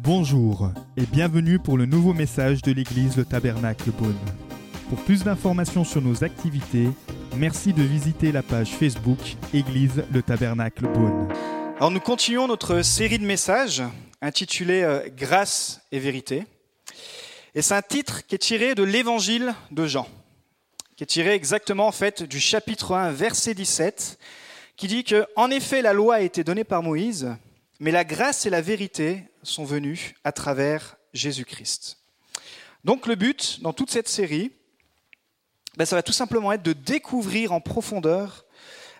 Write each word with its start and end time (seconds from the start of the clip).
Bonjour 0.00 0.70
et 0.96 1.06
bienvenue 1.06 1.58
pour 1.58 1.78
le 1.78 1.86
nouveau 1.86 2.12
message 2.12 2.62
de 2.62 2.72
l'église 2.72 3.16
Le 3.16 3.24
Tabernacle 3.24 3.90
Beaune. 3.90 4.18
Pour 4.88 4.98
plus 5.02 5.24
d'informations 5.24 5.82
sur 5.82 6.02
nos 6.02 6.24
activités, 6.24 6.88
merci 7.36 7.72
de 7.72 7.82
visiter 7.82 8.30
la 8.30 8.42
page 8.42 8.70
Facebook 8.70 9.18
Église 9.52 10.04
Le 10.12 10.22
Tabernacle 10.22 10.86
Beaune. 10.86 11.28
Alors 11.78 11.90
nous 11.90 12.00
continuons 12.00 12.46
notre 12.46 12.82
série 12.82 13.18
de 13.18 13.24
messages 13.24 13.82
intitulée 14.20 14.82
euh, 14.82 15.08
Grâce 15.16 15.80
et 15.90 15.98
vérité. 15.98 16.44
Et 17.54 17.62
c'est 17.62 17.74
un 17.74 17.82
titre 17.82 18.26
qui 18.26 18.34
est 18.34 18.38
tiré 18.38 18.74
de 18.74 18.82
l'évangile 18.82 19.54
de 19.70 19.86
Jean, 19.86 20.06
qui 20.96 21.04
est 21.04 21.08
tiré 21.08 21.32
exactement 21.34 21.86
en 21.86 21.92
fait 21.92 22.22
du 22.22 22.40
chapitre 22.40 22.94
1 22.94 23.10
verset 23.10 23.54
17 23.54 24.18
qui 24.76 24.86
dit 24.86 25.04
que 25.04 25.26
en 25.36 25.50
effet 25.50 25.82
la 25.82 25.92
loi 25.92 26.16
a 26.16 26.20
été 26.20 26.44
donnée 26.44 26.64
par 26.64 26.82
Moïse, 26.82 27.34
mais 27.80 27.90
la 27.90 28.04
grâce 28.04 28.46
et 28.46 28.50
la 28.50 28.60
vérité 28.60 29.24
sont 29.42 29.64
venues 29.64 30.14
à 30.24 30.32
travers 30.32 30.96
Jésus-Christ. 31.12 31.98
Donc 32.84 33.06
le 33.06 33.14
but 33.14 33.60
dans 33.62 33.72
toute 33.72 33.90
cette 33.90 34.08
série, 34.08 34.52
ben, 35.76 35.84
ça 35.84 35.96
va 35.96 36.02
tout 36.02 36.12
simplement 36.12 36.52
être 36.52 36.62
de 36.62 36.72
découvrir 36.72 37.52
en 37.52 37.60
profondeur 37.60 38.44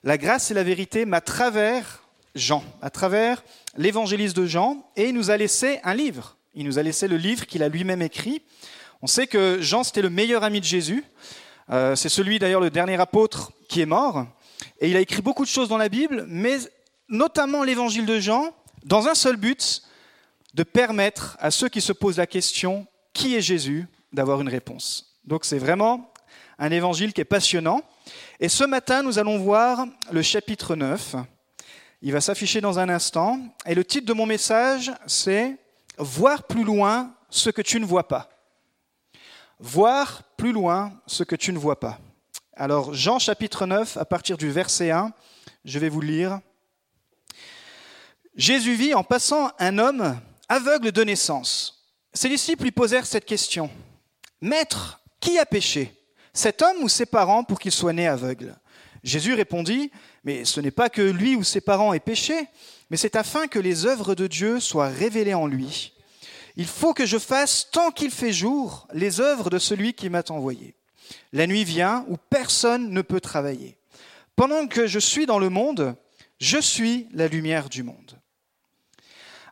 la 0.03 0.19
grâce 0.19 0.51
et 0.51 0.55
la 0.55 0.65
vérité, 0.65 1.05
mais 1.05 1.19
à 1.19 1.21
travers 1.21 2.03
Jean, 2.35 2.65
à 2.83 2.91
travers 2.91 3.45
l'évangéliste 3.77 4.37
de 4.37 4.47
Jean, 4.47 4.91
et 4.97 5.09
il 5.09 5.15
nous 5.15 5.31
a 5.31 5.37
laissé 5.37 5.81
un 5.85 5.95
livre. 5.95 6.37
Il 6.55 6.67
nous 6.67 6.79
a 6.79 6.83
laissé 6.83 7.09
le 7.09 7.17
livre 7.17 7.47
qu'il 7.47 7.63
a 7.63 7.69
lui-même 7.69 8.03
écrit. 8.03 8.43
On 9.03 9.07
sait 9.07 9.27
que 9.27 9.61
Jean, 9.61 9.85
c'était 9.85 10.03
le 10.03 10.11
meilleur 10.11 10.45
ami 10.45 10.61
de 10.61 10.65
Jésus. 10.65 11.05
Euh, 11.71 11.97
c'est 11.97 12.09
celui 12.09 12.39
d'ailleurs, 12.39 12.61
le 12.61 12.71
dernier 12.71 13.01
apôtre 13.01 13.53
qui 13.69 13.81
est 13.81 13.87
mort. 13.87 14.27
Et 14.81 14.91
il 14.91 14.97
a 14.97 15.01
écrit 15.01 15.23
beaucoup 15.23 15.45
de 15.45 15.49
choses 15.49 15.69
dans 15.69 15.77
la 15.77 15.89
Bible, 15.89 16.25
mais 16.29 16.59
notamment 17.09 17.63
l'évangile 17.63 18.07
de 18.07 18.19
Jean, 18.19 18.55
dans 18.85 19.09
un 19.09 19.15
seul 19.15 19.37
but, 19.37 19.83
de 20.55 20.63
permettre 20.63 21.37
à 21.41 21.51
ceux 21.51 21.69
qui 21.69 21.81
se 21.81 21.93
posent 21.93 22.19
la 22.19 22.27
question 22.27 22.87
qui 23.13 23.35
est 23.35 23.41
Jésus 23.41 23.87
d'avoir 24.13 24.41
une 24.41 24.49
réponse. 24.49 25.19
Donc 25.25 25.45
c'est 25.45 25.59
vraiment 25.59 26.13
un 26.59 26.71
évangile 26.71 27.13
qui 27.13 27.21
est 27.21 27.25
passionnant. 27.25 27.83
Et 28.41 28.49
ce 28.49 28.65
matin, 28.65 29.03
nous 29.03 29.19
allons 29.19 29.39
voir 29.39 29.87
le 30.13 30.23
chapitre 30.23 30.77
9. 30.77 31.17
Il 32.03 32.13
va 32.13 32.21
s'afficher 32.21 32.61
dans 32.61 32.79
un 32.79 32.89
instant. 32.89 33.41
Et 33.67 33.75
le 33.75 33.85
titre 33.85 34.07
de 34.07 34.13
mon 34.13 34.27
message, 34.27 34.93
c'est 35.07 35.57
Voir 35.97 36.43
plus 36.45 36.65
loin 36.65 37.15
ce 37.31 37.51
que 37.51 37.63
tu 37.63 37.79
ne 37.79 37.85
vois 37.85 38.09
pas. 38.09 38.29
Voir 39.61 40.23
plus 40.37 40.53
loin 40.53 40.93
ce 41.07 41.23
que 41.23 41.37
tu 41.37 41.53
ne 41.53 41.59
vois 41.59 41.79
pas. 41.79 42.01
Alors 42.57 42.95
Jean 42.95 43.19
chapitre 43.19 43.67
9, 43.67 43.97
à 43.97 44.05
partir 44.05 44.37
du 44.37 44.49
verset 44.49 44.93
1, 44.93 45.13
je 45.65 45.79
vais 45.81 45.89
vous 45.89 46.01
lire. 46.01 46.39
Jésus 48.37 48.75
vit 48.75 48.95
en 48.95 49.03
passant 49.03 49.51
un 49.59 49.79
homme 49.79 50.21
aveugle 50.49 50.93
de 50.93 51.03
naissance. 51.03 51.85
Ses 52.13 52.29
disciples 52.29 52.63
lui 52.63 52.71
posèrent 52.71 53.07
cette 53.07 53.25
question. 53.25 53.71
Maître, 54.41 55.01
qui 55.19 55.37
a 55.37 55.47
péché 55.47 55.93
Cet 56.33 56.63
homme 56.63 56.77
ou 56.83 56.89
ses 56.89 57.07
parents 57.07 57.43
pour 57.43 57.59
qu'il 57.59 57.73
soit 57.73 57.93
né 57.93 58.07
aveugle? 58.07 58.57
Jésus 59.03 59.35
répondit, 59.35 59.91
Mais 60.23 60.45
ce 60.45 60.61
n'est 60.61 60.71
pas 60.71 60.91
que 60.91 61.03
lui 61.03 61.35
ou 61.35 61.43
ses 61.43 61.61
parents 61.61 61.93
aient 61.93 61.99
péché, 61.99 62.47
mais 62.89 62.97
c'est 62.97 63.17
afin 63.17 63.49
que 63.49 63.59
les 63.59 63.85
œuvres 63.85 64.15
de 64.15 64.29
Dieu 64.29 64.61
soient 64.61 64.89
révélées 64.89 65.35
en 65.35 65.49
lui. 65.49 65.93
Il 66.55 66.67
faut 66.67 66.95
que 66.95 67.05
je 67.05 67.19
fasse, 67.19 67.69
tant 67.73 67.91
qu'il 67.91 68.13
fait 68.13 68.33
jour, 68.33 68.87
les 68.93 69.21
œuvres 69.21 69.51
de 69.51 69.59
celui 69.59 69.93
qui 69.93 70.09
m'a 70.09 70.23
envoyé. 70.29 70.77
La 71.33 71.47
nuit 71.47 71.65
vient 71.65 72.05
où 72.09 72.17
personne 72.17 72.91
ne 72.91 73.03
peut 73.03 73.21
travailler. 73.21 73.77
Pendant 74.37 74.67
que 74.67 74.87
je 74.87 74.99
suis 74.99 75.27
dans 75.27 75.39
le 75.39 75.49
monde, 75.49 75.97
je 76.41 76.59
suis 76.59 77.09
la 77.13 77.29
lumière 77.29 77.69
du 77.69 77.83
monde. 77.83 78.19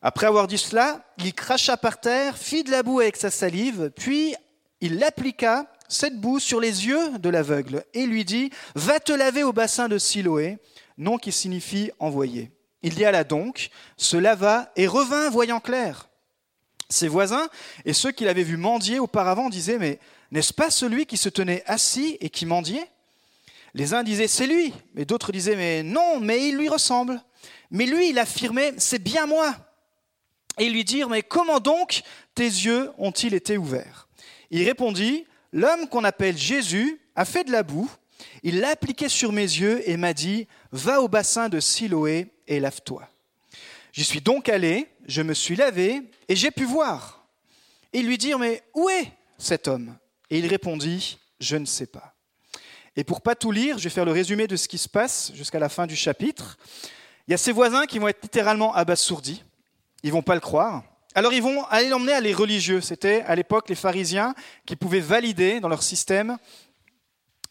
Après 0.03 0.27
avoir 0.27 0.49
dit 0.49 0.59
cela, 0.59 1.05
il 1.19 1.33
cracha 1.33 1.77
par 1.77 2.01
terre, 2.01 2.37
fit 2.37 2.65
de 2.65 2.73
la 2.73 2.83
boue 2.83 3.01
avec 3.01 3.17
sa 3.17 3.31
salive, 3.31 3.93
puis 3.95 4.35
il 4.81 5.03
appliqua 5.05 5.67
cette 5.89 6.21
boue 6.21 6.41
sur 6.41 6.59
les 6.59 6.87
yeux 6.87 7.19
de 7.19 7.29
l'aveugle 7.29 7.85
et 7.95 8.07
lui 8.07 8.25
dit 8.25 8.51
Va 8.75 8.99
te 8.99 9.13
laver 9.13 9.45
au 9.45 9.53
bassin 9.53 9.89
de 9.89 9.99
Siloé, 9.99 10.59
nom 10.99 11.19
qui 11.19 11.31
signifie 11.31 11.93
envoyé. 12.01 12.51
Il 12.83 12.99
y 12.99 13.05
alla 13.05 13.23
donc, 13.23 13.71
se 13.97 14.17
lava 14.17 14.73
et 14.75 14.89
revint 14.89 15.31
voyant 15.31 15.61
clair. 15.61 16.09
Ses 16.89 17.07
voisins 17.07 17.49
et 17.85 17.93
ceux 17.93 18.11
qui 18.11 18.25
l'avaient 18.25 18.43
vu 18.43 18.57
mendier 18.57 18.99
auparavant 18.99 19.49
disaient 19.49 19.79
Mais 19.79 20.01
n'est-ce 20.33 20.53
pas 20.53 20.71
celui 20.71 21.07
qui 21.07 21.17
se 21.17 21.29
tenait 21.29 21.63
assis 21.67 22.17
et 22.21 22.29
qui 22.29 22.45
mendiait? 22.45 22.89
Les 23.75 23.95
uns 23.95 24.03
disaient 24.03 24.27
C'est 24.29 24.49
lui, 24.49 24.75
mais 24.95 25.05
d'autres 25.05 25.31
disaient 25.31 25.57
Mais 25.57 25.85
non, 25.85 26.19
mais 26.19 26.49
il 26.49 26.57
lui 26.57 26.69
ressemble. 26.69 27.23
Mais 27.71 27.87
lui, 27.87 28.11
il 28.11 28.19
affirmait 28.19 28.75
C'est 28.79 28.99
bien 28.99 29.27
moi 29.27 29.55
et 30.59 30.69
lui 30.69 30.85
dirent, 30.85 31.09
mais 31.09 31.23
comment 31.23 31.61
donc 31.61 32.03
tes 32.35 32.45
yeux 32.45 32.91
ont-ils 32.99 33.35
été 33.35 33.57
ouverts? 33.57 34.09
Il 34.51 34.65
répondit, 34.65 35.27
l'homme 35.53 35.89
qu'on 35.89 36.05
appelle 36.05 36.37
Jésus 36.37 37.01
a 37.17 37.25
fait 37.25 37.45
de 37.45 37.53
la 37.53 37.63
boue, 37.63 37.91
il 38.43 38.61
l'a 38.61 38.71
appliqué 38.71 39.09
sur 39.09 39.33
mes 39.33 39.43
yeux 39.43 39.89
et 39.89 39.97
m'a 39.97 40.15
dit, 40.15 40.47
va 40.71 41.01
au 41.01 41.09
bassin 41.09 41.49
de 41.49 41.61
Siloé 41.61 42.29
et 42.47 42.61
lave-toi. 42.61 43.09
J'y 43.93 44.05
suis 44.05 44.21
donc 44.21 44.49
allé, 44.49 44.89
je 45.07 45.23
me 45.23 45.35
suis 45.35 45.57
lavé 45.57 46.03
et 46.29 46.37
j'ai 46.37 46.51
pu 46.51 46.65
voir. 46.65 47.27
Ils 47.93 48.07
lui 48.07 48.19
dirent, 48.19 48.39
mais 48.39 48.63
où 48.75 48.89
est 48.89 49.13
cet 49.39 49.69
homme? 49.69 49.97
Et 50.33 50.39
il 50.39 50.47
répondit, 50.47 51.19
je 51.41 51.57
ne 51.57 51.67
sais 51.67 51.85
pas. 51.85 52.15
Et 52.97 53.05
pour 53.05 53.21
pas 53.21 53.35
tout 53.35 53.53
lire, 53.53 53.77
je 53.77 53.85
vais 53.85 53.91
faire 53.91 54.07
le 54.07 54.13
résumé 54.13 54.47
de 54.47 54.57
ce 54.57 54.67
qui 54.67 54.79
se 54.79 54.89
passe 54.89 55.31
jusqu'à 55.35 55.59
la 55.59 55.69
fin 55.69 55.87
du 55.87 55.95
chapitre. 55.95 56.57
Il 57.29 57.33
y 57.33 57.35
a 57.35 57.37
ses 57.37 57.53
voisins 57.53 57.85
qui 57.85 57.99
vont 57.99 58.09
être 58.09 58.23
littéralement 58.23 58.75
abasourdis. 58.75 59.45
Ils 60.03 60.11
vont 60.11 60.23
pas 60.23 60.33
le 60.35 60.41
croire. 60.41 60.85
Alors 61.15 61.35
ils 61.35 61.43
vont 61.43 61.67
aller 61.67 61.91
l'emmener 61.91 62.15
à 62.15 62.21
les 62.21 62.33
religieux. 62.33 62.81
C'était 62.81 63.21
à 63.27 63.35
l'époque 63.35 63.69
les 63.69 63.75
pharisiens 63.75 64.35
qui 64.65 64.75
pouvaient 64.75 65.01
valider 65.01 65.61
dans 65.61 65.69
leur 65.69 65.83
système 65.83 66.39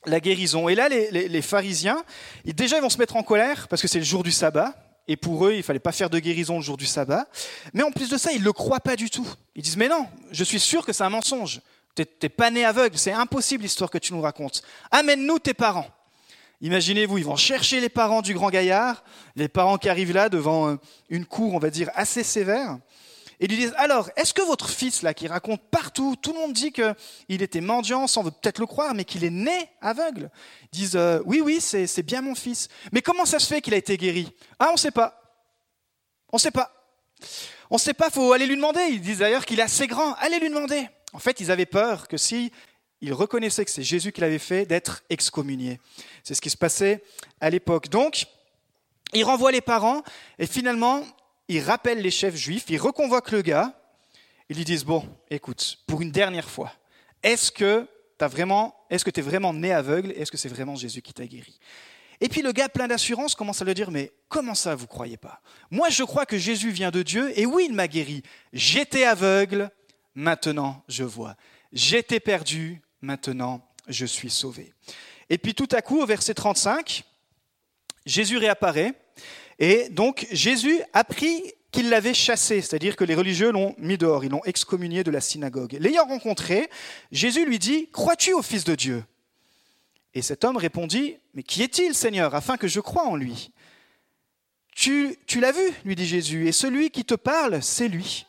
la 0.08 0.20
guérison. 0.20 0.68
Et 0.68 0.74
là, 0.74 0.90
les, 0.90 1.42
pharisiens, 1.44 2.04
déjà, 2.46 2.78
ils 2.78 2.82
vont 2.82 2.90
se 2.90 2.98
mettre 2.98 3.16
en 3.16 3.22
colère 3.22 3.68
parce 3.68 3.84
que 3.84 3.88
c'est 3.88 4.00
le 4.00 4.06
jour 4.06 4.24
du 4.24 4.32
sabbat. 4.32 4.74
Et 5.08 5.18
pour 5.18 5.46
eux, 5.46 5.54
il 5.54 5.62
fallait 5.62 5.78
pas 5.78 5.92
faire 5.92 6.10
de 6.10 6.18
guérison 6.18 6.56
le 6.56 6.64
jour 6.64 6.78
du 6.78 6.88
sabbat. 6.88 7.28
Mais 7.76 7.84
en 7.84 7.92
plus 7.92 8.10
de 8.10 8.18
ça, 8.18 8.32
ils 8.32 8.40
ne 8.40 8.46
le 8.46 8.54
croient 8.54 8.80
pas 8.80 8.96
du 8.96 9.12
tout. 9.12 9.28
Ils 9.56 9.62
disent, 9.62 9.78
mais 9.78 9.88
non, 9.88 10.08
je 10.32 10.44
suis 10.44 10.60
sûr 10.60 10.84
que 10.84 10.94
c'est 10.94 11.04
un 11.04 11.10
mensonge. 11.12 11.62
Tu 11.96 12.06
n'es 12.22 12.30
pas 12.30 12.50
né 12.50 12.66
aveugle, 12.66 12.98
c'est 12.98 13.12
impossible 13.12 13.64
l'histoire 13.64 13.90
que 13.90 13.98
tu 13.98 14.14
nous 14.14 14.22
racontes. 14.22 14.62
Amène-nous 14.92 15.40
tes 15.40 15.54
parents. 15.54 15.88
Imaginez-vous, 16.62 17.18
ils 17.18 17.26
vont 17.26 17.36
chercher 17.36 17.80
les 17.80 17.90
parents 17.90 18.22
du 18.22 18.34
grand 18.34 18.50
gaillard, 18.50 19.04
les 19.36 19.48
parents 19.48 19.78
qui 19.78 19.90
arrivent 19.90 20.14
là 20.14 20.30
devant 20.30 20.70
euh, 20.70 20.76
une 21.10 21.26
cour, 21.26 21.56
on 21.56 21.60
va 21.60 21.72
dire, 21.72 21.90
assez 21.96 22.24
sévère, 22.24 22.78
et 23.40 23.48
lui 23.48 23.58
disent, 23.58 23.74
alors, 23.78 24.12
est-ce 24.16 24.36
que 24.36 24.44
votre 24.44 24.70
fils, 24.70 25.02
là, 25.02 25.16
qui 25.16 25.28
raconte 25.28 25.60
partout, 25.72 26.16
tout 26.22 26.32
le 26.32 26.38
monde 26.38 26.54
dit 26.54 26.72
qu'il 26.72 27.42
était 27.42 27.60
mendiant, 27.60 28.06
sans 28.06 28.24
peut-être 28.24 28.60
le 28.60 28.68
croire, 28.68 28.94
mais 28.94 29.04
qu'il 29.04 29.24
est 29.24 29.32
né 29.32 29.72
aveugle 29.82 30.30
Ils 30.66 30.78
disent, 30.78 30.96
euh, 30.96 31.20
oui, 31.26 31.42
oui, 31.42 31.60
c'est 31.60 32.04
bien 32.04 32.22
mon 32.22 32.36
fils. 32.36 32.68
Mais 32.92 33.02
comment 33.02 33.26
ça 33.26 33.40
se 33.40 33.48
fait 33.48 33.62
qu'il 33.62 33.74
a 33.74 33.78
été 33.78 33.98
guéri? 33.98 34.32
Ah, 34.60 34.68
on 34.70 34.74
ne 34.74 34.78
sait 34.78 34.92
pas. 34.92 35.20
On 36.32 36.38
ne 36.38 36.42
sait 36.42 36.52
pas. 36.52 36.72
On 37.72 37.76
ne 37.76 37.80
sait 37.80 37.96
pas, 37.96 38.12
faut 38.12 38.32
aller 38.32 38.46
lui 38.46 38.56
demander. 38.56 38.82
Ils 38.92 39.02
disent 39.02 39.20
d'ailleurs 39.20 39.46
qu'il 39.46 39.60
est 39.60 39.64
assez 39.64 39.88
grand. 39.88 40.14
Allez 40.20 40.40
lui 40.40 40.50
demander. 40.50 40.88
En 41.14 41.20
fait, 41.20 41.40
ils 41.40 41.52
avaient 41.52 41.66
peur 41.66 42.08
que 42.08 42.18
si 42.18 42.52
il 43.02 43.14
reconnaissait 43.14 43.66
que 43.66 43.72
c'est 43.72 43.84
Jésus 43.84 44.12
qui 44.12 44.22
l'avait 44.22 44.40
fait, 44.40 44.66
d'être 44.66 45.04
excommunié. 45.10 45.80
C'est 46.24 46.36
ce 46.36 46.42
qui 46.42 46.52
se 46.52 46.58
passait 46.58 47.04
à 47.40 47.50
l'époque. 47.50 47.90
Donc, 47.90 48.26
il 49.14 49.24
renvoie 49.24 49.52
les 49.52 49.62
parents 49.62 50.04
et 50.38 50.46
finalement, 50.46 51.04
il 51.48 51.62
rappelle 51.62 52.00
les 52.00 52.12
chefs 52.12 52.36
juifs, 52.36 52.66
il 52.70 52.78
reconvoque 52.78 53.32
le 53.32 53.42
gars. 53.42 53.74
Ils 54.50 54.58
lui 54.58 54.66
disent, 54.66 54.86
bon, 54.86 55.04
écoute, 55.30 55.80
pour 55.88 56.02
une 56.02 56.12
dernière 56.12 56.50
fois, 56.50 56.72
est-ce 57.24 57.52
que 57.52 57.88
tu 58.20 58.26
que 58.26 59.20
es 59.20 59.24
vraiment 59.24 59.54
né 59.54 59.74
aveugle 59.74 60.12
Est-ce 60.12 60.32
que 60.32 60.38
c'est 60.38 60.50
vraiment 60.50 60.76
Jésus 60.76 61.02
qui 61.02 61.14
t'a 61.14 61.26
guéri? 61.26 61.60
Et 62.24 62.30
puis 62.30 62.44
le 62.44 62.52
gars 62.52 62.70
plein 62.70 62.88
d'assurance 62.88 63.34
commence 63.34 63.64
à 63.64 63.66
le 63.66 63.74
dire, 63.74 63.90
mais 63.90 64.12
comment 64.30 64.54
ça 64.54 64.76
vous 64.76 64.86
croyez 64.86 65.18
pas? 65.18 65.42
Moi 65.72 65.90
je 65.90 66.04
crois 66.04 66.28
que 66.28 66.38
Jésus 66.38 66.70
vient 66.70 66.92
de 66.92 67.02
Dieu 67.02 67.38
et 67.38 67.48
oui 67.48 67.66
il 67.68 67.74
m'a 67.74 67.88
guéri. 67.88 68.22
J'étais 68.54 69.06
aveugle, 69.06 69.72
maintenant 70.16 70.84
je 70.88 71.04
vois. 71.04 71.36
J'étais 71.74 72.20
perdu, 72.20 72.82
maintenant 73.02 73.68
je 73.88 74.06
suis 74.06 74.30
sauvé. 74.30 74.74
Et 75.30 75.38
puis 75.38 75.54
tout 75.54 75.70
à 75.72 75.82
coup, 75.82 76.02
au 76.02 76.06
verset 76.06 76.34
35, 76.34 77.04
Jésus 78.06 78.38
réapparaît. 78.38 78.94
Et 79.60 79.90
donc 79.90 80.28
Jésus 80.32 80.82
a 80.94 81.04
pris 81.04 81.54
qu'il 81.72 81.90
l'avait 81.90 82.14
chassé, 82.14 82.62
c'est-à-dire 82.62 82.96
que 82.96 83.04
les 83.04 83.16
religieux 83.16 83.52
l'ont 83.52 83.76
mis 83.78 83.98
dehors, 83.98 84.26
ils 84.26 84.32
l'ont 84.32 84.44
excommunié 84.44 85.04
de 85.04 85.12
la 85.12 85.22
synagogue. 85.22 85.78
L'ayant 85.80 86.06
rencontré, 86.06 86.70
Jésus 87.12 87.46
lui 87.46 87.60
dit, 87.60 87.88
Crois-tu 87.92 88.34
au 88.34 88.42
Fils 88.42 88.66
de 88.66 88.76
Dieu? 88.76 89.06
Et 90.14 90.22
cet 90.22 90.44
homme 90.44 90.58
répondit, 90.58 91.16
Mais 91.34 91.44
qui 91.44 91.64
est-il, 91.64 91.96
Seigneur, 91.96 92.36
afin 92.36 92.58
que 92.58 92.68
je 92.68 92.82
croie 92.82 93.08
en 93.08 93.16
lui 93.16 93.52
Tu, 94.76 95.18
tu 95.28 95.40
l'as 95.40 95.54
vu, 95.54 95.72
lui 95.86 95.96
dit 95.96 96.06
Jésus, 96.06 96.48
et 96.48 96.52
celui 96.52 96.90
qui 96.90 97.06
te 97.06 97.16
parle, 97.16 97.64
c'est 97.64 97.88
lui. 97.88 98.26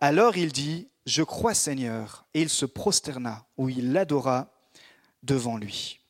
Alors 0.00 0.36
il 0.36 0.52
dit, 0.52 0.88
je 1.08 1.22
crois 1.22 1.54
Seigneur. 1.54 2.26
Et 2.34 2.42
il 2.42 2.48
se 2.48 2.66
prosterna, 2.66 3.46
ou 3.56 3.68
il 3.68 3.92
l'adora 3.92 4.52
devant 5.22 5.56
lui. 5.56 6.00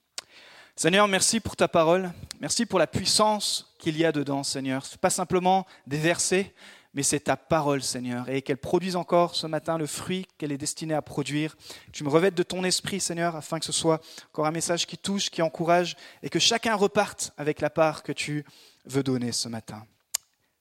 Seigneur, 0.77 1.09
merci 1.09 1.41
pour 1.41 1.57
ta 1.57 1.69
parole. 1.69 2.13
Merci 2.41 2.67
pour 2.67 2.79
la 2.79 2.87
puissance 2.87 3.75
qu'il 3.79 3.97
y 3.97 4.05
a 4.05 4.13
dedans, 4.13 4.43
Seigneur. 4.43 4.85
Ce 4.85 4.97
pas 4.97 5.11
simplement 5.11 5.67
des 5.87 5.99
versets, 5.99 6.55
mais 6.95 7.03
c'est 7.03 7.21
ta 7.21 7.37
parole, 7.37 7.83
Seigneur, 7.83 8.29
et 8.29 8.43
qu'elle 8.43 8.59
produise 8.59 8.97
encore 8.97 9.35
ce 9.35 9.47
matin 9.47 9.79
le 9.79 9.87
fruit 9.87 10.27
qu'elle 10.37 10.53
est 10.53 10.59
destinée 10.59 10.95
à 10.95 11.03
produire. 11.03 11.57
Tu 11.93 12.05
me 12.05 12.09
revêtes 12.09 12.35
de 12.35 12.43
ton 12.43 12.65
esprit, 12.65 13.01
Seigneur, 13.01 13.37
afin 13.37 13.59
que 13.59 13.65
ce 13.65 13.73
soit 13.73 14.01
encore 14.33 14.47
un 14.47 14.53
message 14.53 14.87
qui 14.87 14.99
touche, 14.99 15.31
qui 15.31 15.43
encourage, 15.43 15.97
et 16.23 16.29
que 16.29 16.39
chacun 16.39 16.75
reparte 16.75 17.33
avec 17.37 17.61
la 17.61 17.71
part 17.71 18.03
que 18.03 18.13
tu 18.13 18.45
veux 18.85 19.03
donner 19.03 19.33
ce 19.33 19.49
matin. 19.49 19.85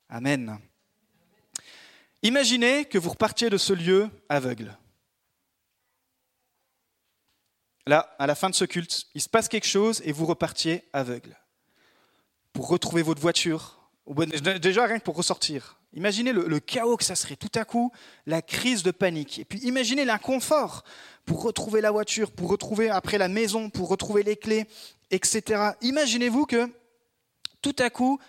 Amen. 0.10 0.60
Imaginez 2.24 2.86
que 2.86 2.98
vous 2.98 3.12
repartiez 3.12 3.50
de 3.50 3.58
ce 3.58 3.74
lieu 3.74 4.10
aveugle. 4.30 4.78
Là, 7.86 8.16
à 8.20 8.28
la 8.28 8.36
fin 8.36 8.50
de 8.50 8.56
ce 8.56 8.66
culte, 8.66 9.06
il 9.14 9.22
se 9.22 9.30
passe 9.30 9.48
quelque 9.48 9.68
chose 9.68 10.02
et 10.04 10.12
vous 10.12 10.26
repartiez 10.26 10.84
aveugle. 10.92 11.38
Pour 12.52 12.68
retrouver 12.68 13.02
votre 13.02 13.22
voiture, 13.22 13.80
déjà 14.62 14.86
rien 14.86 15.00
que 15.00 15.04
pour 15.04 15.16
ressortir. 15.16 15.80
Imaginez 15.94 16.34
le, 16.34 16.60
chaos 16.60 16.98
que 16.98 17.04
ça 17.04 17.16
serait. 17.16 17.38
Tout 17.38 17.52
à 17.56 17.66
coup, 17.66 17.92
la 18.26 18.42
crise 18.42 18.84
de 18.84 18.92
panique. 18.92 19.40
Et 19.40 19.46
puis 19.46 19.60
imaginez 19.60 20.06
l'inconfort 20.06 20.84
pour 21.26 21.44
retrouver 21.44 21.82
la 21.82 21.92
voiture, 21.92 22.32
pour 22.32 22.50
retrouver 22.50 22.90
après 22.90 23.18
la 23.18 23.30
maison, 23.30 23.70
pour 23.70 23.88
retrouver 23.88 24.24
les 24.24 24.36
clés, 24.36 24.68
etc. 25.12 25.72
Imaginez-vous 25.82 26.46
que 26.46 26.70
tout 27.62 27.76
à 27.80 27.90
coup, 27.90 28.20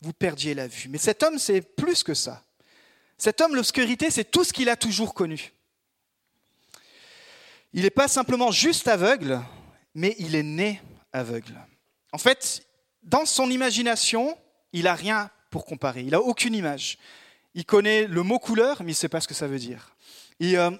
vous 0.00 0.12
perdiez 0.12 0.54
la 0.54 0.68
vue. 0.68 0.88
Mais 0.88 0.98
cet 0.98 1.22
homme, 1.22 1.38
c'est 1.38 1.60
plus 1.60 2.02
que 2.02 2.14
ça. 2.14 2.42
Cet 3.18 3.40
homme, 3.40 3.54
l'obscurité, 3.54 4.10
c'est 4.10 4.30
tout 4.30 4.44
ce 4.44 4.52
qu'il 4.52 4.68
a 4.68 4.76
toujours 4.76 5.14
connu. 5.14 5.52
Il 7.72 7.82
n'est 7.82 7.90
pas 7.90 8.08
simplement 8.08 8.50
juste 8.50 8.88
aveugle, 8.88 9.40
mais 9.94 10.14
il 10.18 10.34
est 10.34 10.42
né 10.42 10.80
aveugle. 11.12 11.54
En 12.12 12.18
fait, 12.18 12.66
dans 13.02 13.26
son 13.26 13.50
imagination, 13.50 14.36
il 14.72 14.84
n'a 14.84 14.94
rien 14.94 15.30
pour 15.50 15.64
comparer. 15.64 16.02
Il 16.02 16.10
n'a 16.10 16.20
aucune 16.20 16.54
image. 16.54 16.98
Il 17.54 17.64
connaît 17.64 18.06
le 18.06 18.22
mot 18.22 18.38
couleur, 18.38 18.82
mais 18.82 18.92
il 18.92 18.94
ne 18.94 18.98
sait 18.98 19.08
pas 19.08 19.20
ce 19.20 19.28
que 19.28 19.34
ça 19.34 19.46
veut 19.46 19.58
dire. 19.58 19.94
Euh, 20.42 20.70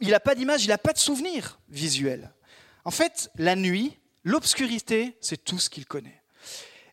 il 0.00 0.08
n'a 0.08 0.20
pas 0.20 0.34
d'image, 0.34 0.64
il 0.64 0.68
n'a 0.68 0.78
pas 0.78 0.92
de 0.92 0.98
souvenir 0.98 1.58
visuel. 1.68 2.32
En 2.84 2.90
fait, 2.90 3.30
la 3.36 3.56
nuit, 3.56 3.98
l'obscurité, 4.24 5.16
c'est 5.20 5.44
tout 5.44 5.58
ce 5.58 5.68
qu'il 5.68 5.86
connaît. 5.86 6.22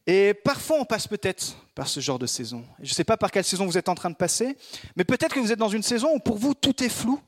Et 0.06 0.34
parfois, 0.34 0.80
on 0.82 0.86
passe 0.86 1.08
peut-être 1.08 1.56
par 1.76 1.88
ce 1.88 2.02
genre 2.02 2.20
de 2.20 2.26
saison. 2.26 2.66
Je 2.80 2.90
ne 2.90 2.94
sais 2.94 3.06
pas 3.06 3.16
par 3.16 3.32
quelle 3.32 3.46
saison 3.46 3.66
vous 3.66 3.78
êtes 3.78 3.88
en 3.88 3.96
train 3.96 4.10
de 4.10 4.16
passer, 4.16 4.58
mais 4.98 5.06
peut-être 5.06 5.34
que 5.34 5.40
vous 5.40 5.52
êtes 5.54 5.60
dans 5.60 5.70
une 5.70 5.82
saison 5.82 6.10
où 6.14 6.20
pour 6.20 6.38
vous, 6.38 6.54
tout 6.54 6.84
est 6.84 6.90
flou, 6.90 7.22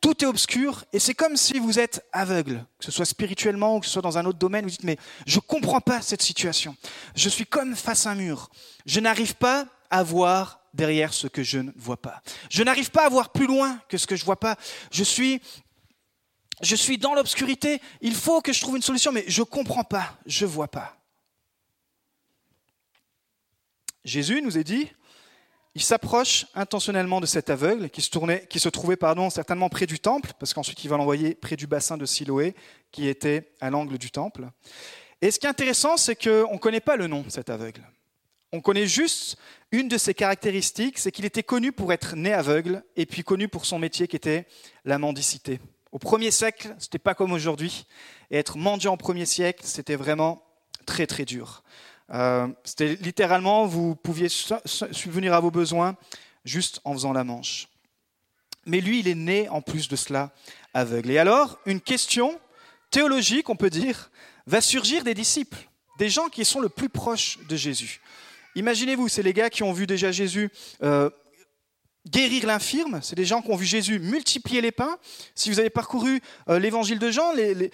tout 0.00 0.22
est 0.22 0.26
obscur, 0.26 0.84
et 0.92 1.00
c'est 1.00 1.14
comme 1.14 1.36
si 1.36 1.58
vous 1.58 1.80
êtes 1.80 2.06
aveugle, 2.12 2.64
que 2.78 2.84
ce 2.84 2.92
soit 2.92 3.04
spirituellement 3.04 3.76
ou 3.76 3.80
que 3.80 3.86
ce 3.86 3.92
soit 3.92 4.02
dans 4.02 4.16
un 4.16 4.24
autre 4.26 4.38
domaine. 4.38 4.64
Vous 4.64 4.70
dites, 4.70 4.84
mais 4.84 4.96
je 5.26 5.36
ne 5.36 5.40
comprends 5.40 5.80
pas 5.80 6.02
cette 6.02 6.22
situation. 6.22 6.76
Je 7.16 7.28
suis 7.28 7.46
comme 7.46 7.74
face 7.74 8.06
à 8.06 8.10
un 8.10 8.14
mur. 8.14 8.48
Je 8.86 9.00
n'arrive 9.00 9.34
pas 9.34 9.66
à 9.90 10.04
voir 10.04 10.60
derrière 10.72 11.12
ce 11.12 11.26
que 11.26 11.42
je 11.42 11.58
ne 11.58 11.72
vois 11.74 12.00
pas. 12.00 12.22
Je 12.48 12.62
n'arrive 12.62 12.92
pas 12.92 13.06
à 13.06 13.08
voir 13.08 13.30
plus 13.30 13.48
loin 13.48 13.80
que 13.88 13.98
ce 13.98 14.06
que 14.06 14.14
je 14.14 14.22
ne 14.22 14.26
vois 14.26 14.38
pas. 14.38 14.56
Je 14.92 15.02
suis 15.02 15.42
je 16.62 16.76
suis 16.76 16.98
dans 16.98 17.14
l'obscurité, 17.14 17.80
il 18.02 18.14
faut 18.14 18.42
que 18.42 18.52
je 18.52 18.60
trouve 18.60 18.76
une 18.76 18.82
solution, 18.82 19.12
mais 19.12 19.24
je 19.26 19.40
ne 19.40 19.46
comprends 19.46 19.82
pas, 19.82 20.18
je 20.26 20.44
ne 20.44 20.50
vois 20.50 20.68
pas. 20.68 20.99
Jésus 24.04 24.42
nous 24.42 24.58
est 24.58 24.64
dit, 24.64 24.88
il 25.74 25.82
s'approche 25.82 26.46
intentionnellement 26.54 27.20
de 27.20 27.26
cet 27.26 27.48
aveugle 27.48 27.90
qui 27.90 28.00
se, 28.00 28.08
trouvait 28.68 28.98
certainement 29.30 29.68
près 29.68 29.86
du 29.86 30.00
temple, 30.00 30.32
parce 30.38 30.52
qu'ensuite 30.52 30.82
il 30.82 30.88
va 30.88 30.96
l'envoyer 30.96 31.34
près 31.34 31.56
du 31.56 31.66
bassin 31.66 31.96
de 31.96 32.06
Siloé, 32.06 32.54
qui 32.90 33.08
était 33.08 33.52
à 33.60 33.70
l'angle 33.70 33.98
du 33.98 34.10
temple. 34.10 34.48
Et 35.22 35.30
ce 35.30 35.38
qui 35.38 35.46
est 35.46 35.50
intéressant, 35.50 35.96
c'est 35.96 36.16
qu'on 36.16 36.54
ne 36.54 36.58
connaît 36.58 36.80
pas 36.80 36.96
le 36.96 37.06
nom 37.06 37.22
de 37.22 37.30
cet 37.30 37.50
aveugle. 37.50 37.82
On 38.52 38.60
connaît 38.60 38.86
juste 38.86 39.36
une 39.70 39.86
de 39.86 39.96
ses 39.96 40.12
caractéristiques, 40.12 40.98
c'est 40.98 41.12
qu'il 41.12 41.24
était 41.24 41.44
connu 41.44 41.70
pour 41.70 41.92
être 41.92 42.16
né 42.16 42.32
aveugle, 42.32 42.82
et 42.96 43.06
puis 43.06 43.22
connu 43.22 43.46
pour 43.46 43.64
son 43.64 43.78
métier 43.78 44.08
qui 44.08 44.16
était 44.16 44.46
la 44.84 44.98
mendicité. 44.98 45.60
Au 45.92 45.98
premier 45.98 46.32
siècle, 46.32 46.74
ce 46.78 46.86
n'était 46.86 46.98
pas 46.98 47.14
comme 47.14 47.32
aujourd'hui. 47.32 47.86
Et 48.30 48.38
être 48.38 48.56
mendiant 48.56 48.94
au 48.94 48.96
premier 48.96 49.26
siècle, 49.26 49.62
c'était 49.64 49.96
vraiment 49.96 50.42
très 50.86 51.06
très 51.06 51.24
dur. 51.24 51.62
Euh, 52.12 52.48
c'était 52.64 52.94
littéralement, 52.96 53.66
vous 53.66 53.94
pouviez 53.94 54.28
subvenir 54.28 55.34
à 55.34 55.40
vos 55.40 55.50
besoins 55.50 55.96
juste 56.44 56.80
en 56.84 56.92
faisant 56.92 57.12
la 57.12 57.24
manche. 57.24 57.68
Mais 58.66 58.80
lui, 58.80 59.00
il 59.00 59.08
est 59.08 59.14
né 59.14 59.48
en 59.48 59.62
plus 59.62 59.88
de 59.88 59.96
cela 59.96 60.32
aveugle. 60.74 61.10
Et 61.10 61.18
alors, 61.18 61.58
une 61.66 61.80
question 61.80 62.38
théologique, 62.90 63.48
on 63.48 63.56
peut 63.56 63.70
dire, 63.70 64.10
va 64.46 64.60
surgir 64.60 65.04
des 65.04 65.14
disciples, 65.14 65.68
des 65.98 66.10
gens 66.10 66.28
qui 66.28 66.44
sont 66.44 66.60
le 66.60 66.68
plus 66.68 66.88
proches 66.88 67.38
de 67.48 67.56
Jésus. 67.56 68.00
Imaginez-vous, 68.56 69.08
c'est 69.08 69.22
les 69.22 69.32
gars 69.32 69.50
qui 69.50 69.62
ont 69.62 69.72
vu 69.72 69.86
déjà 69.86 70.10
Jésus 70.10 70.50
euh, 70.82 71.08
guérir 72.08 72.46
l'infirme, 72.46 73.00
c'est 73.02 73.14
des 73.16 73.24
gens 73.24 73.42
qui 73.42 73.50
ont 73.50 73.56
vu 73.56 73.66
Jésus 73.66 74.00
multiplier 74.00 74.60
les 74.60 74.72
pains. 74.72 74.98
Si 75.34 75.50
vous 75.50 75.60
avez 75.60 75.70
parcouru 75.70 76.20
euh, 76.48 76.58
l'évangile 76.58 76.98
de 76.98 77.10
Jean, 77.10 77.32
les, 77.32 77.54
les 77.54 77.70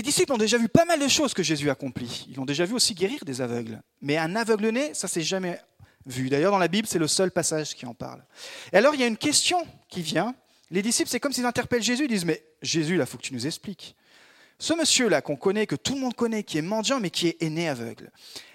disciples 0.00 0.32
ont 0.32 0.38
déjà 0.38 0.56
vu 0.56 0.68
pas 0.68 0.86
mal 0.86 0.98
de 0.98 1.08
choses 1.08 1.34
que 1.34 1.42
Jésus 1.42 1.68
accomplit. 1.68 2.26
Ils 2.30 2.40
ont 2.40 2.46
déjà 2.46 2.64
vu 2.64 2.72
aussi 2.72 2.94
guérir 2.94 3.24
des 3.26 3.42
aveugles. 3.42 3.82
Mais 4.00 4.16
un 4.16 4.34
aveugle-né, 4.36 4.94
ça 4.94 5.06
s'est 5.06 5.20
jamais 5.20 5.60
vu. 6.06 6.30
D'ailleurs, 6.30 6.52
dans 6.52 6.58
la 6.58 6.68
Bible, 6.68 6.88
c'est 6.88 6.98
le 6.98 7.06
seul 7.06 7.30
passage 7.30 7.74
qui 7.74 7.84
en 7.84 7.92
parle. 7.92 8.24
Et 8.72 8.78
alors, 8.78 8.94
il 8.94 9.00
y 9.02 9.04
a 9.04 9.06
une 9.06 9.18
question 9.18 9.66
qui 9.88 10.00
vient. 10.00 10.34
Les 10.70 10.80
disciples, 10.80 11.10
c'est 11.10 11.20
comme 11.20 11.32
s'ils 11.32 11.44
interpellent 11.44 11.82
Jésus. 11.82 12.04
Ils 12.04 12.08
disent, 12.08 12.24
mais 12.24 12.42
Jésus, 12.62 12.96
là, 12.96 13.04
faut 13.04 13.18
que 13.18 13.22
tu 13.22 13.34
nous 13.34 13.46
expliques. 13.46 13.94
Ce 14.58 14.72
monsieur-là 14.72 15.20
qu'on 15.20 15.36
connaît, 15.36 15.66
que 15.66 15.76
tout 15.76 15.94
le 15.94 16.00
monde 16.00 16.14
connaît, 16.14 16.42
qui 16.42 16.56
est 16.56 16.62
mendiant, 16.62 16.98
mais 16.98 17.10
qui 17.10 17.28
est 17.28 17.50
né 17.50 17.68
aveugle, 17.68 18.10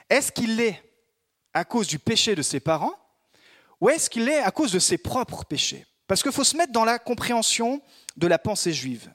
est-ce 0.10 0.32
qu'il 0.32 0.56
l'est 0.56 0.82
à 1.54 1.66
cause 1.66 1.88
du 1.88 2.00
péché 2.00 2.34
de 2.34 2.42
ses 2.42 2.60
parents 2.60 2.96
ou 3.80 3.90
est-ce 3.90 4.10
qu'il 4.10 4.26
l'est 4.26 4.40
à 4.40 4.52
cause 4.52 4.72
de 4.72 4.80
ses 4.80 4.98
propres 4.98 5.46
péchés? 5.46 5.86
Parce 6.08 6.24
qu'il 6.24 6.32
faut 6.32 6.44
se 6.44 6.58
mettre 6.58 6.72
dans 6.72 6.86
la 6.86 6.98
compréhension 6.98 7.82
de 8.16 8.28
la 8.28 8.40
pensée 8.40 8.74
juive. 8.74 9.12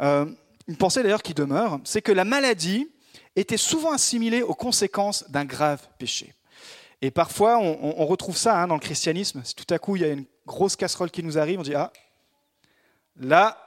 Euh, 0.00 0.26
une 0.68 0.76
pensée 0.76 1.02
d'ailleurs 1.02 1.22
qui 1.22 1.34
demeure, 1.34 1.80
c'est 1.84 2.02
que 2.02 2.12
la 2.12 2.24
maladie 2.24 2.88
était 3.36 3.56
souvent 3.56 3.92
assimilée 3.92 4.42
aux 4.42 4.54
conséquences 4.54 5.28
d'un 5.30 5.44
grave 5.44 5.80
péché. 5.98 6.34
Et 7.02 7.10
parfois, 7.10 7.58
on, 7.58 8.06
retrouve 8.06 8.36
ça 8.36 8.58
hein, 8.58 8.66
dans 8.66 8.74
le 8.74 8.80
christianisme. 8.80 9.42
Si 9.44 9.54
tout 9.54 9.72
à 9.72 9.78
coup, 9.78 9.96
il 9.96 10.02
y 10.02 10.04
a 10.04 10.08
une 10.08 10.24
grosse 10.46 10.76
casserole 10.76 11.10
qui 11.10 11.22
nous 11.22 11.38
arrive, 11.38 11.60
on 11.60 11.62
dit 11.62 11.74
Ah, 11.74 11.92
là, 13.16 13.58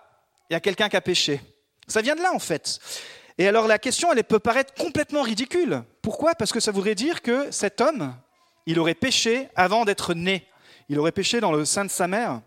il 0.50 0.54
y 0.54 0.56
a 0.56 0.60
quelqu'un 0.60 0.90
qui 0.90 0.98
a 0.98 1.02
péché. 1.02 1.40
Ça 1.88 2.02
vient 2.02 2.16
de 2.16 2.22
là, 2.22 2.34
en 2.34 2.40
fait. 2.40 2.80
Et 3.38 3.48
alors, 3.48 3.68
la 3.68 3.78
question, 3.78 4.12
elle 4.12 4.24
peut 4.24 4.40
paraître 4.40 4.74
complètement 4.74 5.22
ridicule. 5.22 5.84
Pourquoi? 6.02 6.34
Parce 6.34 6.52
que 6.52 6.60
ça 6.60 6.72
voudrait 6.72 6.96
dire 6.96 7.22
que 7.22 7.52
cet 7.52 7.82
homme, 7.82 8.16
il 8.66 8.80
aurait 8.80 8.96
péché 8.96 9.48
avant 9.56 9.86
d'être 9.86 10.16
né. 10.16 10.48
Il 10.90 11.00
aurait 11.00 11.12
péché 11.12 11.40
dans 11.40 11.52
le 11.52 11.66
sein 11.66 11.86
de 11.86 11.92
sa 11.92 12.08
mère 12.08 12.42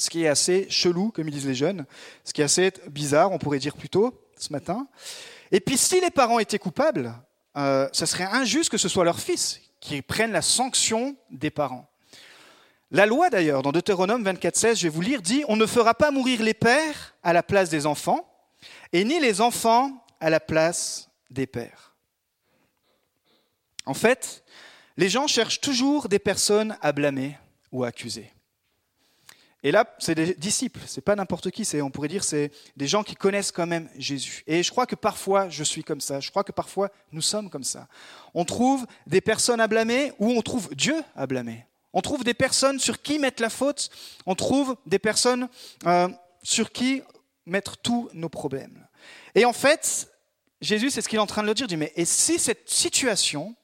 ce 0.00 0.10
qui 0.10 0.24
est 0.24 0.28
assez 0.28 0.66
chelou, 0.70 1.10
comme 1.10 1.28
ils 1.28 1.34
disent 1.34 1.46
les 1.46 1.54
jeunes, 1.54 1.84
ce 2.24 2.32
qui 2.32 2.40
est 2.40 2.44
assez 2.44 2.72
bizarre, 2.88 3.32
on 3.32 3.38
pourrait 3.38 3.58
dire 3.58 3.76
plutôt, 3.76 4.18
ce 4.36 4.52
matin. 4.52 4.86
Et 5.52 5.60
puis 5.60 5.76
si 5.76 6.00
les 6.00 6.10
parents 6.10 6.38
étaient 6.38 6.58
coupables, 6.58 7.14
euh, 7.56 7.88
ce 7.92 8.06
serait 8.06 8.24
injuste 8.24 8.70
que 8.70 8.78
ce 8.78 8.88
soit 8.88 9.04
leur 9.04 9.20
fils 9.20 9.60
qui 9.80 10.00
prenne 10.02 10.32
la 10.32 10.42
sanction 10.42 11.16
des 11.30 11.50
parents. 11.50 11.88
La 12.90 13.06
loi 13.06 13.30
d'ailleurs, 13.30 13.62
dans 13.62 13.72
Deutéronome 13.72 14.24
24.16, 14.24 14.76
je 14.76 14.82
vais 14.84 14.88
vous 14.88 15.00
lire, 15.00 15.22
dit, 15.22 15.44
on 15.48 15.56
ne 15.56 15.66
fera 15.66 15.94
pas 15.94 16.10
mourir 16.10 16.42
les 16.42 16.54
pères 16.54 17.14
à 17.22 17.32
la 17.32 17.42
place 17.42 17.68
des 17.68 17.86
enfants, 17.86 18.26
et 18.92 19.04
ni 19.04 19.20
les 19.20 19.40
enfants 19.40 20.04
à 20.18 20.28
la 20.30 20.40
place 20.40 21.08
des 21.30 21.46
pères. 21.46 21.94
En 23.86 23.94
fait, 23.94 24.44
les 24.96 25.08
gens 25.08 25.26
cherchent 25.26 25.60
toujours 25.60 26.08
des 26.08 26.18
personnes 26.18 26.76
à 26.82 26.92
blâmer 26.92 27.38
ou 27.70 27.84
à 27.84 27.88
accuser. 27.88 28.32
Et 29.62 29.72
là, 29.72 29.84
c'est 29.98 30.14
des 30.14 30.34
disciples, 30.34 30.80
c'est 30.86 31.02
pas 31.02 31.14
n'importe 31.14 31.50
qui, 31.50 31.66
c'est, 31.66 31.82
on 31.82 31.90
pourrait 31.90 32.08
dire, 32.08 32.24
c'est 32.24 32.50
des 32.76 32.86
gens 32.86 33.02
qui 33.02 33.14
connaissent 33.14 33.52
quand 33.52 33.66
même 33.66 33.90
Jésus. 33.98 34.42
Et 34.46 34.62
je 34.62 34.70
crois 34.70 34.86
que 34.86 34.94
parfois, 34.94 35.50
je 35.50 35.62
suis 35.62 35.84
comme 35.84 36.00
ça, 36.00 36.18
je 36.18 36.30
crois 36.30 36.44
que 36.44 36.52
parfois, 36.52 36.90
nous 37.12 37.20
sommes 37.20 37.50
comme 37.50 37.64
ça. 37.64 37.86
On 38.32 38.46
trouve 38.46 38.86
des 39.06 39.20
personnes 39.20 39.60
à 39.60 39.68
blâmer 39.68 40.12
ou 40.18 40.30
on 40.30 40.40
trouve 40.40 40.74
Dieu 40.74 40.96
à 41.14 41.26
blâmer. 41.26 41.66
On 41.92 42.00
trouve 42.00 42.24
des 42.24 42.34
personnes 42.34 42.78
sur 42.78 43.02
qui 43.02 43.18
mettre 43.18 43.42
la 43.42 43.50
faute, 43.50 43.90
on 44.24 44.34
trouve 44.34 44.76
des 44.86 44.98
personnes 44.98 45.48
euh, 45.86 46.08
sur 46.42 46.72
qui 46.72 47.02
mettre 47.44 47.76
tous 47.76 48.08
nos 48.14 48.28
problèmes. 48.28 48.86
Et 49.34 49.44
en 49.44 49.52
fait, 49.52 50.08
Jésus, 50.62 50.90
c'est 50.90 51.02
ce 51.02 51.08
qu'il 51.08 51.18
est 51.18 51.22
en 51.22 51.26
train 51.26 51.42
de 51.42 51.48
le 51.48 51.54
dire, 51.54 51.66
il 51.66 51.68
dit, 51.68 51.76
mais 51.76 51.92
et 51.96 52.04
si 52.04 52.38
cette 52.38 52.70
situation 52.70 53.54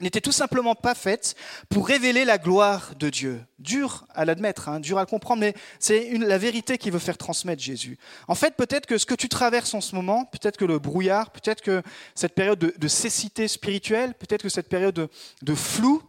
n'était 0.00 0.20
tout 0.20 0.32
simplement 0.32 0.74
pas 0.74 0.94
faite 0.94 1.36
pour 1.68 1.86
révéler 1.86 2.24
la 2.24 2.38
gloire 2.38 2.94
de 2.98 3.10
Dieu. 3.10 3.44
Dur 3.58 4.06
à 4.14 4.24
l'admettre, 4.24 4.68
hein, 4.68 4.80
dur 4.80 4.98
à 4.98 5.02
le 5.02 5.06
comprendre, 5.06 5.40
mais 5.40 5.54
c'est 5.78 6.18
la 6.18 6.38
vérité 6.38 6.78
qui 6.78 6.90
veut 6.90 6.98
faire 6.98 7.18
transmettre 7.18 7.62
Jésus. 7.62 7.98
En 8.26 8.34
fait, 8.34 8.56
peut-être 8.56 8.86
que 8.86 8.98
ce 8.98 9.06
que 9.06 9.14
tu 9.14 9.28
traverses 9.28 9.74
en 9.74 9.80
ce 9.80 9.94
moment, 9.94 10.24
peut-être 10.24 10.56
que 10.56 10.64
le 10.64 10.78
brouillard, 10.78 11.30
peut-être 11.30 11.62
que 11.62 11.82
cette 12.14 12.34
période 12.34 12.58
de, 12.58 12.88
cécité 12.88 13.48
spirituelle, 13.48 14.14
peut-être 14.14 14.42
que 14.42 14.48
cette 14.48 14.68
période 14.68 15.08
de, 15.42 15.54
flou, 15.54 16.02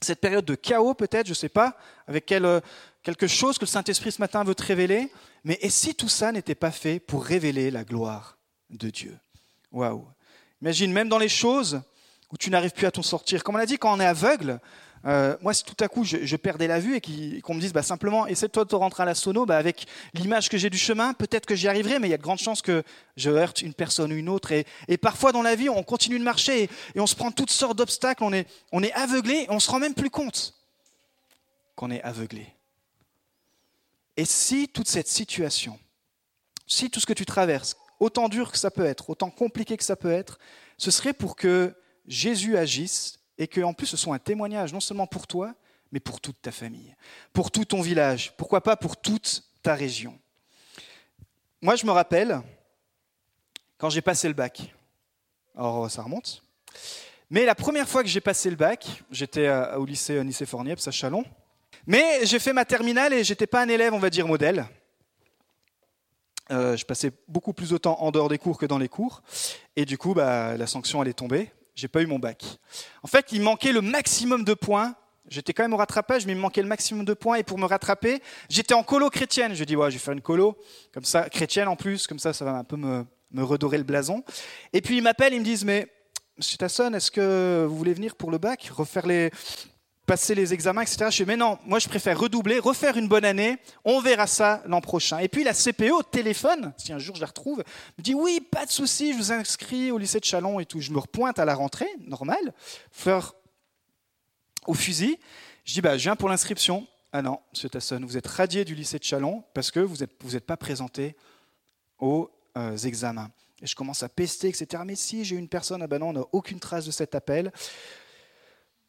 cette 0.00 0.20
période 0.20 0.44
de 0.44 0.54
chaos, 0.54 0.94
peut-être, 0.94 1.26
je 1.26 1.32
ne 1.32 1.36
sais 1.36 1.48
pas, 1.48 1.76
avec 2.08 2.26
quel, 2.26 2.60
quelque 3.02 3.28
chose 3.28 3.56
que 3.58 3.64
le 3.64 3.70
Saint-Esprit 3.70 4.12
ce 4.12 4.20
matin 4.20 4.42
veut 4.42 4.54
te 4.54 4.64
révéler, 4.64 5.12
mais 5.44 5.58
et 5.60 5.70
si 5.70 5.94
tout 5.94 6.08
ça 6.08 6.32
n'était 6.32 6.56
pas 6.56 6.72
fait 6.72 6.98
pour 6.98 7.24
révéler 7.24 7.70
la 7.70 7.84
gloire 7.84 8.36
de 8.70 8.90
Dieu? 8.90 9.16
Waouh. 9.70 10.04
Imagine, 10.60 10.92
même 10.92 11.08
dans 11.08 11.18
les 11.18 11.28
choses 11.28 11.82
où 12.32 12.36
tu 12.36 12.50
n'arrives 12.50 12.72
plus 12.72 12.86
à 12.86 12.90
t'en 12.90 13.02
sortir. 13.02 13.44
Comme 13.44 13.56
on 13.56 13.58
a 13.58 13.66
dit, 13.66 13.78
quand 13.78 13.96
on 13.96 14.00
est 14.00 14.06
aveugle, 14.06 14.60
euh, 15.06 15.36
moi, 15.40 15.54
si 15.54 15.62
tout 15.62 15.76
à 15.80 15.88
coup 15.88 16.02
je, 16.04 16.36
perdais 16.36 16.66
la 16.66 16.80
vue 16.80 16.96
et 16.96 17.40
qu'on 17.40 17.54
me 17.54 17.60
dise 17.60 17.72
bah, 17.72 17.82
simplement 17.82 18.26
essaie-toi 18.26 18.64
de 18.64 18.70
te 18.70 18.74
rentrer 18.74 19.04
à 19.04 19.06
la 19.06 19.14
sono, 19.14 19.46
bah, 19.46 19.56
avec 19.56 19.86
l'image 20.14 20.48
que 20.48 20.58
j'ai 20.58 20.68
du 20.68 20.78
chemin, 20.78 21.12
peut-être 21.14 21.46
que 21.46 21.54
j'y 21.54 21.68
arriverai, 21.68 22.00
mais 22.00 22.08
il 22.08 22.10
y 22.10 22.14
a 22.14 22.18
de 22.18 22.22
grandes 22.22 22.40
chances 22.40 22.60
que 22.60 22.82
je 23.16 23.30
heurte 23.30 23.62
une 23.62 23.74
personne 23.74 24.12
ou 24.12 24.16
une 24.16 24.28
autre. 24.28 24.50
Et, 24.52 24.96
parfois 24.96 25.30
dans 25.30 25.42
la 25.42 25.54
vie, 25.54 25.68
on 25.68 25.82
continue 25.84 26.18
de 26.18 26.24
marcher 26.24 26.68
et, 26.94 27.00
on 27.00 27.06
se 27.06 27.14
prend 27.14 27.30
toutes 27.30 27.52
sortes 27.52 27.78
d'obstacles, 27.78 28.24
on 28.24 28.32
est, 28.32 28.48
on 28.72 28.82
est 28.82 28.92
aveuglé 28.94 29.44
et 29.44 29.50
on 29.50 29.60
se 29.60 29.70
rend 29.70 29.78
même 29.78 29.94
plus 29.94 30.10
compte 30.10 30.54
qu'on 31.76 31.90
est 31.90 32.02
aveuglé. 32.02 32.48
Et 34.16 34.24
si 34.24 34.66
toute 34.66 34.88
cette 34.88 35.08
situation, 35.08 35.78
si 36.66 36.90
tout 36.90 36.98
ce 36.98 37.06
que 37.06 37.12
tu 37.12 37.26
traverses, 37.26 37.76
autant 38.00 38.28
dur 38.28 38.50
que 38.50 38.58
ça 38.58 38.70
peut 38.72 38.84
être, 38.84 39.10
autant 39.10 39.30
compliqué 39.30 39.76
que 39.76 39.84
ça 39.84 39.94
peut 39.94 40.10
être, 40.10 40.38
ce 40.78 40.90
serait 40.90 41.12
pour 41.12 41.36
que 41.36 41.74
Jésus 42.06 42.56
agisse 42.56 43.18
et 43.38 43.48
qu'en 43.48 43.74
plus 43.74 43.86
ce 43.86 43.96
soit 43.96 44.14
un 44.14 44.18
témoignage, 44.18 44.72
non 44.72 44.80
seulement 44.80 45.06
pour 45.06 45.26
toi, 45.26 45.54
mais 45.92 46.00
pour 46.00 46.20
toute 46.20 46.40
ta 46.40 46.52
famille, 46.52 46.94
pour 47.32 47.50
tout 47.50 47.64
ton 47.64 47.80
village, 47.80 48.32
pourquoi 48.36 48.62
pas 48.62 48.76
pour 48.76 48.96
toute 48.96 49.44
ta 49.62 49.74
région. 49.74 50.18
Moi, 51.62 51.76
je 51.76 51.86
me 51.86 51.90
rappelle 51.90 52.42
quand 53.78 53.90
j'ai 53.90 54.02
passé 54.02 54.28
le 54.28 54.34
bac. 54.34 54.74
Alors, 55.56 55.90
ça 55.90 56.02
remonte. 56.02 56.42
Mais 57.30 57.44
la 57.44 57.54
première 57.54 57.88
fois 57.88 58.02
que 58.02 58.08
j'ai 58.08 58.20
passé 58.20 58.50
le 58.50 58.56
bac, 58.56 59.02
j'étais 59.10 59.50
au 59.76 59.84
lycée 59.84 60.22
Nicée-Fornieps 60.22 60.86
à 60.86 60.90
Chalon. 60.90 61.24
Mais 61.86 62.24
j'ai 62.24 62.38
fait 62.38 62.52
ma 62.52 62.64
terminale 62.64 63.12
et 63.12 63.24
j'étais 63.24 63.46
pas 63.46 63.62
un 63.62 63.68
élève, 63.68 63.94
on 63.94 63.98
va 63.98 64.10
dire, 64.10 64.28
modèle. 64.28 64.66
Euh, 66.50 66.76
je 66.76 66.84
passais 66.84 67.10
beaucoup 67.26 67.52
plus 67.52 67.70
de 67.70 67.78
temps 67.78 68.00
en 68.00 68.10
dehors 68.12 68.28
des 68.28 68.38
cours 68.38 68.58
que 68.58 68.66
dans 68.66 68.78
les 68.78 68.88
cours. 68.88 69.22
Et 69.74 69.84
du 69.84 69.98
coup, 69.98 70.14
bah, 70.14 70.56
la 70.56 70.66
sanction, 70.66 71.02
elle 71.02 71.08
est 71.08 71.14
tombée 71.14 71.50
j'ai 71.76 71.86
pas 71.86 72.02
eu 72.02 72.06
mon 72.06 72.18
bac. 72.18 72.44
En 73.02 73.06
fait, 73.06 73.30
il 73.30 73.42
manquait 73.42 73.72
le 73.72 73.82
maximum 73.82 74.42
de 74.42 74.54
points. 74.54 74.96
J'étais 75.28 75.52
quand 75.52 75.62
même 75.62 75.74
au 75.74 75.76
rattrapage, 75.76 76.26
mais 76.26 76.32
il 76.32 76.36
me 76.36 76.40
manquait 76.40 76.62
le 76.62 76.68
maximum 76.68 77.04
de 77.04 77.14
points. 77.14 77.36
Et 77.36 77.42
pour 77.42 77.58
me 77.58 77.66
rattraper, 77.66 78.20
j'étais 78.48 78.74
en 78.74 78.82
colo 78.82 79.10
chrétienne. 79.10 79.54
Je 79.54 79.62
dis, 79.64 79.76
ouais, 79.76 79.90
je 79.90 79.96
vais 79.96 80.02
faire 80.02 80.14
une 80.14 80.20
colo, 80.20 80.56
comme 80.92 81.04
ça, 81.04 81.28
chrétienne 81.28 81.68
en 81.68 81.76
plus, 81.76 82.06
comme 82.06 82.18
ça, 82.18 82.32
ça 82.32 82.44
va 82.44 82.52
un 82.52 82.64
peu 82.64 82.76
me, 82.76 83.04
me 83.30 83.44
redorer 83.44 83.78
le 83.78 83.84
blason. 83.84 84.24
Et 84.72 84.80
puis 84.80 84.96
ils 84.96 85.02
m'appellent, 85.02 85.34
ils 85.34 85.40
me 85.40 85.44
disent, 85.44 85.64
mais 85.64 85.88
Monsieur 86.38 86.58
Tasson, 86.58 86.92
est-ce 86.92 87.10
que 87.10 87.64
vous 87.66 87.76
voulez 87.76 87.94
venir 87.94 88.14
pour 88.14 88.30
le 88.30 88.36
bac, 88.36 88.70
refaire 88.70 89.06
les, 89.06 89.30
passer 90.06 90.34
les 90.34 90.54
examens, 90.54 90.82
etc. 90.82 91.06
Je 91.10 91.16
dis, 91.22 91.26
mais 91.26 91.36
non, 91.36 91.58
moi 91.66 91.78
je 91.78 91.88
préfère 91.88 92.18
redoubler, 92.18 92.58
refaire 92.58 92.96
une 92.96 93.08
bonne 93.08 93.24
année, 93.24 93.58
on 93.84 94.00
verra 94.00 94.26
ça 94.26 94.62
l'an 94.66 94.80
prochain. 94.80 95.18
Et 95.18 95.28
puis 95.28 95.44
la 95.44 95.52
CPE 95.52 95.90
au 95.90 96.02
téléphone, 96.02 96.72
si 96.76 96.92
un 96.92 96.98
jour 96.98 97.16
je 97.16 97.20
la 97.20 97.26
retrouve, 97.26 97.64
me 97.98 98.02
dit, 98.02 98.14
oui, 98.14 98.40
pas 98.40 98.64
de 98.64 98.70
souci, 98.70 99.12
je 99.12 99.18
vous 99.18 99.32
inscris 99.32 99.90
au 99.90 99.98
lycée 99.98 100.20
de 100.20 100.24
Chalon 100.24 100.60
et 100.60 100.66
tout. 100.66 100.80
Je 100.80 100.92
me 100.92 100.98
repointe 100.98 101.38
à 101.38 101.44
la 101.44 101.54
rentrée, 101.54 101.88
normal, 102.06 102.54
fleur 102.92 103.34
au 104.66 104.74
fusil. 104.74 105.18
Je 105.64 105.74
dis, 105.74 105.80
bah, 105.80 105.98
je 105.98 106.04
viens 106.04 106.16
pour 106.16 106.28
l'inscription. 106.28 106.86
Ah 107.12 107.22
non, 107.22 107.40
monsieur 107.52 107.68
Tasson, 107.68 108.00
vous 108.02 108.16
êtes 108.16 108.26
radié 108.26 108.64
du 108.64 108.74
lycée 108.74 108.98
de 108.98 109.04
Chalon 109.04 109.42
parce 109.54 109.70
que 109.70 109.80
vous 109.80 109.96
n'êtes 109.96 110.46
pas 110.46 110.56
présenté 110.56 111.16
aux 111.98 112.30
euh, 112.56 112.76
examens. 112.76 113.30
Et 113.62 113.66
je 113.66 113.74
commence 113.74 114.02
à 114.02 114.08
pester, 114.08 114.48
etc. 114.48 114.82
Mais 114.86 114.96
si, 114.96 115.24
j'ai 115.24 115.36
une 115.36 115.48
personne, 115.48 115.82
ah 115.82 115.86
ben 115.86 115.98
non, 115.98 116.10
on 116.10 116.12
n'a 116.12 116.24
aucune 116.32 116.60
trace 116.60 116.84
de 116.84 116.90
cet 116.90 117.14
appel. 117.14 117.52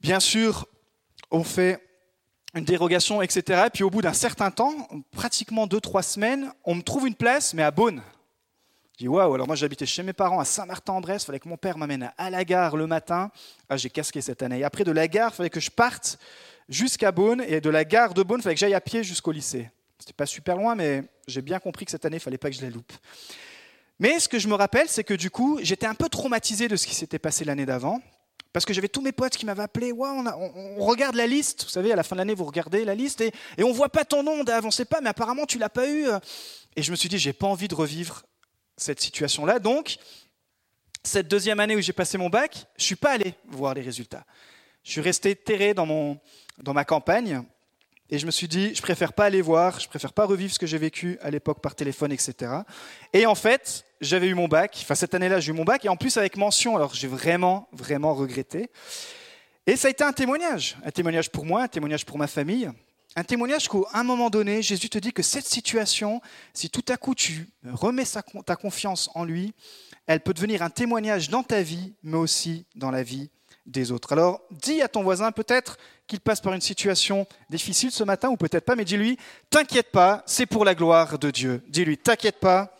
Bien 0.01 0.19
sûr, 0.19 0.67
on 1.31 1.43
fait 1.43 1.81
une 2.53 2.65
dérogation, 2.65 3.21
etc. 3.21 3.63
Et 3.67 3.69
puis 3.69 3.83
au 3.83 3.89
bout 3.89 4.01
d'un 4.01 4.13
certain 4.13 4.51
temps, 4.51 4.73
pratiquement 5.11 5.67
deux, 5.67 5.81
trois 5.81 6.03
semaines, 6.03 6.51
on 6.63 6.75
me 6.75 6.81
trouve 6.81 7.07
une 7.07 7.15
place, 7.15 7.53
mais 7.53 7.63
à 7.63 7.71
Beaune. 7.71 8.01
Je 8.93 9.03
dis 9.03 9.07
waouh, 9.07 9.33
alors 9.33 9.45
moi 9.45 9.55
j'habitais 9.55 9.85
chez 9.85 10.01
mes 10.01 10.13
parents 10.13 10.39
à 10.39 10.45
Saint-Martin-en-Bresse, 10.45 11.25
fallait 11.25 11.39
que 11.39 11.47
mon 11.47 11.57
père 11.57 11.77
m'amène 11.77 12.11
à 12.17 12.29
la 12.29 12.43
gare 12.43 12.75
le 12.77 12.87
matin. 12.87 13.31
Ah, 13.69 13.77
j'ai 13.77 13.89
casqué 13.89 14.21
cette 14.21 14.41
année. 14.41 14.59
Et 14.59 14.63
après 14.63 14.83
de 14.83 14.91
la 14.91 15.07
gare, 15.07 15.35
fallait 15.35 15.51
que 15.51 15.59
je 15.59 15.69
parte 15.69 16.17
jusqu'à 16.67 17.11
Beaune, 17.11 17.43
et 17.47 17.61
de 17.61 17.69
la 17.69 17.85
gare 17.85 18.13
de 18.13 18.23
Beaune, 18.23 18.41
fallait 18.41 18.55
que 18.55 18.59
j'aille 18.59 18.73
à 18.73 18.81
pied 18.81 19.03
jusqu'au 19.03 19.31
lycée. 19.31 19.69
C'était 19.99 20.13
pas 20.13 20.25
super 20.25 20.57
loin, 20.57 20.75
mais 20.75 21.03
j'ai 21.27 21.41
bien 21.41 21.59
compris 21.59 21.85
que 21.85 21.91
cette 21.91 22.05
année, 22.05 22.17
il 22.17 22.21
fallait 22.21 22.37
pas 22.37 22.49
que 22.49 22.55
je 22.55 22.61
la 22.61 22.69
loupe. 22.69 22.91
Mais 23.99 24.19
ce 24.19 24.29
que 24.29 24.37
je 24.37 24.47
me 24.47 24.53
rappelle, 24.53 24.87
c'est 24.87 25.03
que 25.03 25.13
du 25.13 25.29
coup, 25.29 25.59
j'étais 25.61 25.87
un 25.87 25.95
peu 25.95 26.07
traumatisé 26.07 26.67
de 26.67 26.75
ce 26.75 26.85
qui 26.85 26.93
s'était 26.93 27.19
passé 27.19 27.45
l'année 27.45 27.65
d'avant, 27.65 28.01
parce 28.57 28.65
que 28.65 28.73
j'avais 28.73 28.87
tous 28.87 29.01
mes 29.01 29.11
potes 29.11 29.37
qui 29.37 29.45
m'avaient 29.45 29.61
appelé. 29.61 29.93
On, 29.93 30.83
regarde 30.83 31.13
la 31.13 31.27
liste. 31.27 31.65
Vous 31.65 31.69
savez, 31.69 31.91
à 31.91 31.95
la 31.95 32.01
fin 32.01 32.15
de 32.15 32.21
l'année, 32.21 32.33
vous 32.33 32.43
regardez 32.43 32.85
la 32.85 32.95
liste 32.95 33.21
et, 33.21 33.31
et 33.55 33.63
on 33.63 33.71
voit 33.71 33.89
pas 33.89 34.03
ton 34.03 34.23
nom. 34.23 34.43
On 34.63 34.71
sait 34.71 34.85
pas, 34.85 34.99
mais 34.99 35.09
apparemment, 35.09 35.45
tu 35.45 35.59
l'as 35.59 35.69
pas 35.69 35.87
eu. 35.87 36.07
Et 36.75 36.81
je 36.81 36.89
me 36.89 36.95
suis 36.95 37.07
dit, 37.07 37.19
j'ai 37.19 37.33
pas 37.33 37.45
envie 37.45 37.67
de 37.67 37.75
revivre 37.75 38.23
cette 38.75 38.99
situation-là. 38.99 39.59
Donc, 39.59 39.97
cette 41.03 41.27
deuxième 41.27 41.59
année 41.59 41.75
où 41.75 41.81
j'ai 41.81 41.93
passé 41.93 42.17
mon 42.17 42.29
bac, 42.29 42.65
je 42.77 42.83
suis 42.83 42.95
pas 42.95 43.11
allé 43.11 43.35
voir 43.47 43.75
les 43.75 43.83
résultats. 43.83 44.25
Je 44.81 44.89
suis 44.89 45.01
resté 45.01 45.35
terré 45.35 45.75
dans, 45.75 45.85
mon, 45.85 46.19
dans 46.57 46.73
ma 46.73 46.83
campagne 46.83 47.43
et 48.09 48.17
je 48.17 48.25
me 48.25 48.31
suis 48.31 48.47
dit, 48.47 48.73
je 48.73 48.81
préfère 48.81 49.13
pas 49.13 49.25
aller 49.25 49.43
voir, 49.43 49.79
je 49.79 49.87
préfère 49.87 50.13
pas 50.13 50.25
revivre 50.25 50.51
ce 50.51 50.57
que 50.57 50.65
j'ai 50.65 50.79
vécu 50.79 51.19
à 51.21 51.29
l'époque 51.29 51.61
par 51.61 51.75
téléphone, 51.75 52.11
etc. 52.11 52.51
Et 53.13 53.27
en 53.27 53.35
fait, 53.35 53.85
j'avais 54.01 54.27
eu 54.27 54.33
mon 54.33 54.47
bac. 54.47 54.77
Enfin, 54.81 54.95
cette 54.95 55.13
année-là, 55.13 55.39
j'ai 55.39 55.51
eu 55.51 55.55
mon 55.55 55.63
bac. 55.63 55.85
Et 55.85 55.89
en 55.89 55.95
plus, 55.95 56.17
avec 56.17 56.37
mention. 56.37 56.75
Alors, 56.75 56.93
j'ai 56.93 57.07
vraiment, 57.07 57.67
vraiment 57.71 58.13
regretté. 58.13 58.69
Et 59.65 59.75
ça 59.75 59.87
a 59.87 59.91
été 59.91 60.03
un 60.03 60.13
témoignage. 60.13 60.77
Un 60.83 60.91
témoignage 60.91 61.29
pour 61.29 61.45
moi, 61.45 61.63
un 61.63 61.67
témoignage 61.67 62.05
pour 62.05 62.17
ma 62.17 62.27
famille. 62.27 62.69
Un 63.15 63.23
témoignage 63.23 63.67
qu'à 63.67 63.79
un 63.93 64.03
moment 64.03 64.29
donné, 64.29 64.61
Jésus 64.61 64.89
te 64.89 64.97
dit 64.99 65.11
que 65.11 65.23
cette 65.23 65.45
situation, 65.45 66.21
si 66.53 66.69
tout 66.69 66.85
à 66.87 66.97
coup 66.97 67.15
tu 67.15 67.49
remets 67.63 68.03
ta 68.45 68.55
confiance 68.55 69.09
en 69.15 69.25
lui, 69.25 69.55
elle 70.05 70.19
peut 70.19 70.33
devenir 70.33 70.61
un 70.61 70.69
témoignage 70.69 71.29
dans 71.29 71.41
ta 71.41 71.63
vie, 71.63 71.95
mais 72.03 72.17
aussi 72.17 72.65
dans 72.75 72.91
la 72.91 73.01
vie 73.03 73.31
des 73.65 73.91
autres. 73.91 74.13
Alors, 74.13 74.41
dis 74.51 74.81
à 74.81 74.87
ton 74.87 75.03
voisin 75.03 75.31
peut-être 75.31 75.77
qu'il 76.05 76.21
passe 76.21 76.39
par 76.39 76.53
une 76.53 76.61
situation 76.61 77.27
difficile 77.49 77.91
ce 77.91 78.03
matin, 78.03 78.29
ou 78.29 78.37
peut-être 78.37 78.65
pas, 78.65 78.75
mais 78.75 78.85
dis-lui, 78.85 79.17
t'inquiète 79.49 79.91
pas, 79.91 80.23
c'est 80.25 80.45
pour 80.45 80.63
la 80.63 80.75
gloire 80.75 81.19
de 81.19 81.31
Dieu. 81.31 81.61
Dis-lui, 81.67 81.97
t'inquiète 81.97 82.39
pas, 82.39 82.76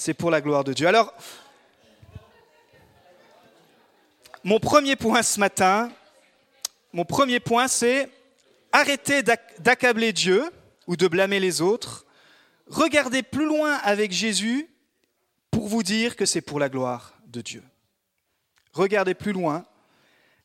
c'est 0.00 0.14
pour 0.14 0.30
la 0.30 0.40
gloire 0.40 0.64
de 0.64 0.72
Dieu. 0.72 0.88
Alors, 0.88 1.12
mon 4.44 4.58
premier 4.58 4.96
point 4.96 5.22
ce 5.22 5.38
matin, 5.38 5.92
mon 6.94 7.04
premier 7.04 7.38
point, 7.38 7.68
c'est 7.68 8.08
arrêter 8.72 9.22
d'accabler 9.22 10.14
Dieu 10.14 10.42
ou 10.86 10.96
de 10.96 11.06
blâmer 11.06 11.38
les 11.38 11.60
autres. 11.60 12.06
Regardez 12.66 13.22
plus 13.22 13.44
loin 13.44 13.74
avec 13.74 14.10
Jésus 14.10 14.70
pour 15.50 15.68
vous 15.68 15.82
dire 15.82 16.16
que 16.16 16.24
c'est 16.24 16.40
pour 16.40 16.58
la 16.58 16.70
gloire 16.70 17.12
de 17.26 17.42
Dieu. 17.42 17.62
Regardez 18.72 19.12
plus 19.12 19.32
loin, 19.32 19.66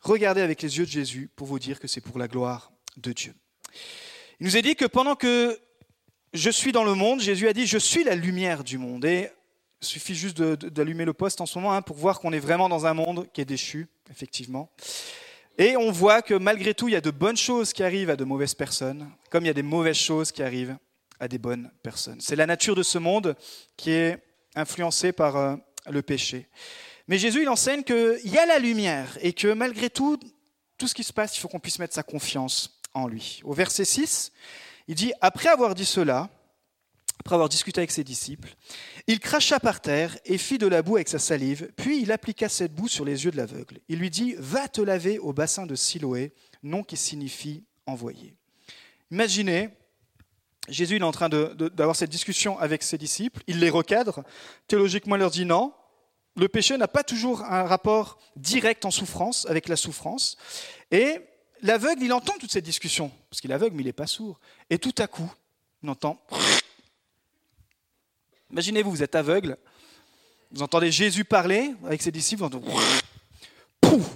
regardez 0.01 0.41
avec 0.41 0.61
les 0.63 0.79
yeux 0.79 0.85
de 0.85 0.91
Jésus 0.91 1.29
pour 1.33 1.47
vous 1.47 1.59
dire 1.59 1.79
que 1.79 1.87
c'est 1.87 2.01
pour 2.01 2.19
la 2.19 2.27
gloire 2.27 2.73
de 2.97 3.13
Dieu. 3.13 3.33
Il 4.41 4.47
nous 4.47 4.57
est 4.57 4.61
dit 4.61 4.75
que 4.75 4.83
pendant 4.83 5.15
que 5.15 5.57
je 6.33 6.49
suis 6.49 6.73
dans 6.73 6.83
le 6.83 6.93
monde, 6.93 7.21
Jésus 7.21 7.47
a 7.47 7.53
dit, 7.53 7.65
je 7.65 7.77
suis 7.77 8.03
la 8.03 8.15
lumière 8.15 8.65
du 8.65 8.77
monde. 8.77 9.05
Il 9.81 9.87
suffit 9.87 10.15
juste 10.15 10.41
d'allumer 10.41 11.05
le 11.05 11.13
poste 11.13 11.41
en 11.41 11.45
ce 11.45 11.57
moment 11.59 11.73
hein, 11.73 11.81
pour 11.81 11.97
voir 11.97 12.19
qu'on 12.19 12.33
est 12.33 12.39
vraiment 12.39 12.69
dans 12.69 12.85
un 12.85 12.93
monde 12.93 13.27
qui 13.33 13.41
est 13.41 13.45
déchu, 13.45 13.87
effectivement. 14.09 14.69
Et 15.57 15.77
on 15.77 15.91
voit 15.91 16.21
que 16.21 16.33
malgré 16.33 16.73
tout, 16.73 16.87
il 16.87 16.91
y 16.91 16.97
a 16.97 17.01
de 17.01 17.11
bonnes 17.11 17.37
choses 17.37 17.71
qui 17.71 17.83
arrivent 17.83 18.09
à 18.09 18.15
de 18.15 18.25
mauvaises 18.25 18.53
personnes, 18.53 19.09
comme 19.29 19.45
il 19.45 19.47
y 19.47 19.51
a 19.51 19.53
des 19.53 19.63
mauvaises 19.63 19.97
choses 19.97 20.31
qui 20.31 20.43
arrivent 20.43 20.77
à 21.19 21.27
des 21.27 21.37
bonnes 21.37 21.71
personnes. 21.81 22.19
C'est 22.19 22.35
la 22.35 22.45
nature 22.45 22.75
de 22.75 22.83
ce 22.83 22.97
monde 22.97 23.35
qui 23.77 23.91
est 23.91 24.17
influencée 24.55 25.11
par 25.11 25.37
euh, 25.37 25.55
le 25.89 26.01
péché. 26.01 26.49
Mais 27.07 27.17
Jésus, 27.17 27.43
il 27.43 27.49
enseigne 27.49 27.83
qu'il 27.83 28.19
y 28.25 28.37
a 28.37 28.45
la 28.45 28.59
lumière 28.59 29.17
et 29.21 29.31
que 29.31 29.53
malgré 29.53 29.89
tout, 29.89 30.19
tout 30.77 30.87
ce 30.87 30.95
qui 30.95 31.03
se 31.03 31.13
passe, 31.13 31.37
il 31.37 31.39
faut 31.39 31.47
qu'on 31.47 31.59
puisse 31.59 31.79
mettre 31.79 31.93
sa 31.93 32.03
confiance 32.03 32.81
en 32.93 33.07
lui. 33.07 33.41
Au 33.43 33.53
verset 33.53 33.85
6, 33.85 34.31
il 34.87 34.95
dit, 34.95 35.13
après 35.21 35.49
avoir 35.49 35.75
dit 35.75 35.85
cela, 35.85 36.29
après 37.25 37.33
avoir 37.33 37.49
discuté 37.49 37.79
avec 37.79 37.89
ses 37.89 38.03
disciples, 38.03 38.55
il 39.07 39.19
cracha 39.19 39.59
par 39.59 39.81
terre 39.81 40.15
et 40.25 40.37
fit 40.37 40.59
de 40.59 40.67
la 40.67 40.83
boue 40.83 40.97
avec 40.97 41.09
sa 41.09 41.17
salive, 41.17 41.71
puis 41.75 41.99
il 42.03 42.11
appliqua 42.11 42.49
cette 42.49 42.75
boue 42.75 42.87
sur 42.87 43.03
les 43.03 43.25
yeux 43.25 43.31
de 43.31 43.37
l'aveugle. 43.37 43.79
Il 43.89 43.97
lui 43.97 44.11
dit, 44.11 44.35
va 44.37 44.67
te 44.67 44.79
laver 44.79 45.17
au 45.17 45.33
bassin 45.33 45.65
de 45.65 45.73
Siloé, 45.73 46.35
nom 46.61 46.83
qui 46.83 46.97
signifie 46.97 47.63
envoyé. 47.87 48.35
Imaginez, 49.09 49.69
Jésus 50.69 50.97
est 50.97 51.01
en 51.01 51.11
train 51.11 51.27
d'avoir 51.27 51.95
cette 51.95 52.11
discussion 52.11 52.59
avec 52.59 52.83
ses 52.83 52.99
disciples, 52.99 53.41
il 53.47 53.59
les 53.59 53.71
recadre, 53.71 54.23
théologiquement 54.67 55.15
il 55.15 55.19
leur 55.19 55.31
dit 55.31 55.45
non, 55.45 55.73
le 56.35 56.47
péché 56.47 56.77
n'a 56.77 56.87
pas 56.87 57.03
toujours 57.03 57.41
un 57.41 57.63
rapport 57.63 58.19
direct 58.35 58.85
en 58.85 58.91
souffrance 58.91 59.47
avec 59.47 59.67
la 59.67 59.77
souffrance. 59.77 60.37
Et 60.91 61.21
l'aveugle, 61.63 62.03
il 62.03 62.13
entend 62.13 62.33
toute 62.37 62.51
cette 62.51 62.65
discussion, 62.65 63.11
parce 63.31 63.41
qu'il 63.41 63.49
est 63.49 63.55
aveugle, 63.55 63.75
mais 63.75 63.81
il 63.81 63.87
n'est 63.87 63.93
pas 63.93 64.05
sourd. 64.05 64.39
Et 64.69 64.77
tout 64.77 64.93
à 64.99 65.07
coup, 65.07 65.33
il 65.81 65.89
entend... 65.89 66.23
Imaginez-vous, 68.55 68.89
vous 68.89 69.03
êtes 69.03 69.15
aveugle, 69.15 69.57
vous 70.49 70.61
entendez 70.61 70.89
Jésus 70.89 71.25
parler 71.25 71.73
avec 71.83 72.01
ses 72.01 72.09
disciples, 72.09 72.39
vous 72.39 72.45
entendez... 72.45 72.71
Pouf! 73.81 74.15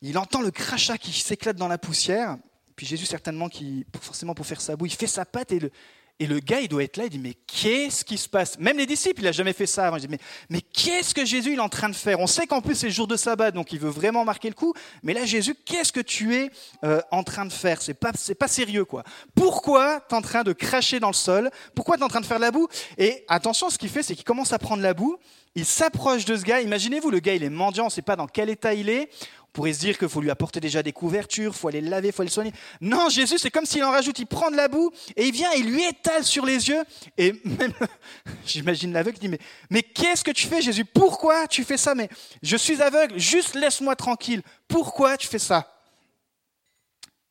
Il 0.00 0.16
entend 0.16 0.40
le 0.40 0.50
crachat 0.50 0.96
qui 0.96 1.12
s'éclate 1.12 1.58
dans 1.58 1.68
la 1.68 1.76
poussière, 1.76 2.38
puis 2.76 2.86
Jésus 2.86 3.04
certainement, 3.04 3.50
qui, 3.50 3.84
forcément 4.00 4.34
pour 4.34 4.46
faire 4.46 4.62
sa 4.62 4.74
boue, 4.74 4.86
il 4.86 4.94
fait 4.94 5.06
sa 5.06 5.26
patte 5.26 5.52
et 5.52 5.58
le, 5.58 5.70
Et 6.18 6.26
le 6.26 6.40
gars, 6.40 6.60
il 6.60 6.68
doit 6.68 6.82
être 6.82 6.96
là, 6.96 7.04
il 7.04 7.10
dit, 7.10 7.18
mais 7.18 7.34
qu'est-ce 7.46 8.02
qui 8.02 8.16
se 8.16 8.26
passe? 8.26 8.58
Même 8.58 8.78
les 8.78 8.86
disciples, 8.86 9.20
il 9.20 9.24
n'a 9.24 9.32
jamais 9.32 9.52
fait 9.52 9.66
ça 9.66 9.86
avant. 9.86 9.98
Il 9.98 10.00
dit, 10.00 10.08
mais, 10.08 10.18
mais 10.48 10.62
qu'est-ce 10.62 11.14
que 11.14 11.26
Jésus 11.26 11.52
il 11.52 11.58
est 11.58 11.60
en 11.60 11.68
train 11.68 11.90
de 11.90 11.94
faire? 11.94 12.20
On 12.20 12.26
sait 12.26 12.46
qu'en 12.46 12.62
plus 12.62 12.74
c'est 12.74 12.86
le 12.86 12.92
jour 12.92 13.06
de 13.06 13.16
sabbat, 13.16 13.50
donc 13.50 13.72
il 13.72 13.78
veut 13.78 13.90
vraiment 13.90 14.24
marquer 14.24 14.48
le 14.48 14.54
coup. 14.54 14.72
Mais 15.02 15.12
là, 15.12 15.26
Jésus, 15.26 15.54
qu'est-ce 15.66 15.92
que 15.92 16.00
tu 16.00 16.34
es 16.34 16.50
euh, 16.84 17.02
en 17.10 17.22
train 17.22 17.44
de 17.44 17.52
faire? 17.52 17.82
C'est 17.82 17.92
pas, 17.92 18.12
c'est 18.14 18.34
pas 18.34 18.48
sérieux, 18.48 18.86
quoi. 18.86 19.04
Pourquoi 19.34 20.00
tu 20.08 20.14
es 20.14 20.18
en 20.18 20.22
train 20.22 20.42
de 20.42 20.54
cracher 20.54 21.00
dans 21.00 21.08
le 21.10 21.14
sol? 21.14 21.50
Pourquoi 21.74 21.96
tu 21.96 22.02
es 22.02 22.04
en 22.04 22.08
train 22.08 22.22
de 22.22 22.26
faire 22.26 22.38
de 22.38 22.44
la 22.44 22.50
boue? 22.50 22.68
Et 22.96 23.24
attention, 23.28 23.68
ce 23.68 23.76
qu'il 23.76 23.90
fait, 23.90 24.02
c'est 24.02 24.14
qu'il 24.14 24.24
commence 24.24 24.54
à 24.54 24.58
prendre 24.58 24.82
la 24.82 24.94
boue. 24.94 25.18
Il 25.54 25.66
s'approche 25.66 26.24
de 26.24 26.36
ce 26.36 26.44
gars. 26.44 26.62
Imaginez-vous, 26.62 27.10
le 27.10 27.18
gars, 27.18 27.34
il 27.34 27.42
est 27.42 27.50
mendiant, 27.50 27.84
on 27.84 27.86
ne 27.88 27.92
sait 27.92 28.02
pas 28.02 28.16
dans 28.16 28.26
quel 28.26 28.48
état 28.48 28.72
il 28.72 28.88
est 28.88 29.10
pourrait 29.56 29.72
se 29.72 29.78
dire 29.78 29.96
qu'il 29.96 30.10
faut 30.10 30.20
lui 30.20 30.30
apporter 30.30 30.60
déjà 30.60 30.82
des 30.82 30.92
couvertures, 30.92 31.52
il 31.54 31.58
faut 31.58 31.68
aller 31.68 31.80
le 31.80 31.88
laver, 31.88 32.08
il 32.08 32.12
faut 32.12 32.22
le 32.22 32.28
soigner. 32.28 32.52
Non, 32.82 33.08
Jésus, 33.08 33.38
c'est 33.38 33.50
comme 33.50 33.64
s'il 33.64 33.82
en 33.84 33.90
rajoute, 33.90 34.18
il 34.18 34.26
prend 34.26 34.50
de 34.50 34.56
la 34.56 34.68
boue 34.68 34.92
et 35.16 35.24
il 35.24 35.32
vient, 35.32 35.50
il 35.52 35.72
lui 35.72 35.82
étale 35.82 36.24
sur 36.24 36.44
les 36.44 36.68
yeux. 36.68 36.84
Et 37.16 37.32
même, 37.42 37.72
j'imagine 38.46 38.92
l'aveugle 38.92 39.18
dit, 39.18 39.28
mais, 39.28 39.38
mais 39.70 39.82
qu'est-ce 39.82 40.22
que 40.22 40.30
tu 40.30 40.46
fais, 40.46 40.60
Jésus? 40.60 40.84
Pourquoi 40.84 41.48
tu 41.48 41.64
fais 41.64 41.78
ça? 41.78 41.94
Mais 41.94 42.10
je 42.42 42.54
suis 42.54 42.82
aveugle, 42.82 43.18
juste 43.18 43.54
laisse-moi 43.54 43.96
tranquille. 43.96 44.42
Pourquoi 44.68 45.16
tu 45.16 45.26
fais 45.26 45.38
ça? 45.38 45.82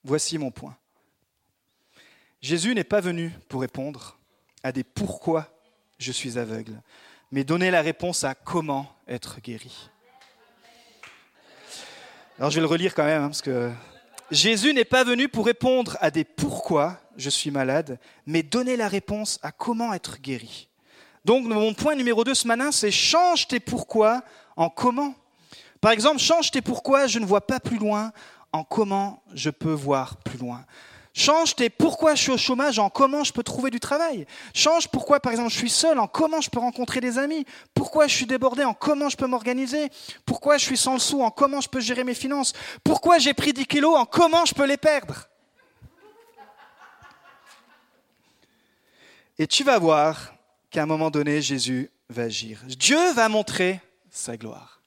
Voici 0.04 0.40
mon 0.40 0.50
point. 0.50 0.76
Jésus 2.42 2.74
n'est 2.74 2.84
pas 2.84 3.02
venu 3.02 3.34
pour 3.50 3.62
répondre 3.62 4.18
à 4.64 4.72
des 4.72 4.84
pourquoi 4.84 5.56
je 6.00 6.12
suis 6.12 6.40
aveugle, 6.40 6.82
mais 7.30 7.44
donner 7.44 7.70
la 7.70 7.84
réponse 7.84 8.24
à 8.24 8.34
comment 8.34 8.92
être 9.08 9.42
guéri. 9.42 9.92
Alors 12.38 12.52
je 12.52 12.56
vais 12.56 12.62
le 12.62 12.68
relire 12.68 12.94
quand 12.94 13.06
même, 13.06 13.24
hein, 13.24 13.28
parce 13.28 13.42
que 13.42 13.72
Jésus 14.30 14.74
n'est 14.74 14.84
pas 14.84 15.06
venu 15.06 15.30
pour 15.30 15.46
répondre 15.46 15.96
à 16.02 16.12
des 16.12 16.26
pourquoi 16.26 17.00
je 17.16 17.30
suis 17.30 17.50
malade, 17.50 17.98
mais 18.26 18.44
donner 18.44 18.76
la 18.76 18.90
réponse 18.90 19.40
à 19.42 19.54
comment 19.54 19.94
être 19.94 20.20
guéri. 20.20 20.68
Donc 21.24 21.46
mon 21.46 21.74
point 21.74 21.96
numéro 21.96 22.26
2 22.26 22.36
ce 22.36 22.46
matin, 22.46 22.74
c'est 22.74 22.92
change 22.92 23.48
tes 23.48 23.62
pourquoi 23.62 24.22
en 24.58 24.70
comment. 24.70 25.16
Par 25.80 25.94
exemple, 25.94 26.20
change 26.20 26.52
tes 26.52 26.62
pourquoi 26.62 27.08
je 27.08 27.20
ne 27.20 27.26
vois 27.26 27.48
pas 27.48 27.62
plus 27.62 27.78
loin 27.78 28.12
en 28.52 28.66
comment 28.66 29.24
je 29.34 29.50
peux 29.50 29.72
voir 29.72 30.18
plus 30.18 30.38
loin. 30.38 30.66
Change 31.18 31.56
tes 31.56 31.70
pourquoi 31.70 32.14
je 32.14 32.24
suis 32.24 32.32
au 32.34 32.38
chômage 32.38 32.78
en 32.78 32.90
comment 32.90 33.24
je 33.24 33.32
peux 33.32 33.42
trouver 33.42 33.72
du 33.72 33.80
travail. 33.80 34.28
Change 34.54 34.90
pourquoi, 34.90 35.22
par 35.22 35.32
exemple, 35.32 35.50
je 35.50 35.58
suis 35.58 35.70
seul 35.70 35.98
en 35.98 36.08
comment 36.08 36.42
je 36.42 36.50
peux 36.50 36.60
rencontrer 36.60 37.00
des 37.00 37.18
amis. 37.18 37.46
Pourquoi 37.74 38.08
je 38.08 38.14
suis 38.14 38.26
débordé 38.26 38.66
en 38.66 38.74
comment 38.74 39.08
je 39.08 39.16
peux 39.16 39.26
m'organiser. 39.26 39.90
Pourquoi 40.26 40.58
je 40.58 40.66
suis 40.66 40.76
sans 40.76 40.96
le 40.96 41.00
sou 41.00 41.24
en 41.24 41.32
comment 41.32 41.62
je 41.62 41.70
peux 41.70 41.80
gérer 41.80 42.04
mes 42.04 42.16
finances. 42.16 42.52
Pourquoi 42.84 43.18
j'ai 43.18 43.34
pris 43.34 43.54
10 43.54 43.66
kilos 43.66 43.96
en 43.98 44.06
comment 44.06 44.44
je 44.44 44.54
peux 44.54 44.66
les 44.66 44.76
perdre. 44.76 45.30
Et 49.40 49.48
tu 49.48 49.64
vas 49.64 49.80
voir 49.80 50.34
qu'à 50.70 50.84
un 50.84 50.86
moment 50.86 51.12
donné, 51.12 51.42
Jésus 51.42 51.90
va 52.10 52.24
agir. 52.24 52.60
Dieu 52.66 53.14
va 53.14 53.30
montrer 53.30 53.80
sa 54.10 54.36
gloire. 54.36 54.82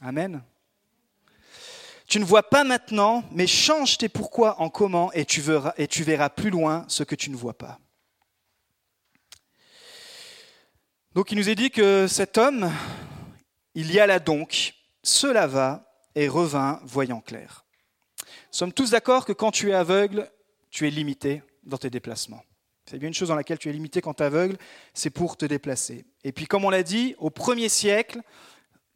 Amen. 0.00 0.44
Tu 2.06 2.20
ne 2.20 2.24
vois 2.24 2.42
pas 2.42 2.64
maintenant, 2.64 3.24
mais 3.32 3.46
change 3.46 3.98
tes 3.98 4.08
pourquoi 4.08 4.60
en 4.60 4.68
comment 4.68 5.12
et 5.12 5.24
tu, 5.24 5.40
verras, 5.40 6.28
plus 6.28 6.50
loin 6.50 6.84
ce 6.88 7.02
que 7.02 7.14
tu 7.14 7.30
ne 7.30 7.36
vois 7.36 7.56
pas. 7.56 7.78
Donc 11.14 11.32
il 11.32 11.38
nous 11.38 11.48
est 11.48 11.54
dit 11.54 11.70
que 11.70 12.06
cet 12.06 12.38
homme, 12.38 12.70
il 13.74 13.92
y 13.92 14.00
alla 14.00 14.18
donc, 14.18 14.74
se 15.02 15.26
lava 15.26 15.90
et 16.14 16.28
revint 16.28 16.80
voyant 16.84 17.20
clair. 17.20 17.64
Nous 18.20 18.58
sommes 18.58 18.72
tous 18.72 18.90
d'accord 18.90 19.24
que 19.24 19.32
quand 19.32 19.50
tu 19.50 19.70
es 19.70 19.74
aveugle, 19.74 20.30
tu 20.70 20.86
es 20.86 20.90
limité 20.90 21.42
dans 21.62 21.78
tes 21.78 21.90
déplacements. 21.90 22.42
C'est 22.86 22.98
bien 22.98 23.08
une 23.08 23.14
chose 23.14 23.28
dans 23.28 23.34
laquelle 23.34 23.58
tu 23.58 23.70
es 23.70 23.72
limité 23.72 24.00
quand 24.02 24.14
tu 24.14 24.22
es 24.22 24.26
aveugle, 24.26 24.58
c'est 24.92 25.10
pour 25.10 25.36
te 25.36 25.46
déplacer. 25.46 26.04
Et 26.22 26.32
puis 26.32 26.46
comme 26.46 26.64
on 26.64 26.70
l'a 26.70 26.82
dit, 26.82 27.14
au 27.18 27.30
premier 27.30 27.68
siècle, 27.68 28.20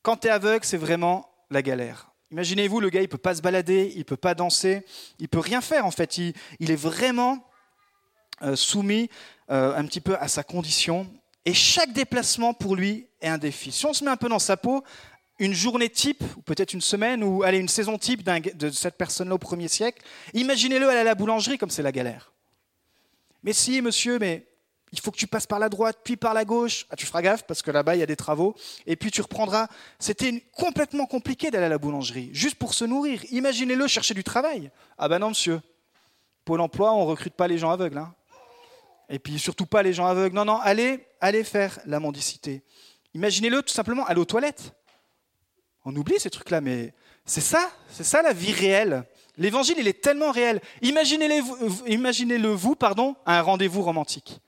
quand 0.02 0.18
tu 0.18 0.28
es 0.28 0.30
aveugle, 0.30 0.64
c'est 0.64 0.76
vraiment 0.76 1.30
la 1.50 1.62
galère. 1.62 2.12
Imaginez-vous, 2.30 2.80
le 2.80 2.90
gars, 2.90 3.00
il 3.00 3.04
ne 3.04 3.08
peut 3.08 3.18
pas 3.18 3.34
se 3.34 3.42
balader, 3.42 3.90
il 3.94 3.98
ne 3.98 4.04
peut 4.04 4.16
pas 4.16 4.34
danser, 4.34 4.84
il 5.18 5.22
ne 5.22 5.28
peut 5.28 5.38
rien 5.38 5.60
faire 5.60 5.86
en 5.86 5.90
fait. 5.90 6.18
Il, 6.18 6.70
est 6.70 6.76
vraiment 6.76 7.42
euh, 8.42 8.54
soumis 8.54 9.08
euh, 9.50 9.74
un 9.74 9.84
petit 9.86 10.00
peu 10.00 10.16
à 10.18 10.28
sa 10.28 10.42
condition. 10.42 11.10
Et 11.44 11.54
chaque 11.54 11.92
déplacement 11.92 12.52
pour 12.52 12.76
lui 12.76 13.06
est 13.22 13.28
un 13.28 13.38
défi. 13.38 13.72
Si 13.72 13.86
on 13.86 13.94
se 13.94 14.04
met 14.04 14.10
un 14.10 14.16
peu 14.16 14.28
dans 14.28 14.38
sa 14.38 14.58
peau, 14.58 14.84
une 15.38 15.54
journée 15.54 15.88
type, 15.88 16.22
ou 16.36 16.42
peut-être 16.42 16.74
une 16.74 16.80
semaine, 16.80 17.24
ou 17.24 17.42
allez, 17.44 17.58
une 17.58 17.68
saison 17.68 17.96
type 17.96 18.22
de 18.22 18.70
cette 18.70 18.96
personne-là 18.96 19.36
au 19.36 19.38
premier 19.38 19.68
siècle, 19.68 20.02
imaginez-le 20.34 20.88
aller 20.88 21.00
à 21.00 21.04
la 21.04 21.14
boulangerie 21.14 21.56
comme 21.56 21.70
c'est 21.70 21.82
la 21.82 21.92
galère. 21.92 22.32
Mais 23.42 23.52
si, 23.52 23.80
monsieur, 23.80 24.18
mais 24.18 24.44
il 24.92 25.00
faut 25.00 25.10
que 25.10 25.16
tu 25.16 25.26
passes 25.26 25.46
par 25.46 25.58
la 25.58 25.68
droite, 25.68 25.98
puis 26.02 26.16
par 26.16 26.34
la 26.34 26.44
gauche. 26.44 26.86
Ah, 26.90 26.96
tu 26.96 27.06
feras 27.06 27.22
gaffe 27.22 27.42
parce 27.42 27.62
que 27.62 27.70
là-bas, 27.70 27.96
il 27.96 28.00
y 28.00 28.02
a 28.02 28.06
des 28.06 28.16
travaux. 28.16 28.54
Et 28.86 28.96
puis 28.96 29.10
tu 29.10 29.20
reprendras. 29.20 29.68
C'était 29.98 30.44
complètement 30.56 31.06
compliqué 31.06 31.50
d'aller 31.50 31.66
à 31.66 31.68
la 31.68 31.78
boulangerie, 31.78 32.30
juste 32.32 32.56
pour 32.56 32.74
se 32.74 32.84
nourrir. 32.84 33.22
Imaginez-le 33.30 33.86
chercher 33.86 34.14
du 34.14 34.24
travail. 34.24 34.70
Ah 34.96 35.08
ben 35.08 35.18
non, 35.18 35.30
monsieur. 35.30 35.60
Pôle 36.44 36.60
emploi, 36.60 36.92
on 36.94 37.04
ne 37.04 37.10
recrute 37.10 37.34
pas 37.34 37.48
les 37.48 37.58
gens 37.58 37.70
aveugles. 37.70 37.98
Hein. 37.98 38.14
Et 39.10 39.18
puis 39.18 39.38
surtout 39.38 39.66
pas 39.66 39.82
les 39.82 39.92
gens 39.92 40.06
aveugles. 40.06 40.34
Non, 40.34 40.44
non, 40.44 40.58
allez, 40.58 41.06
allez 41.20 41.44
faire 41.44 41.78
la 41.86 42.00
mendicité. 42.00 42.62
Imaginez-le 43.14 43.62
tout 43.62 43.72
simplement, 43.72 44.06
aller 44.06 44.20
aux 44.20 44.24
toilettes. 44.24 44.72
On 45.84 45.94
oublie 45.96 46.18
ces 46.18 46.30
trucs-là, 46.30 46.60
mais 46.60 46.92
c'est 47.24 47.40
ça, 47.40 47.70
c'est 47.88 48.04
ça 48.04 48.22
la 48.22 48.32
vie 48.32 48.52
réelle. 48.52 49.04
L'évangile, 49.38 49.76
il 49.78 49.88
est 49.88 50.02
tellement 50.02 50.30
réel. 50.30 50.60
Imaginez-le, 50.82 51.90
imaginez-le 51.90 52.48
vous, 52.48 52.74
pardon, 52.74 53.14
à 53.24 53.38
un 53.38 53.42
rendez-vous 53.42 53.82
romantique. 53.82 54.40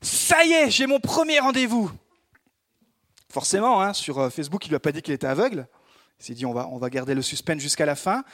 Ça 0.00 0.44
y 0.44 0.52
est, 0.52 0.70
j'ai 0.70 0.86
mon 0.86 1.00
premier 1.00 1.38
rendez-vous. 1.38 1.90
Forcément, 3.30 3.80
hein, 3.80 3.92
sur 3.92 4.18
euh, 4.18 4.30
Facebook, 4.30 4.66
il 4.66 4.68
lui 4.68 4.76
a 4.76 4.80
pas 4.80 4.92
dit 4.92 5.02
qu'il 5.02 5.14
était 5.14 5.26
aveugle. 5.26 5.66
Il 6.20 6.24
s'est 6.24 6.34
dit, 6.34 6.46
on 6.46 6.52
va, 6.52 6.68
on 6.68 6.78
va 6.78 6.90
garder 6.90 7.14
le 7.14 7.22
suspense 7.22 7.60
jusqu'à 7.60 7.86
la 7.86 7.96
fin. 7.96 8.24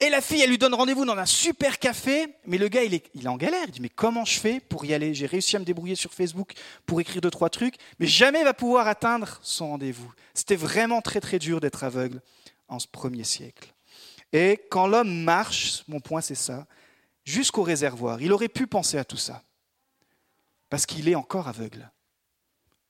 Et 0.00 0.10
la 0.10 0.20
fille, 0.20 0.40
elle 0.40 0.50
lui 0.50 0.58
donne 0.58 0.74
rendez-vous 0.74 1.04
dans 1.04 1.16
un 1.16 1.26
super 1.26 1.78
café, 1.78 2.34
mais 2.46 2.56
le 2.56 2.68
gars, 2.68 2.84
il 2.84 2.94
est, 2.94 3.10
il 3.14 3.24
est 3.24 3.28
en 3.28 3.36
galère. 3.36 3.64
Il 3.66 3.72
dit, 3.72 3.80
mais 3.80 3.88
comment 3.88 4.24
je 4.24 4.38
fais 4.38 4.60
pour 4.60 4.84
y 4.84 4.94
aller? 4.94 5.12
J'ai 5.12 5.26
réussi 5.26 5.56
à 5.56 5.58
me 5.58 5.64
débrouiller 5.64 5.96
sur 5.96 6.14
Facebook 6.14 6.52
pour 6.86 7.00
écrire 7.00 7.20
deux, 7.20 7.30
trois 7.30 7.50
trucs, 7.50 7.74
mais 7.98 8.06
jamais 8.06 8.40
il 8.40 8.44
va 8.44 8.54
pouvoir 8.54 8.86
atteindre 8.86 9.38
son 9.42 9.68
rendez-vous. 9.68 10.12
C'était 10.34 10.56
vraiment 10.56 11.02
très, 11.02 11.20
très 11.20 11.40
dur 11.40 11.60
d'être 11.60 11.82
aveugle 11.82 12.20
en 12.68 12.78
ce 12.78 12.86
premier 12.86 13.24
siècle. 13.24 13.74
Et 14.32 14.60
quand 14.70 14.86
l'homme 14.86 15.22
marche, 15.24 15.82
mon 15.88 16.00
point 16.00 16.20
c'est 16.20 16.34
ça, 16.34 16.66
jusqu'au 17.24 17.62
réservoir, 17.62 18.20
il 18.22 18.32
aurait 18.32 18.48
pu 18.48 18.66
penser 18.66 18.98
à 18.98 19.04
tout 19.04 19.16
ça 19.16 19.42
parce 20.70 20.86
qu'il 20.86 21.08
est 21.08 21.14
encore 21.14 21.48
aveugle. 21.48 21.90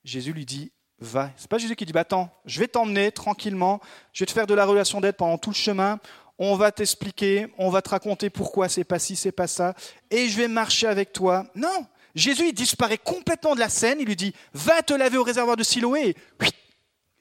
Jésus 0.05 0.33
lui 0.33 0.47
dit 0.47 0.73
Va. 1.01 1.31
C'est 1.37 1.49
pas 1.49 1.59
Jésus 1.59 1.77
qui 1.77 1.87
dit 1.87 1.93
bah, 1.93 2.01
Attends, 2.01 2.31
je 2.45 2.59
vais 2.59 2.67
t'emmener 2.67 3.12
tranquillement, 3.12 3.81
je 4.12 4.23
vais 4.23 4.27
te 4.27 4.33
faire 4.33 4.47
de 4.47 4.55
la 4.55 4.64
relation 4.64 5.01
d'aide 5.01 5.17
pendant 5.17 5.38
tout 5.38 5.51
le 5.51 5.55
chemin, 5.55 6.01
on 6.38 6.57
va 6.57 6.73
t'expliquer, 6.73 7.53
on 7.57 7.71
va 7.71 7.83
te 7.83 7.91
raconter 7.91 8.31
pourquoi 8.31 8.69
c'est 8.69 8.85
pas 8.85 8.99
ci, 8.99 9.14
c'est 9.14 9.33
pas 9.33 9.47
ça, 9.47 9.75
et 10.11 10.29
je 10.29 10.37
vais 10.37 10.49
marcher 10.49 10.87
avec 10.87 11.12
toi. 11.12 11.47
Non 11.55 11.87
Jésus 12.14 12.49
il 12.49 12.53
disparaît 12.53 12.99
complètement 12.99 13.55
de 13.55 13.61
la 13.61 13.69
scène, 13.69 13.99
il 14.01 14.07
lui 14.07 14.17
dit 14.17 14.35
Va 14.53 14.83
te 14.83 14.93
laver 14.93 15.19
au 15.19 15.23
réservoir 15.23 15.57
de 15.57 15.62
Siloé, 15.62 16.09
et 16.09 16.17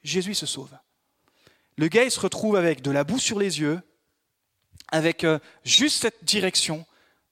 Jésus 0.02 0.34
se 0.34 0.46
sauve. 0.46 0.76
Le 1.76 1.86
gars 1.86 2.04
il 2.04 2.10
se 2.10 2.20
retrouve 2.20 2.56
avec 2.56 2.82
de 2.82 2.90
la 2.90 3.04
boue 3.04 3.20
sur 3.20 3.38
les 3.38 3.60
yeux, 3.60 3.80
avec 4.90 5.22
euh, 5.22 5.38
juste 5.62 6.02
cette 6.02 6.24
direction 6.24 6.84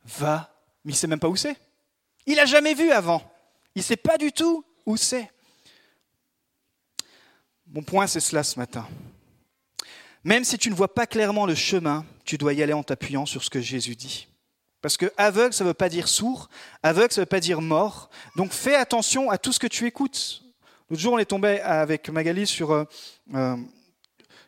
Va, 0.05 0.62
mais 0.85 0.93
il 0.93 0.95
ne 0.95 0.99
sait 0.99 1.09
même 1.09 1.19
pas 1.19 1.29
où 1.29 1.35
c'est. 1.35 1.57
Il 2.27 2.37
n'a 2.37 2.47
jamais 2.47 2.75
vu 2.75 2.91
avant. 2.91 3.23
Il 3.75 3.81
ne 3.81 3.85
sait 3.85 3.97
pas 3.97 4.19
du 4.19 4.33
tout 4.33 4.65
où 4.85 4.97
c'est. 4.97 5.31
Mon 7.69 7.83
point, 7.83 8.07
c'est 8.07 8.21
cela 8.21 8.43
ce 8.43 8.59
matin. 8.59 8.87
Même 10.25 10.45
si 10.45 10.59
tu 10.59 10.71
ne 10.71 10.75
vois 10.75 10.93
pas 10.93 11.07
clairement 11.07 11.47
le 11.47 11.55
chemin, 11.55 12.05
tu 12.25 12.37
dois 12.37 12.53
y 12.53 12.62
aller 12.62 12.73
en 12.73 12.83
t'appuyant 12.83 13.27
sur 13.27 13.45
ce 13.45 13.51
que 13.51 13.61
Jésus 13.61 13.95
dit. 13.95 14.27
Parce 14.83 14.97
que 14.97 15.12
aveugle, 15.17 15.53
ça 15.53 15.65
ne 15.65 15.69
veut 15.69 15.75
pas 15.75 15.89
dire 15.89 16.09
sourd, 16.09 16.49
aveugle, 16.83 17.12
ça 17.12 17.21
ne 17.21 17.23
veut 17.23 17.29
pas 17.29 17.41
dire 17.41 17.61
mort. 17.61 18.11
Donc 18.35 18.53
fais 18.53 18.75
attention 18.75 19.31
à 19.31 19.39
tout 19.39 19.53
ce 19.53 19.59
que 19.59 19.67
tu 19.67 19.87
écoutes. 19.87 20.43
L'autre 20.89 21.03
jour, 21.03 21.15
on 21.15 21.19
est 21.19 21.25
tombé 21.25 21.61
avec 21.61 22.09
Magali 22.09 22.47
sur 22.47 22.71
euh, 22.71 22.85
euh, 23.35 23.57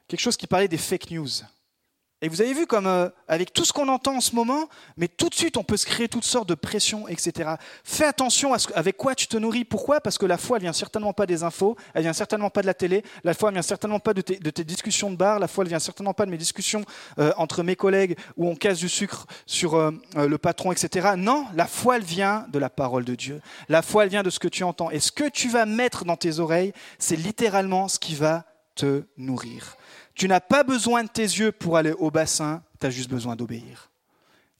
quelque 0.06 0.20
chose 0.20 0.36
qui 0.36 0.46
parlait 0.46 0.68
des 0.68 0.78
fake 0.78 1.10
news. 1.10 1.28
Et 2.20 2.28
vous 2.28 2.40
avez 2.40 2.52
vu 2.52 2.66
comme 2.66 2.88
euh, 2.88 3.08
avec 3.28 3.52
tout 3.52 3.64
ce 3.64 3.72
qu'on 3.72 3.86
entend 3.86 4.16
en 4.16 4.20
ce 4.20 4.34
moment, 4.34 4.68
mais 4.96 5.06
tout 5.06 5.28
de 5.28 5.34
suite 5.34 5.56
on 5.56 5.62
peut 5.62 5.76
se 5.76 5.86
créer 5.86 6.08
toutes 6.08 6.24
sortes 6.24 6.48
de 6.48 6.56
pressions, 6.56 7.06
etc. 7.06 7.50
Fais 7.84 8.06
attention 8.06 8.52
à 8.52 8.58
ce, 8.58 8.66
avec 8.74 8.96
quoi 8.96 9.14
tu 9.14 9.28
te 9.28 9.36
nourris. 9.36 9.64
Pourquoi? 9.64 10.00
Parce 10.00 10.18
que 10.18 10.26
la 10.26 10.36
foi, 10.36 10.56
elle 10.56 10.64
vient 10.64 10.72
certainement 10.72 11.12
pas 11.12 11.26
des 11.26 11.44
infos, 11.44 11.76
elle 11.94 12.02
vient 12.02 12.12
certainement 12.12 12.50
pas 12.50 12.62
de 12.62 12.66
la 12.66 12.74
télé, 12.74 13.04
la 13.22 13.34
foi, 13.34 13.50
elle 13.50 13.54
vient 13.54 13.62
certainement 13.62 14.00
pas 14.00 14.14
de 14.14 14.20
tes, 14.20 14.64
discussions 14.64 15.12
de 15.12 15.16
bar, 15.16 15.38
la 15.38 15.46
foi, 15.46 15.62
elle 15.62 15.68
vient 15.68 15.78
certainement 15.78 16.12
pas 16.12 16.26
de 16.26 16.32
mes 16.32 16.38
discussions 16.38 16.84
euh, 17.20 17.32
entre 17.36 17.62
mes 17.62 17.76
collègues 17.76 18.18
où 18.36 18.48
on 18.48 18.56
casse 18.56 18.78
du 18.78 18.88
sucre 18.88 19.26
sur 19.46 19.76
euh, 19.76 19.92
le 20.16 20.38
patron, 20.38 20.72
etc. 20.72 21.10
Non, 21.16 21.46
la 21.54 21.68
foi, 21.68 21.96
elle 21.96 22.04
vient 22.04 22.46
de 22.48 22.58
la 22.58 22.68
parole 22.68 23.04
de 23.04 23.14
Dieu. 23.14 23.40
La 23.68 23.80
foi, 23.80 24.02
elle 24.02 24.10
vient 24.10 24.24
de 24.24 24.30
ce 24.30 24.40
que 24.40 24.48
tu 24.48 24.64
entends. 24.64 24.90
Et 24.90 24.98
ce 24.98 25.12
que 25.12 25.28
tu 25.28 25.48
vas 25.48 25.66
mettre 25.66 26.04
dans 26.04 26.16
tes 26.16 26.40
oreilles, 26.40 26.72
c'est 26.98 27.16
littéralement 27.16 27.86
ce 27.86 28.00
qui 28.00 28.16
va 28.16 28.44
te 28.74 29.04
nourrir. 29.16 29.77
Tu 30.18 30.26
n'as 30.26 30.40
pas 30.40 30.64
besoin 30.64 31.04
de 31.04 31.08
tes 31.08 31.22
yeux 31.22 31.52
pour 31.52 31.76
aller 31.76 31.92
au 31.92 32.10
bassin, 32.10 32.60
tu 32.80 32.86
as 32.86 32.90
juste 32.90 33.08
besoin 33.08 33.36
d'obéir. 33.36 33.88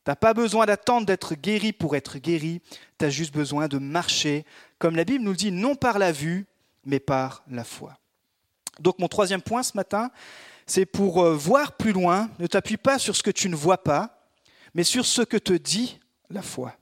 Tu 0.05 0.11
n'as 0.11 0.15
pas 0.15 0.33
besoin 0.33 0.67
d'attendre 0.67 1.05
d'être 1.05 1.35
guéri 1.35 1.73
pour 1.73 1.97
être 1.97 2.19
guéri. 2.19 2.63
Tu 2.97 3.05
as 3.05 3.11
juste 3.11 3.35
besoin 3.35 3.67
de 3.67 3.79
marcher, 3.79 4.47
comme 4.79 4.95
la 4.95 5.05
Bible 5.05 5.25
nous 5.25 5.35
dit, 5.35 5.51
non 5.51 5.75
par 5.75 5.99
la 5.99 6.13
vue, 6.13 6.47
mais 6.85 7.01
par 7.01 7.43
la 7.51 7.65
foi. 7.65 7.99
Donc 8.79 9.01
mon 9.01 9.09
troisième 9.09 9.43
point 9.43 9.65
ce 9.65 9.77
matin, 9.77 10.13
c'est 10.65 10.87
pour 10.87 11.25
euh, 11.25 11.35
voir 11.35 11.73
plus 11.73 11.93
loin, 11.93 12.31
ne 12.39 12.47
t'appuie 12.47 12.77
pas 12.77 13.01
sur 13.01 13.17
ce 13.17 13.25
que 13.25 13.33
tu 13.33 13.49
ne 13.49 13.57
vois 13.57 13.83
pas, 13.83 14.31
mais 14.75 14.85
sur 14.85 15.05
ce 15.05 15.23
que 15.23 15.37
te 15.37 15.55
dit 15.55 15.99
la 16.31 16.43
foi. 16.43 16.77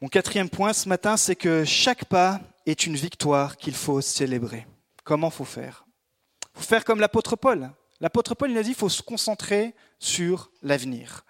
Mon 0.00 0.08
quatrième 0.08 0.50
point 0.50 0.72
ce 0.72 0.88
matin, 0.88 1.16
c'est 1.16 1.36
que 1.36 1.64
chaque 1.64 2.06
pas 2.06 2.40
est 2.66 2.86
une 2.86 2.96
victoire 2.96 3.56
qu'il 3.56 3.76
faut 3.76 4.00
célébrer. 4.00 4.66
Comment 5.04 5.30
faut 5.30 5.44
faire 5.44 5.84
Il 6.54 6.60
faut 6.60 6.66
faire 6.66 6.84
comme 6.84 7.00
l'apôtre 7.00 7.36
Paul. 7.36 7.70
L'apôtre 8.00 8.34
Paul 8.34 8.50
il 8.50 8.58
a 8.58 8.62
dit 8.62 8.70
qu'il 8.70 8.78
faut 8.78 8.88
se 8.88 9.02
concentrer 9.02 9.74
sur 9.98 10.50
l'avenir. 10.62 11.24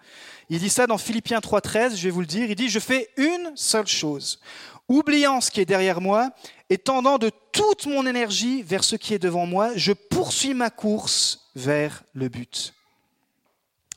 Il 0.49 0.59
dit 0.59 0.69
ça 0.69 0.87
dans 0.87 0.97
Philippiens 0.97 1.39
3.13, 1.39 1.95
je 1.95 2.03
vais 2.03 2.09
vous 2.09 2.21
le 2.21 2.25
dire, 2.25 2.49
il 2.49 2.55
dit, 2.55 2.69
je 2.69 2.79
fais 2.79 3.09
une 3.17 3.51
seule 3.55 3.87
chose, 3.87 4.39
oubliant 4.87 5.41
ce 5.41 5.51
qui 5.51 5.61
est 5.61 5.65
derrière 5.65 6.01
moi 6.01 6.31
et 6.69 6.77
tendant 6.77 7.17
de 7.17 7.31
toute 7.51 7.85
mon 7.85 8.05
énergie 8.05 8.63
vers 8.63 8.83
ce 8.83 8.95
qui 8.95 9.13
est 9.13 9.19
devant 9.19 9.45
moi, 9.45 9.71
je 9.75 9.91
poursuis 9.91 10.53
ma 10.53 10.69
course 10.69 11.49
vers 11.55 12.03
le 12.13 12.29
but. 12.29 12.73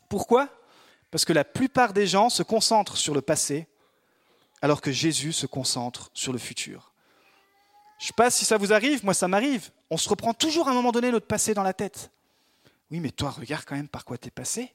Pourquoi? 0.09 0.49
Parce 1.11 1.25
que 1.25 1.33
la 1.33 1.45
plupart 1.45 1.93
des 1.93 2.07
gens 2.07 2.29
se 2.29 2.43
concentrent 2.43 2.97
sur 2.97 3.15
le 3.15 3.23
passé, 3.23 3.69
alors 4.63 4.81
que 4.81 4.91
Jésus 4.91 5.33
se 5.33 5.47
concentre 5.47 6.11
sur 6.15 6.33
le 6.33 6.39
futur. 6.39 6.94
Je 7.99 8.05
ne 8.05 8.07
sais 8.09 8.15
pas 8.17 8.31
si 8.31 8.45
ça 8.45 8.57
vous 8.57 8.73
arrive, 8.73 9.05
moi 9.05 9.15
ça 9.15 9.29
m'arrive. 9.29 9.71
On 9.91 9.97
se 9.97 10.09
reprend 10.09 10.35
toujours 10.35 10.69
à 10.69 10.73
un 10.73 10.75
moment 10.75 10.93
donné 10.93 11.11
notre 11.11 11.27
passé 11.27 11.55
dans 11.55 11.63
la 11.63 11.73
tête. 11.73 12.11
Oui, 12.91 13.01
mais 13.01 13.11
toi, 13.11 13.31
regarde 13.31 13.65
quand 13.65 13.77
même 13.77 13.89
par 13.89 14.05
quoi 14.05 14.19
tu 14.19 14.29
es 14.29 14.31
passé. 14.31 14.73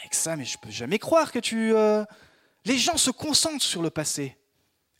Avec 0.00 0.14
ça, 0.14 0.36
mais 0.36 0.44
je 0.44 0.58
peux 0.58 0.70
jamais 0.70 0.98
croire 0.98 1.32
que 1.32 1.38
tu... 1.38 1.74
Euh, 1.74 2.04
les 2.64 2.78
gens 2.78 2.96
se 2.96 3.10
concentrent 3.10 3.64
sur 3.64 3.82
le 3.82 3.90
passé, 3.90 4.36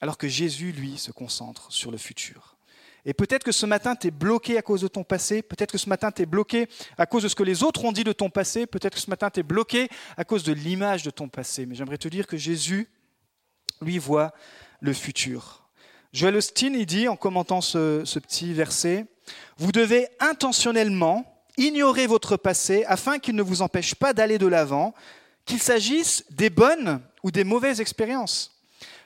alors 0.01 0.19
que 0.19 0.29
Jésus, 0.29 0.73
lui, 0.73 0.99
se 0.99 1.13
concentre 1.13 1.71
sur 1.73 1.91
le 1.91 1.99
futur. 1.99 2.57
Et 3.05 3.15
peut-être 3.15 3.45
que 3.45 3.53
ce 3.53 3.67
matin, 3.67 3.97
tu 3.97 4.09
es 4.09 4.11
bloqué 4.11 4.59
à 4.59 4.63
cause 4.63 4.83
de 4.83 4.89
ton 4.89 5.05
passé, 5.05 5.43
peut-être 5.43 5.73
que 5.73 5.79
ce 5.79 5.89
matin, 5.89 6.11
tu 6.11 6.27
bloqué 6.27 6.69
à 6.99 7.07
cause 7.07 7.23
de 7.23 7.29
ce 7.29 7.35
que 7.35 7.43
les 7.43 7.63
autres 7.63 7.85
ont 7.85 7.93
dit 7.93 8.05
de 8.05 8.13
ton 8.13 8.29
passé, 8.31 8.67
peut-être 8.67 8.95
que 8.95 9.01
ce 9.01 9.11
matin, 9.11 9.31
tu 9.31 9.43
bloqué 9.43 9.89
à 10.17 10.25
cause 10.25 10.43
de 10.43 10.53
l'image 10.53 11.03
de 11.03 11.11
ton 11.11 11.29
passé. 11.29 11.67
Mais 11.67 11.75
j'aimerais 11.75 11.99
te 11.99 12.09
dire 12.09 12.27
que 12.27 12.37
Jésus, 12.37 12.89
lui, 13.81 13.99
voit 13.99 14.33
le 14.81 14.93
futur. 14.93 15.60
Joel 16.13 16.37
Austin, 16.37 16.73
il 16.75 16.87
dit, 16.87 17.09
en 17.09 17.17
commentant 17.17 17.61
ce, 17.61 18.05
ce 18.05 18.19
petit 18.19 18.53
verset, 18.53 19.07
Vous 19.59 19.71
devez 19.71 20.09
intentionnellement 20.19 21.25
ignorer 21.57 22.07
votre 22.07 22.37
passé 22.37 22.85
afin 22.87 23.19
qu'il 23.19 23.37
ne 23.37 23.43
vous 23.43 23.63
empêche 23.63 23.95
pas 23.95 24.13
d'aller 24.13 24.39
de 24.39 24.47
l'avant, 24.47 24.95
qu'il 25.45 25.61
s'agisse 25.61 26.25
des 26.31 26.51
bonnes 26.51 27.01
ou 27.23 27.31
des 27.31 27.45
mauvaises 27.45 27.81
expériences. 27.81 28.61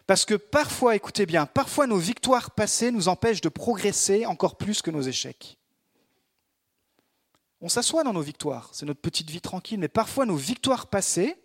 Parce 0.06 0.24
que 0.24 0.34
parfois, 0.34 0.96
écoutez 0.96 1.26
bien, 1.26 1.46
parfois 1.46 1.86
nos 1.86 1.98
victoires 1.98 2.50
passées 2.50 2.90
nous 2.90 3.08
empêchent 3.08 3.40
de 3.40 3.48
progresser 3.48 4.26
encore 4.26 4.56
plus 4.56 4.82
que 4.82 4.90
nos 4.90 5.02
échecs. 5.02 5.58
On 7.60 7.68
s'assoit 7.68 8.04
dans 8.04 8.12
nos 8.12 8.20
victoires, 8.20 8.68
c'est 8.72 8.84
notre 8.84 9.00
petite 9.00 9.30
vie 9.30 9.40
tranquille, 9.40 9.78
mais 9.78 9.88
parfois 9.88 10.26
nos 10.26 10.36
victoires 10.36 10.86
passées 10.86 11.36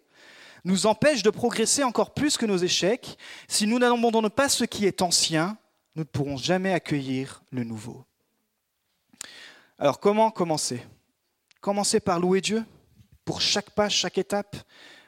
nous 0.70 0.86
empêchent 0.86 1.24
de 1.24 1.30
progresser 1.30 1.84
encore 1.84 2.14
plus 2.14 2.38
que 2.38 2.46
nos 2.46 2.58
échecs. 2.58 3.18
Si 3.48 3.66
nous 3.66 3.80
n'abandonnons 3.80 4.30
pas 4.30 4.48
ce 4.48 4.64
qui 4.64 4.86
est 4.86 5.02
ancien, 5.02 5.58
nous 5.96 6.04
ne 6.04 6.08
pourrons 6.08 6.38
jamais 6.38 6.72
accueillir 6.72 7.42
le 7.52 7.64
nouveau. 7.64 8.06
Alors 9.80 10.00
comment 10.00 10.30
commencer? 10.30 10.86
Commencer 11.60 12.00
par 12.00 12.20
louer 12.20 12.40
Dieu 12.40 12.64
pour 13.26 13.42
chaque 13.42 13.72
pas, 13.72 13.90
chaque 13.90 14.18
étape. 14.18 14.56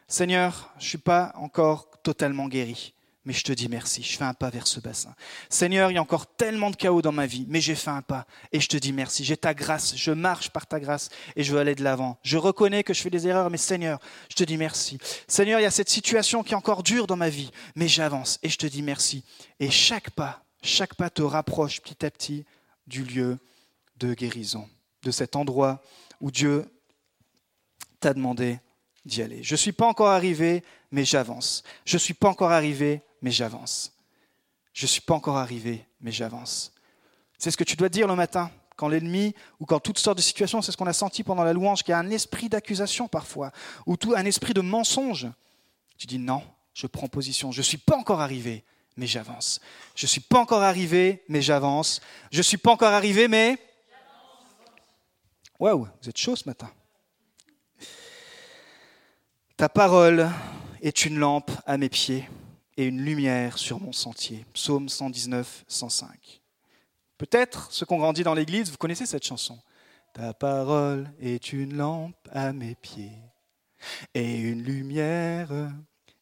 Seigneur, 0.07 0.73
je 0.77 0.85
ne 0.85 0.89
suis 0.89 0.97
pas 0.97 1.31
encore 1.35 2.01
totalement 2.01 2.47
guéri 2.47 2.93
mais 3.23 3.33
je 3.33 3.43
te 3.43 3.51
dis 3.51 3.67
merci, 3.69 4.01
je 4.01 4.17
fais 4.17 4.23
un 4.23 4.33
pas 4.33 4.49
vers 4.49 4.65
ce 4.65 4.79
bassin. 4.79 5.13
Seigneur, 5.49 5.91
il 5.91 5.95
y 5.95 5.97
a 5.97 6.01
encore 6.01 6.25
tellement 6.25 6.71
de 6.71 6.75
chaos 6.75 7.03
dans 7.03 7.11
ma 7.11 7.27
vie, 7.27 7.45
mais 7.49 7.61
j'ai 7.61 7.75
fait 7.75 7.91
un 7.91 8.01
pas 8.01 8.25
et 8.51 8.59
je 8.59 8.67
te 8.67 8.77
dis 8.77 8.93
merci. 8.93 9.23
J'ai 9.23 9.37
ta 9.37 9.53
grâce, 9.53 9.95
je 9.95 10.11
marche 10.11 10.49
par 10.49 10.65
ta 10.65 10.79
grâce 10.79 11.09
et 11.35 11.43
je 11.43 11.53
veux 11.53 11.59
aller 11.59 11.75
de 11.75 11.83
l'avant. 11.83 12.17
Je 12.23 12.37
reconnais 12.37 12.83
que 12.83 12.93
je 12.93 13.01
fais 13.01 13.11
des 13.11 13.27
erreurs, 13.27 13.51
mais 13.51 13.57
Seigneur, 13.57 13.99
je 14.29 14.35
te 14.35 14.43
dis 14.43 14.57
merci. 14.57 14.97
Seigneur, 15.27 15.59
il 15.59 15.63
y 15.63 15.67
a 15.67 15.71
cette 15.71 15.89
situation 15.89 16.41
qui 16.41 16.53
est 16.53 16.57
encore 16.57 16.81
dure 16.81 17.05
dans 17.05 17.15
ma 17.15 17.29
vie, 17.29 17.51
mais 17.75 17.87
j'avance 17.87 18.39
et 18.41 18.49
je 18.49 18.57
te 18.57 18.65
dis 18.65 18.81
merci. 18.81 19.23
Et 19.59 19.69
chaque 19.69 20.09
pas, 20.11 20.43
chaque 20.63 20.95
pas 20.95 21.11
te 21.11 21.21
rapproche 21.21 21.79
petit 21.81 22.03
à 22.05 22.09
petit 22.09 22.45
du 22.87 23.03
lieu 23.03 23.37
de 23.97 24.15
guérison, 24.15 24.67
de 25.03 25.11
cet 25.11 25.35
endroit 25.35 25.83
où 26.21 26.31
Dieu 26.31 26.65
t'a 27.99 28.15
demandé 28.15 28.59
d'y 29.05 29.21
aller. 29.21 29.43
Je 29.43 29.53
ne 29.53 29.57
suis 29.57 29.71
pas 29.71 29.85
encore 29.85 30.09
arrivé, 30.09 30.63
mais 30.91 31.05
j'avance. 31.05 31.63
Je 31.85 31.95
ne 31.95 31.99
suis 31.99 32.13
pas 32.13 32.29
encore 32.29 32.51
arrivé, 32.51 33.01
mais 33.21 33.31
j'avance. 33.31 33.93
Je 34.73 34.85
ne 34.85 34.87
suis 34.87 35.01
pas 35.01 35.13
encore 35.13 35.37
arrivé, 35.37 35.85
mais 35.99 36.11
j'avance. 36.11 36.73
C'est 37.37 37.51
ce 37.51 37.57
que 37.57 37.63
tu 37.63 37.75
dois 37.75 37.89
dire 37.89 38.07
le 38.07 38.15
matin, 38.15 38.51
quand 38.75 38.87
l'ennemi, 38.87 39.35
ou 39.59 39.65
quand 39.65 39.79
toutes 39.79 39.99
sortes 39.99 40.17
de 40.17 40.23
situations, 40.23 40.61
c'est 40.61 40.71
ce 40.71 40.77
qu'on 40.77 40.87
a 40.87 40.93
senti 40.93 41.23
pendant 41.23 41.43
la 41.43 41.53
louange, 41.53 41.83
qu'il 41.83 41.91
y 41.91 41.95
a 41.95 41.99
un 41.99 42.09
esprit 42.09 42.49
d'accusation 42.49 43.07
parfois, 43.07 43.51
ou 43.85 43.95
un 44.15 44.25
esprit 44.25 44.53
de 44.53 44.61
mensonge. 44.61 45.27
Tu 45.97 46.07
dis 46.07 46.19
non, 46.19 46.43
je 46.73 46.87
prends 46.87 47.07
position, 47.07 47.51
je 47.51 47.59
ne 47.59 47.63
suis 47.63 47.77
pas 47.77 47.95
encore 47.95 48.21
arrivé, 48.21 48.63
mais 48.97 49.07
j'avance. 49.07 49.59
Je 49.95 50.05
ne 50.05 50.09
suis 50.09 50.21
pas 50.21 50.39
encore 50.39 50.63
arrivé, 50.63 51.23
mais 51.27 51.41
j'avance. 51.41 52.01
Je 52.31 52.37
ne 52.37 52.43
suis 52.43 52.57
pas 52.57 52.71
encore 52.71 52.93
arrivé, 52.93 53.27
mais... 53.27 53.57
Waouh, 55.59 55.87
vous 56.01 56.09
êtes 56.09 56.17
chaud 56.17 56.35
ce 56.35 56.47
matin. 56.49 56.71
Ta 59.57 59.69
parole 59.69 60.27
est 60.81 61.05
une 61.05 61.19
lampe 61.19 61.51
à 61.67 61.77
mes 61.77 61.89
pieds 61.89 62.27
et 62.77 62.85
une 62.85 63.01
lumière 63.01 63.57
sur 63.57 63.79
mon 63.79 63.91
sentier. 63.91 64.45
Psaume 64.53 64.89
119, 64.89 65.65
105. 65.67 66.41
Peut-être 67.17 67.71
ceux 67.71 67.85
qui 67.85 67.93
ont 67.93 67.99
grandi 67.99 68.23
dans 68.23 68.33
l'église, 68.33 68.71
vous 68.71 68.77
connaissez 68.77 69.05
cette 69.05 69.25
chanson. 69.25 69.59
Ta 70.13 70.33
parole 70.33 71.11
est 71.19 71.53
une 71.53 71.77
lampe 71.77 72.27
à 72.31 72.51
mes 72.51 72.75
pieds 72.75 73.17
et 74.13 74.39
une 74.39 74.63
lumière 74.63 75.49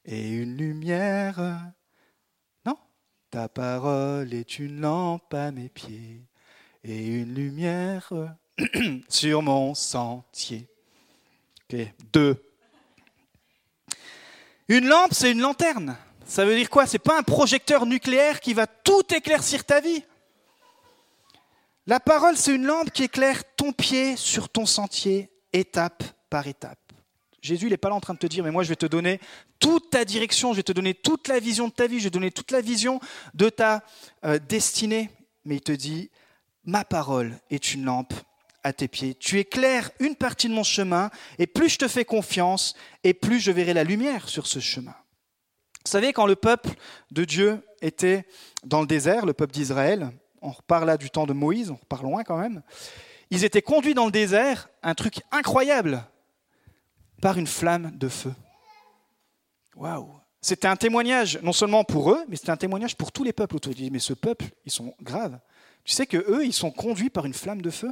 et 0.05 0.29
une 0.29 0.57
lumière. 0.57 1.39
Non, 2.65 2.77
ta 3.31 3.49
parole 3.49 4.33
est 4.33 4.59
une 4.59 4.81
lampe 4.81 5.33
à 5.33 5.51
mes 5.51 5.69
pieds 5.69 6.25
et 6.83 7.07
une 7.07 7.33
lumière 7.33 8.12
sur 9.09 9.41
mon 9.41 9.73
sentier. 9.73 10.67
Ok, 11.71 11.79
deux. 12.13 12.43
Une 14.67 14.88
lampe, 14.88 15.13
c'est 15.13 15.31
une 15.31 15.41
lanterne. 15.41 15.97
Ça 16.29 16.45
veut 16.45 16.55
dire 16.55 16.69
quoi? 16.69 16.85
C'est 16.85 16.99
pas 16.99 17.17
un 17.17 17.23
projecteur 17.23 17.87
nucléaire 17.87 18.39
qui 18.39 18.53
va 18.53 18.67
tout 18.67 19.01
éclaircir 19.15 19.65
ta 19.65 19.81
vie. 19.81 20.03
La 21.87 21.99
parole, 21.99 22.37
c'est 22.37 22.53
une 22.53 22.67
lampe 22.67 22.91
qui 22.91 23.05
éclaire 23.05 23.41
ton 23.55 23.71
pied 23.71 24.15
sur 24.15 24.47
ton 24.47 24.67
sentier, 24.67 25.31
étape 25.53 26.03
par 26.29 26.45
étape. 26.45 26.77
Jésus, 27.41 27.65
il 27.65 27.69
n'est 27.71 27.77
pas 27.77 27.89
là 27.89 27.95
en 27.95 27.99
train 27.99 28.13
de 28.13 28.19
te 28.19 28.27
dire, 28.27 28.43
mais 28.43 28.51
moi, 28.51 28.61
je 28.61 28.69
vais 28.69 28.75
te 28.75 28.85
donner 28.85 29.19
toute 29.57 29.89
ta 29.89 30.05
direction, 30.05 30.51
je 30.51 30.57
vais 30.57 30.63
te 30.63 30.71
donner 30.71 30.93
toute 30.93 31.27
la 31.27 31.39
vision 31.39 31.67
de 31.67 31.73
ta 31.73 31.87
vie, 31.87 31.97
je 31.97 32.03
vais 32.03 32.09
te 32.11 32.13
donner 32.13 32.31
toute 32.31 32.51
la 32.51 32.61
vision 32.61 32.99
de 33.33 33.49
ta 33.49 33.83
euh, 34.23 34.37
destinée. 34.37 35.09
Mais 35.45 35.55
il 35.55 35.61
te 35.61 35.71
dit, 35.71 36.11
ma 36.63 36.85
parole 36.85 37.39
est 37.49 37.73
une 37.73 37.85
lampe 37.85 38.13
à 38.61 38.71
tes 38.71 38.87
pieds. 38.87 39.15
Tu 39.15 39.39
éclaires 39.39 39.89
une 39.99 40.15
partie 40.15 40.47
de 40.47 40.53
mon 40.53 40.63
chemin, 40.63 41.09
et 41.39 41.47
plus 41.47 41.69
je 41.69 41.79
te 41.79 41.87
fais 41.87 42.05
confiance, 42.05 42.75
et 43.03 43.15
plus 43.15 43.39
je 43.39 43.51
verrai 43.51 43.73
la 43.73 43.83
lumière 43.83 44.29
sur 44.29 44.45
ce 44.45 44.59
chemin. 44.59 44.93
Vous 45.89 45.93
savez, 45.93 46.13
quand 46.13 46.28
le 46.28 46.36
peuple 46.36 46.69
de 47.10 47.25
Dieu 47.25 47.63
était 47.82 48.28
dans 48.63 48.82
le 48.82 48.86
désert, 48.86 49.25
le 49.25 49.34
peuple 49.34 49.54
d'Israël, 49.54 50.12
on 50.39 50.52
repart 50.52 50.86
là 50.86 50.97
du 50.97 51.10
temps 51.10 51.25
de 51.25 51.34
Moïse, 51.34 51.71
on 51.71 51.78
repart 51.78 52.04
loin 52.04 52.23
quand 52.23 52.38
même, 52.38 52.62
ils 53.32 53.43
étaient 53.43 53.63
conduits 53.63 53.95
dans 53.95 54.06
le 54.06 54.12
désert, 54.12 54.69
un 54.84 54.93
truc 54.93 55.23
incroyable, 55.32 56.04
par 57.23 57.39
une 57.39 57.47
flamme 57.47 57.89
de 57.97 58.08
feu. 58.08 58.32
Waouh 59.75 60.12
C'était 60.41 60.67
un 60.67 60.75
témoignage, 60.75 61.39
non 61.41 61.54
seulement 61.54 61.84
pour 61.84 62.12
eux, 62.12 62.23
mais 62.28 62.36
c'était 62.36 62.52
un 62.52 62.58
témoignage 62.58 62.95
pour 62.95 63.12
tous 63.12 63.23
les 63.23 63.34
peuples 63.34 63.56
autour. 63.56 63.73
Ils 63.75 63.91
mais 63.91 63.97
ce 63.97 64.13
peuple, 64.13 64.45
ils 64.67 64.71
sont 64.71 64.93
graves. 65.02 65.39
Tu 65.84 65.95
sais 65.95 66.06
que 66.06 66.17
eux, 66.17 66.45
ils 66.45 66.54
sont 66.54 66.69
conduits 66.69 67.10
par 67.10 67.25
une 67.25 67.34
flamme 67.34 67.63
de 67.63 67.71
feu? 67.71 67.91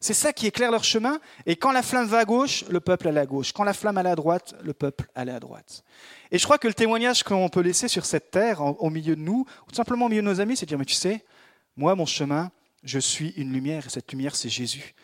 C'est 0.00 0.14
ça 0.14 0.32
qui 0.32 0.46
éclaire 0.46 0.70
leur 0.70 0.84
chemin. 0.84 1.18
Et 1.46 1.56
quand 1.56 1.72
la 1.72 1.82
flamme 1.82 2.06
va 2.06 2.18
à 2.18 2.24
gauche, 2.24 2.64
le 2.68 2.80
peuple 2.80 3.08
allait 3.08 3.20
à 3.20 3.26
gauche. 3.26 3.52
Quand 3.52 3.64
la 3.64 3.72
flamme 3.72 3.96
allait 3.98 4.10
à 4.10 4.16
droite, 4.16 4.54
le 4.62 4.74
peuple 4.74 5.06
allait 5.14 5.32
à 5.32 5.40
droite. 5.40 5.82
Et 6.30 6.38
je 6.38 6.44
crois 6.44 6.58
que 6.58 6.68
le 6.68 6.74
témoignage 6.74 7.22
qu'on 7.22 7.48
peut 7.48 7.60
laisser 7.60 7.88
sur 7.88 8.04
cette 8.04 8.30
terre, 8.30 8.60
au 8.60 8.90
milieu 8.90 9.16
de 9.16 9.20
nous, 9.20 9.46
ou 9.66 9.70
tout 9.70 9.76
simplement 9.76 10.06
au 10.06 10.08
milieu 10.08 10.22
de 10.22 10.26
nos 10.26 10.40
amis, 10.40 10.56
c'est 10.56 10.66
de 10.66 10.68
dire, 10.68 10.78
mais 10.78 10.84
tu 10.84 10.94
sais, 10.94 11.24
moi, 11.76 11.94
mon 11.94 12.06
chemin, 12.06 12.50
je 12.82 12.98
suis 12.98 13.30
une 13.36 13.52
lumière, 13.52 13.86
et 13.86 13.90
cette 13.90 14.10
lumière, 14.12 14.36
c'est 14.36 14.48
Jésus. 14.48 14.94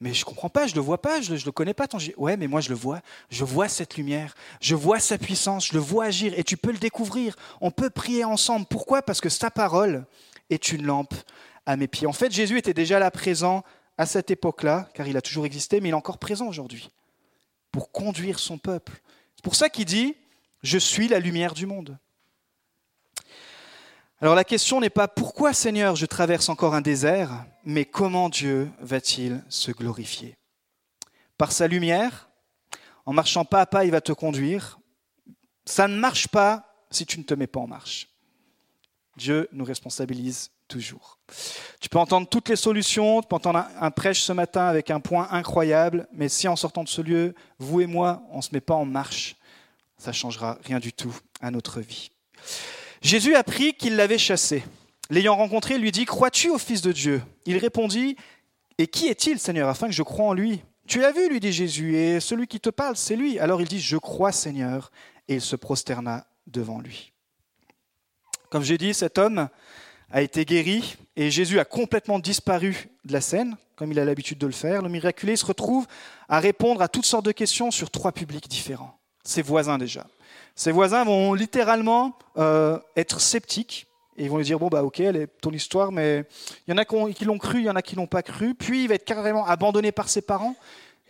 Mais 0.00 0.14
je 0.14 0.20
ne 0.20 0.24
comprends 0.24 0.48
pas, 0.48 0.66
je 0.66 0.72
ne 0.72 0.76
le 0.76 0.82
vois 0.82 1.00
pas, 1.00 1.20
je 1.20 1.32
ne 1.32 1.38
le, 1.44 1.52
connais 1.52 1.74
pas. 1.74 1.86
Ton... 1.86 1.98
Ouais, 2.16 2.36
mais 2.36 2.46
moi, 2.46 2.60
je 2.60 2.70
le 2.70 2.74
vois. 2.74 3.00
Je 3.28 3.44
vois 3.44 3.68
cette 3.68 3.96
lumière, 3.96 4.34
je 4.60 4.74
vois 4.74 4.98
sa 4.98 5.18
puissance, 5.18 5.68
je 5.68 5.74
le 5.74 5.80
vois 5.80 6.06
agir, 6.06 6.32
et 6.38 6.42
tu 6.42 6.56
peux 6.56 6.72
le 6.72 6.78
découvrir. 6.78 7.36
On 7.60 7.70
peut 7.70 7.90
prier 7.90 8.24
ensemble. 8.24 8.66
Pourquoi? 8.66 9.02
Parce 9.02 9.20
que 9.20 9.28
sa 9.28 9.50
parole 9.50 10.06
est 10.48 10.72
une 10.72 10.86
lampe 10.86 11.14
à 11.66 11.76
mes 11.76 11.86
pieds. 11.86 12.06
En 12.06 12.12
fait, 12.14 12.32
Jésus 12.32 12.56
était 12.56 12.74
déjà 12.74 12.98
là 12.98 13.10
présent 13.10 13.62
à 14.00 14.06
cette 14.06 14.30
époque-là, 14.30 14.88
car 14.94 15.06
il 15.08 15.18
a 15.18 15.20
toujours 15.20 15.44
existé, 15.44 15.78
mais 15.78 15.90
il 15.90 15.92
est 15.92 15.94
encore 15.94 16.16
présent 16.16 16.48
aujourd'hui. 16.48 16.90
pour 17.70 17.92
conduire 17.92 18.38
son 18.38 18.58
peuple. 18.58 19.00
C'est 19.36 19.44
pour 19.44 19.54
ça 19.54 19.68
qu'il 19.68 19.84
dit, 19.84 20.16
je 20.62 20.78
suis 20.78 21.06
la 21.06 21.20
lumière 21.20 21.54
du 21.54 21.66
monde. 21.66 21.98
Alors 24.20 24.34
la 24.34 24.42
question 24.42 24.80
n'est 24.80 24.90
pas 24.90 25.06
pourquoi 25.06 25.52
Seigneur 25.52 25.96
je 25.96 26.06
traverse 26.06 26.48
encore 26.48 26.74
un 26.74 26.80
désert, 26.80 27.44
mais 27.64 27.84
comment 27.84 28.28
Dieu 28.28 28.70
va-t-il 28.80 29.44
se 29.50 29.70
glorifier? 29.70 30.36
Par 31.38 31.52
sa 31.52 31.68
lumière, 31.68 32.30
en 33.04 33.12
marchant 33.12 33.44
pas 33.44 33.60
à 33.60 33.66
pas, 33.66 33.84
il 33.84 33.90
va 33.90 34.00
te 34.00 34.12
conduire. 34.12 34.80
Ça 35.64 35.88
ne 35.88 35.96
marche 35.96 36.26
pas 36.26 36.86
si 36.90 37.06
tu 37.06 37.18
ne 37.18 37.24
te 37.24 37.34
mets 37.34 37.46
pas 37.46 37.60
en 37.60 37.66
marche. 37.66 38.08
Dieu 39.16 39.46
nous 39.52 39.64
responsabilise 39.64 40.50
toujours. 40.70 41.18
Tu 41.80 41.88
peux 41.88 41.98
entendre 41.98 42.28
toutes 42.28 42.48
les 42.48 42.56
solutions, 42.56 43.20
tu 43.20 43.28
peux 43.28 43.36
entendre 43.36 43.66
un, 43.78 43.90
prêche 43.90 44.22
ce 44.22 44.32
matin 44.32 44.66
avec 44.66 44.90
un 44.90 45.00
point 45.00 45.28
incroyable, 45.30 46.08
mais 46.12 46.28
si 46.28 46.48
en 46.48 46.56
sortant 46.56 46.84
de 46.84 46.88
ce 46.88 47.02
lieu, 47.02 47.34
vous 47.58 47.82
et 47.82 47.86
moi, 47.86 48.22
on 48.30 48.38
ne 48.38 48.42
se 48.42 48.50
met 48.52 48.60
pas 48.60 48.74
en 48.74 48.86
marche, 48.86 49.36
ça 49.98 50.12
changera 50.12 50.58
rien 50.64 50.78
du 50.78 50.92
tout 50.92 51.14
à 51.40 51.50
notre 51.50 51.80
vie. 51.80 52.10
Jésus 53.02 53.34
apprit 53.34 53.74
qu'il 53.74 53.96
l'avait 53.96 54.18
chassé. 54.18 54.64
L'ayant 55.10 55.36
rencontré, 55.36 55.74
il 55.74 55.80
lui 55.80 55.92
dit, 55.92 56.04
Crois-tu 56.04 56.48
au 56.50 56.58
Fils 56.58 56.80
de 56.80 56.92
Dieu? 56.92 57.22
Il 57.44 57.58
répondit, 57.58 58.16
Et 58.78 58.86
qui 58.86 59.08
est-il, 59.08 59.38
Seigneur, 59.38 59.68
afin 59.68 59.88
que 59.88 59.94
je 59.94 60.02
croie 60.02 60.26
en 60.26 60.32
lui 60.32 60.62
Tu 60.86 61.00
l'as 61.00 61.12
vu, 61.12 61.28
lui 61.28 61.40
dit 61.40 61.52
Jésus, 61.52 61.96
et 61.96 62.20
celui 62.20 62.46
qui 62.46 62.60
te 62.60 62.70
parle, 62.70 62.96
c'est 62.96 63.16
lui. 63.16 63.38
Alors 63.38 63.60
il 63.60 63.68
dit, 63.68 63.80
Je 63.80 63.96
crois, 63.96 64.32
Seigneur, 64.32 64.92
et 65.28 65.34
il 65.34 65.40
se 65.40 65.56
prosterna 65.56 66.26
devant 66.46 66.80
lui. 66.80 67.12
Comme 68.50 68.62
j'ai 68.62 68.78
dit, 68.78 68.94
cet 68.94 69.16
homme 69.16 69.48
a 70.10 70.22
été 70.22 70.44
guéri 70.44 70.96
et 71.16 71.30
Jésus 71.30 71.58
a 71.58 71.64
complètement 71.64 72.18
disparu 72.18 72.88
de 73.04 73.12
la 73.12 73.20
scène, 73.20 73.56
comme 73.76 73.92
il 73.92 73.98
a 73.98 74.04
l'habitude 74.04 74.38
de 74.38 74.46
le 74.46 74.52
faire. 74.52 74.82
Le 74.82 74.88
miraculé 74.88 75.36
se 75.36 75.44
retrouve 75.44 75.86
à 76.28 76.40
répondre 76.40 76.82
à 76.82 76.88
toutes 76.88 77.06
sortes 77.06 77.24
de 77.24 77.32
questions 77.32 77.70
sur 77.70 77.90
trois 77.90 78.12
publics 78.12 78.48
différents. 78.48 78.98
Ses 79.24 79.42
voisins 79.42 79.78
déjà. 79.78 80.06
Ses 80.54 80.72
voisins 80.72 81.04
vont 81.04 81.34
littéralement 81.34 82.18
euh, 82.36 82.78
être 82.96 83.20
sceptiques 83.20 83.86
et 84.16 84.24
ils 84.24 84.30
vont 84.30 84.38
lui 84.38 84.44
dire 84.44 84.58
bon 84.58 84.68
bah 84.68 84.82
ok, 84.82 85.00
elle 85.00 85.16
est 85.16 85.26
ton 85.40 85.50
histoire, 85.50 85.92
mais 85.92 86.24
il 86.66 86.70
y 86.70 86.74
en 86.74 86.76
a 86.76 86.84
qui 86.84 87.24
l'ont 87.24 87.38
cru, 87.38 87.60
il 87.60 87.64
y 87.64 87.70
en 87.70 87.76
a 87.76 87.82
qui 87.82 87.96
l'ont 87.96 88.06
pas 88.06 88.22
cru. 88.22 88.54
Puis 88.54 88.84
il 88.84 88.88
va 88.88 88.96
être 88.96 89.04
carrément 89.04 89.46
abandonné 89.46 89.92
par 89.92 90.08
ses 90.08 90.20
parents. 90.20 90.56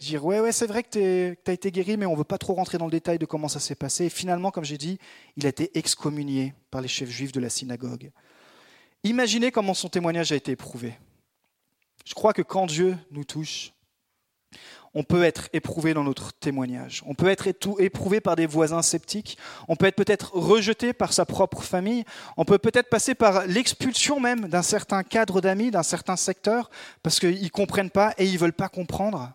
Dire 0.01 0.25
ouais 0.25 0.41
ouais 0.41 0.53
c'est 0.53 0.67
vrai 0.67 0.83
que 0.83 1.35
tu 1.35 1.51
as 1.51 1.53
été 1.53 1.71
guéri, 1.71 1.97
mais 1.97 2.07
on 2.07 2.15
veut 2.15 2.25
pas 2.25 2.39
trop 2.39 2.55
rentrer 2.55 2.79
dans 2.79 2.85
le 2.87 2.91
détail 2.91 3.19
de 3.19 3.27
comment 3.27 3.49
ça 3.49 3.61
s'est 3.61 3.75
passé. 3.75 4.05
Et 4.05 4.11
finalement, 4.11 4.51
comme 4.51 4.65
j'ai 4.65 4.79
dit, 4.79 4.99
il 5.37 5.45
a 5.47 5.49
été 5.49 5.77
excommunié 5.77 6.55
par 6.71 6.81
les 6.81 6.89
chefs 6.89 7.11
juifs 7.11 7.33
de 7.33 7.41
la 7.41 7.51
synagogue. 7.51 8.11
Imaginez 9.05 9.51
comment 9.51 9.75
son 9.75 9.89
témoignage 9.89 10.33
a 10.33 10.37
été 10.37 10.53
éprouvé. 10.53 10.95
Je 12.05 12.15
crois 12.15 12.33
que 12.33 12.43
quand 12.43 12.67
Dieu 12.67 12.97
nous 13.11 13.25
touche, 13.25 13.73
on 14.93 15.05
peut 15.05 15.23
être 15.23 15.49
éprouvé 15.53 15.95
dans 15.95 16.03
notre 16.03 16.33
témoignage. 16.33 17.03
On 17.07 17.15
peut 17.15 17.29
être 17.29 17.47
éprouvé 17.79 18.21
par 18.21 18.35
des 18.35 18.47
voisins 18.47 18.83
sceptiques. 18.83 19.39
On 19.69 19.77
peut 19.77 19.87
être 19.87 19.97
peut-être 19.97 20.35
rejeté 20.35 20.93
par 20.93 21.13
sa 21.13 21.25
propre 21.25 21.63
famille. 21.63 22.05
On 22.37 22.45
peut 22.45 22.59
peut-être 22.59 22.89
passer 22.89 23.15
par 23.15 23.47
l'expulsion 23.47 24.19
même 24.19 24.49
d'un 24.49 24.63
certain 24.63 25.05
cadre 25.05 25.41
d'amis, 25.41 25.71
d'un 25.71 25.85
certain 25.85 26.17
secteur, 26.17 26.71
parce 27.03 27.21
qu'ils 27.21 27.43
ne 27.43 27.49
comprennent 27.49 27.91
pas 27.91 28.15
et 28.19 28.27
ils 28.27 28.35
ne 28.35 28.39
veulent 28.39 28.53
pas 28.53 28.69
comprendre. 28.69 29.33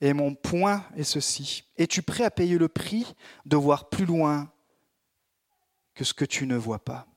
Et 0.00 0.12
mon 0.12 0.34
point 0.36 0.84
est 0.96 1.02
ceci. 1.02 1.64
Es-tu 1.76 2.02
prêt 2.02 2.22
à 2.22 2.30
payer 2.30 2.56
le 2.56 2.68
prix 2.68 3.14
de 3.44 3.56
voir 3.56 3.88
plus 3.88 4.06
loin 4.06 4.48
que 5.94 6.04
ce 6.04 6.14
que 6.14 6.24
tu 6.24 6.46
ne 6.46 6.56
vois 6.56 6.78
pas? 6.78 7.08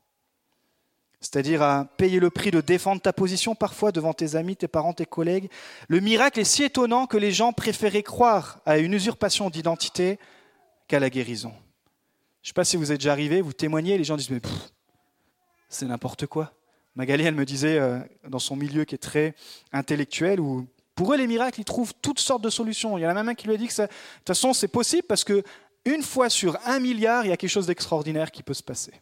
C'est-à-dire 1.22 1.62
à 1.62 1.86
payer 1.98 2.20
le 2.20 2.32
prix 2.32 2.50
de 2.50 2.62
défendre 2.62 3.00
ta 3.00 3.14
position 3.14 3.54
parfois 3.54 3.92
devant 3.92 4.14
tes 4.14 4.36
amis, 4.36 4.56
tes 4.56 4.68
parents, 4.68 4.94
tes 4.94 5.06
collègues. 5.06 5.50
Le 5.88 6.00
miracle 6.00 6.40
est 6.40 6.44
si 6.44 6.64
étonnant 6.64 7.06
que 7.06 7.18
les 7.18 7.32
gens 7.32 7.54
préféraient 7.54 8.04
croire 8.04 8.60
à 8.66 8.80
une 8.80 8.94
usurpation 8.94 9.52
d'identité 9.52 10.18
qu'à 10.88 11.00
la 11.00 11.12
guérison. 11.12 11.54
Je 12.42 12.48
ne 12.48 12.50
sais 12.50 12.54
pas 12.54 12.66
si 12.66 12.76
vous 12.76 12.92
êtes 12.92 12.98
déjà 12.98 13.12
arrivé, 13.12 13.40
vous 13.42 13.54
témoignez, 13.54 14.00
les 14.00 14.04
gens 14.04 14.18
disent 14.18 14.32
mais 14.32 14.42
c'est 15.70 15.86
n'importe 15.86 16.26
quoi. 16.26 16.54
Magali, 16.96 17.24
elle 17.24 17.36
me 17.36 17.46
disait 17.46 17.78
euh, 17.78 18.00
dans 18.28 18.40
son 18.40 18.56
milieu 18.56 18.84
qui 18.84 18.96
est 18.96 18.98
très 18.98 19.36
intellectuel, 19.72 20.40
où 20.40 20.68
pour 20.96 21.14
eux 21.14 21.18
les 21.18 21.28
miracles, 21.28 21.62
ils 21.62 21.66
trouvent 21.66 21.94
toutes 22.02 22.20
sortes 22.20 22.44
de 22.44 22.50
solutions. 22.50 22.98
Il 22.98 23.02
y 23.02 23.06
en 23.06 23.10
a 23.10 23.14
même 23.14 23.30
un 23.30 23.36
qui 23.36 23.48
lui 23.48 23.54
a 23.54 23.58
dit 23.58 23.68
que 23.68 23.82
de 23.82 23.88
toute 23.88 24.28
façon 24.28 24.54
c'est 24.54 24.68
possible 24.68 25.04
parce 25.08 25.24
que 25.24 25.44
une 25.86 26.02
fois 26.02 26.30
sur 26.30 26.58
un 26.66 26.80
milliard, 26.80 27.26
il 27.26 27.30
y 27.30 27.32
a 27.32 27.38
quelque 27.38 27.50
chose 27.50 27.68
d'extraordinaire 27.68 28.32
qui 28.32 28.44
peut 28.44 28.54
se 28.54 28.64
passer. 28.64 28.94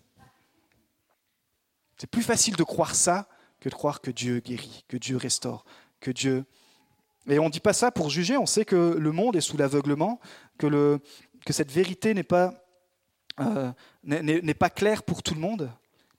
C'est 1.99 2.07
plus 2.07 2.23
facile 2.23 2.55
de 2.55 2.63
croire 2.63 2.95
ça 2.95 3.27
que 3.59 3.67
de 3.67 3.73
croire 3.75 3.99
que 3.99 4.09
Dieu 4.09 4.39
guérit, 4.39 4.85
que 4.87 4.97
Dieu 4.97 5.17
restaure, 5.17 5.65
que 5.99 6.11
Dieu... 6.11 6.45
Et 7.27 7.37
on 7.37 7.45
ne 7.45 7.49
dit 7.49 7.59
pas 7.59 7.73
ça 7.73 7.91
pour 7.91 8.09
juger, 8.09 8.37
on 8.37 8.45
sait 8.45 8.65
que 8.65 8.95
le 8.97 9.11
monde 9.11 9.35
est 9.35 9.41
sous 9.41 9.57
l'aveuglement, 9.57 10.19
que, 10.57 10.65
le, 10.65 10.99
que 11.45 11.51
cette 11.51 11.71
vérité 11.71 12.13
n'est 12.13 12.23
pas, 12.23 12.53
euh, 13.41 13.71
n'est 14.03 14.53
pas 14.53 14.69
claire 14.69 15.03
pour 15.03 15.21
tout 15.21 15.35
le 15.35 15.41
monde. 15.41 15.69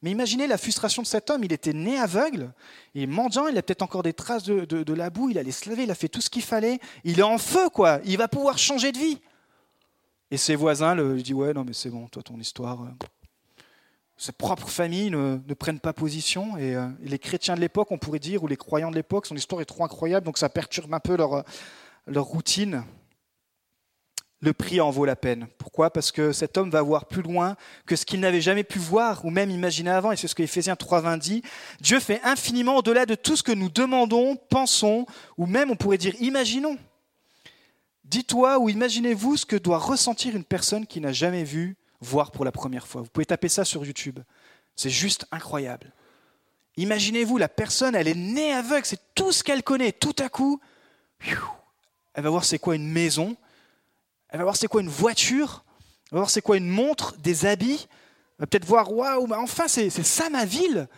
Mais 0.02 0.10
imaginez 0.10 0.46
la 0.46 0.58
frustration 0.58 1.02
de 1.02 1.06
cet 1.06 1.30
homme, 1.30 1.44
il 1.44 1.52
était 1.52 1.72
né 1.72 1.98
aveugle, 1.98 2.52
il 2.94 3.02
est 3.02 3.06
mendiant, 3.06 3.48
il 3.48 3.58
a 3.58 3.62
peut-être 3.62 3.82
encore 3.82 4.02
des 4.02 4.12
traces 4.12 4.44
de, 4.44 4.64
de, 4.64 4.94
la 4.94 5.10
boue, 5.10 5.30
il 5.30 5.38
allait 5.38 5.50
se 5.50 5.68
laver, 5.68 5.84
il 5.84 5.90
a 5.90 5.94
fait 5.94 6.08
tout 6.08 6.20
ce 6.20 6.30
qu'il 6.30 6.42
fallait, 6.42 6.78
il 7.04 7.18
est 7.18 7.24
en 7.24 7.38
feu, 7.38 7.70
quoi, 7.70 8.00
il 8.04 8.18
va 8.18 8.28
pouvoir 8.28 8.58
changer 8.58 8.92
de 8.92 8.98
vie. 8.98 9.18
Et 10.30 10.36
ses 10.36 10.54
voisins 10.54 10.94
lui 10.94 11.22
disent, 11.22 11.34
ouais, 11.34 11.52
non 11.52 11.64
mais 11.64 11.72
c'est 11.72 11.90
bon, 11.90 12.06
toi 12.06 12.22
ton 12.22 12.38
histoire, 12.38 12.86
euh, 14.20 14.24
ses 14.24 14.32
propres 14.32 14.68
familles 14.68 15.10
ne, 15.10 15.54
prennent 15.54 15.80
pas 15.80 15.92
position. 15.92 16.52
Euh, 16.58 16.88
et, 17.02 17.08
les 17.08 17.18
chrétiens 17.18 17.54
de 17.54 17.60
l'époque, 17.60 17.90
on 17.90 17.98
pourrait 17.98 18.18
dire, 18.18 18.42
ou 18.42 18.46
les 18.46 18.56
croyants 18.56 18.90
de 18.90 18.96
l'époque, 18.96 19.26
son 19.26 19.36
histoire 19.36 19.60
est 19.60 19.66
trop 19.66 19.84
incroyable, 19.84 20.26
donc 20.26 20.38
ça 20.38 20.48
perturbe 20.48 20.92
un 20.94 21.00
peu 21.00 21.16
leur, 21.16 21.44
leur 22.06 22.24
routine. 22.24 22.84
Le 24.42 24.54
prix 24.54 24.80
en 24.80 24.90
vaut 24.90 25.04
la 25.04 25.16
peine. 25.16 25.48
Pourquoi? 25.58 25.90
Parce 25.90 26.12
que 26.12 26.32
cet 26.32 26.56
homme 26.56 26.70
va 26.70 26.80
voir 26.80 27.04
plus 27.04 27.20
loin 27.20 27.56
que 27.84 27.94
ce 27.94 28.06
qu'il 28.06 28.20
n'avait 28.20 28.40
jamais 28.40 28.64
pu 28.64 28.78
voir 28.78 29.22
ou 29.26 29.30
même 29.30 29.50
imaginer 29.50 29.90
avant. 29.90 30.12
Et 30.12 30.16
c'est 30.16 30.28
ce 30.28 30.34
que 30.34 30.42
Éphésiens 30.42 30.74
3.20 30.74 31.18
dit. 31.18 31.42
Dieu 31.82 32.00
fait 32.00 32.22
infiniment 32.24 32.78
au-delà 32.78 33.04
de 33.04 33.14
tout 33.14 33.36
ce 33.36 33.42
que 33.42 33.52
nous 33.52 33.68
demandons, 33.68 34.36
pensons, 34.48 35.04
ou 35.36 35.44
même 35.44 35.70
on 35.70 35.76
pourrait 35.76 35.98
dire 35.98 36.14
imaginons. 36.20 36.78
Dis-toi 38.04 38.58
ou 38.58 38.70
imaginez-vous 38.70 39.36
ce 39.36 39.44
que 39.44 39.56
doit 39.56 39.78
ressentir 39.78 40.34
une 40.34 40.44
personne 40.44 40.86
qui 40.86 41.02
n'a 41.02 41.12
jamais 41.12 41.44
vu 41.44 41.76
voir 42.00 42.30
pour 42.30 42.44
la 42.44 42.52
première 42.52 42.86
fois. 42.86 43.02
Vous 43.02 43.08
pouvez 43.08 43.26
taper 43.26 43.48
ça 43.48 43.64
sur 43.64 43.84
YouTube. 43.84 44.20
C'est 44.76 44.90
juste 44.90 45.26
incroyable. 45.30 45.92
Imaginez-vous, 46.76 47.36
la 47.36 47.48
personne, 47.48 47.94
elle 47.94 48.08
est 48.08 48.14
née 48.14 48.52
aveugle, 48.52 48.86
c'est 48.86 49.14
tout 49.14 49.32
ce 49.32 49.44
qu'elle 49.44 49.62
connaît. 49.62 49.92
Tout 49.92 50.16
à 50.18 50.28
coup, 50.28 50.60
elle 52.14 52.24
va 52.24 52.30
voir 52.30 52.44
c'est 52.44 52.58
quoi 52.58 52.76
une 52.76 52.88
maison, 52.88 53.36
elle 54.28 54.38
va 54.38 54.44
voir 54.44 54.56
c'est 54.56 54.68
quoi 54.68 54.80
une 54.80 54.88
voiture, 54.88 55.64
elle 56.06 56.16
va 56.16 56.18
voir 56.18 56.30
c'est 56.30 56.42
quoi 56.42 56.56
une 56.56 56.68
montre, 56.68 57.16
des 57.18 57.44
habits, 57.46 57.86
elle 58.38 58.44
va 58.44 58.46
peut-être 58.46 58.64
voir, 58.64 58.92
waouh, 58.92 59.32
enfin, 59.34 59.68
c'est 59.68 59.90
ça 59.90 60.30
ma 60.30 60.44
ville. 60.44 60.88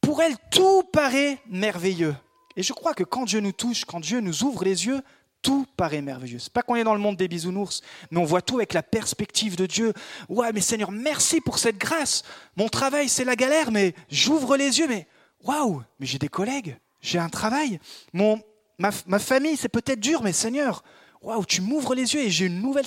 Pour 0.00 0.22
elle, 0.22 0.36
tout 0.50 0.84
paraît 0.92 1.38
merveilleux. 1.46 2.14
Et 2.56 2.62
je 2.62 2.72
crois 2.72 2.94
que 2.94 3.02
quand 3.02 3.24
Dieu 3.24 3.40
nous 3.40 3.52
touche, 3.52 3.84
quand 3.84 4.00
Dieu 4.00 4.20
nous 4.20 4.44
ouvre 4.44 4.64
les 4.64 4.86
yeux, 4.86 5.00
tout 5.44 5.66
paraît 5.76 6.00
merveilleux. 6.00 6.38
C'est 6.38 6.52
pas 6.52 6.62
qu'on 6.62 6.74
est 6.74 6.84
dans 6.84 6.94
le 6.94 7.00
monde 7.00 7.16
des 7.16 7.28
bisounours, 7.28 7.82
mais 8.10 8.18
on 8.18 8.24
voit 8.24 8.40
tout 8.40 8.56
avec 8.56 8.72
la 8.72 8.82
perspective 8.82 9.56
de 9.56 9.66
Dieu. 9.66 9.92
Ouais, 10.30 10.50
mais 10.52 10.62
Seigneur, 10.62 10.90
merci 10.90 11.40
pour 11.40 11.58
cette 11.58 11.76
grâce. 11.76 12.24
Mon 12.56 12.68
travail, 12.68 13.10
c'est 13.10 13.24
la 13.24 13.36
galère, 13.36 13.70
mais 13.70 13.94
j'ouvre 14.10 14.56
les 14.56 14.78
yeux, 14.80 14.88
mais 14.88 15.06
waouh, 15.44 15.82
mais 16.00 16.06
j'ai 16.06 16.18
des 16.18 16.30
collègues, 16.30 16.78
j'ai 17.02 17.18
un 17.18 17.28
travail. 17.28 17.78
Mon, 18.14 18.40
ma, 18.78 18.90
famille, 18.90 19.56
c'est 19.56 19.68
peut-être 19.68 20.00
dur, 20.00 20.22
mais 20.22 20.32
Seigneur, 20.32 20.82
waouh, 21.20 21.44
tu 21.44 21.60
m'ouvres 21.60 21.94
les 21.94 22.14
yeux 22.14 22.22
et 22.22 22.30
j'ai 22.30 22.46
une 22.46 22.62
nouvelle 22.62 22.86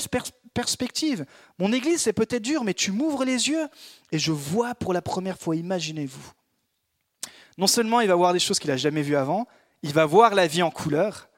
perspective. 0.56 1.26
Mon 1.60 1.72
église, 1.72 2.02
c'est 2.02 2.14
peut-être 2.14 2.42
dur, 2.42 2.64
mais 2.64 2.74
tu 2.74 2.92
m'ouvres 2.92 3.24
les 3.24 3.50
yeux 3.50 3.68
et 4.12 4.18
je 4.18 4.32
vois 4.32 4.74
pour 4.74 4.94
la 4.94 5.04
première 5.04 5.38
fois, 5.38 5.56
imaginez-vous. 5.56 6.32
Non 7.60 7.68
seulement 7.68 8.02
il 8.02 8.08
va 8.08 8.16
voir 8.16 8.34
des 8.34 8.40
choses 8.40 8.58
qu'il 8.58 8.72
n'a 8.72 8.78
jamais 8.78 9.04
vues 9.04 9.16
avant, 9.16 9.48
il 9.84 9.94
va 9.94 10.06
voir 10.06 10.34
la 10.34 10.48
vie 10.48 10.64
en 10.64 10.72
couleur, 10.72 11.30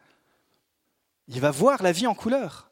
il 1.30 1.39
va 1.39 1.52
voir 1.52 1.82
la 1.82 1.92
vie 1.92 2.08
en 2.08 2.15
couleur. 2.15 2.70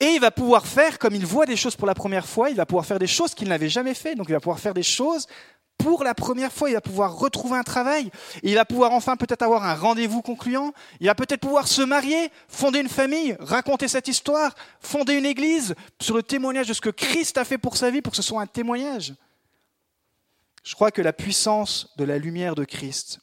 Et 0.00 0.06
il 0.06 0.20
va 0.20 0.30
pouvoir 0.30 0.66
faire, 0.66 0.98
comme 0.98 1.14
il 1.14 1.26
voit 1.26 1.46
des 1.46 1.56
choses 1.56 1.76
pour 1.76 1.86
la 1.86 1.94
première 1.94 2.26
fois, 2.26 2.50
il 2.50 2.56
va 2.56 2.66
pouvoir 2.66 2.86
faire 2.86 2.98
des 2.98 3.06
choses 3.06 3.34
qu'il 3.34 3.48
n'avait 3.48 3.68
jamais 3.68 3.94
fait. 3.94 4.14
Donc 4.14 4.26
il 4.28 4.32
va 4.32 4.40
pouvoir 4.40 4.58
faire 4.58 4.74
des 4.74 4.82
choses 4.82 5.26
pour 5.78 6.04
la 6.04 6.14
première 6.14 6.52
fois. 6.52 6.68
Il 6.68 6.74
va 6.74 6.80
pouvoir 6.80 7.16
retrouver 7.16 7.56
un 7.56 7.62
travail. 7.62 8.10
il 8.42 8.54
va 8.54 8.64
pouvoir 8.64 8.92
enfin 8.92 9.16
peut-être 9.16 9.42
avoir 9.42 9.64
un 9.64 9.74
rendez-vous 9.74 10.20
concluant. 10.20 10.72
Il 11.00 11.06
va 11.06 11.14
peut-être 11.14 11.40
pouvoir 11.40 11.66
se 11.66 11.82
marier, 11.82 12.30
fonder 12.48 12.80
une 12.80 12.88
famille, 12.88 13.36
raconter 13.40 13.88
cette 13.88 14.08
histoire, 14.08 14.54
fonder 14.80 15.14
une 15.14 15.26
église 15.26 15.74
sur 16.00 16.16
le 16.16 16.22
témoignage 16.22 16.68
de 16.68 16.74
ce 16.74 16.80
que 16.80 16.90
Christ 16.90 17.38
a 17.38 17.44
fait 17.44 17.58
pour 17.58 17.76
sa 17.76 17.90
vie, 17.90 18.02
pour 18.02 18.10
que 18.10 18.16
ce 18.16 18.22
soit 18.22 18.42
un 18.42 18.46
témoignage. 18.46 19.14
Je 20.62 20.74
crois 20.74 20.90
que 20.90 21.02
la 21.02 21.12
puissance 21.12 21.92
de 21.98 22.04
la 22.04 22.18
lumière 22.18 22.54
de 22.54 22.64
Christ 22.64 23.20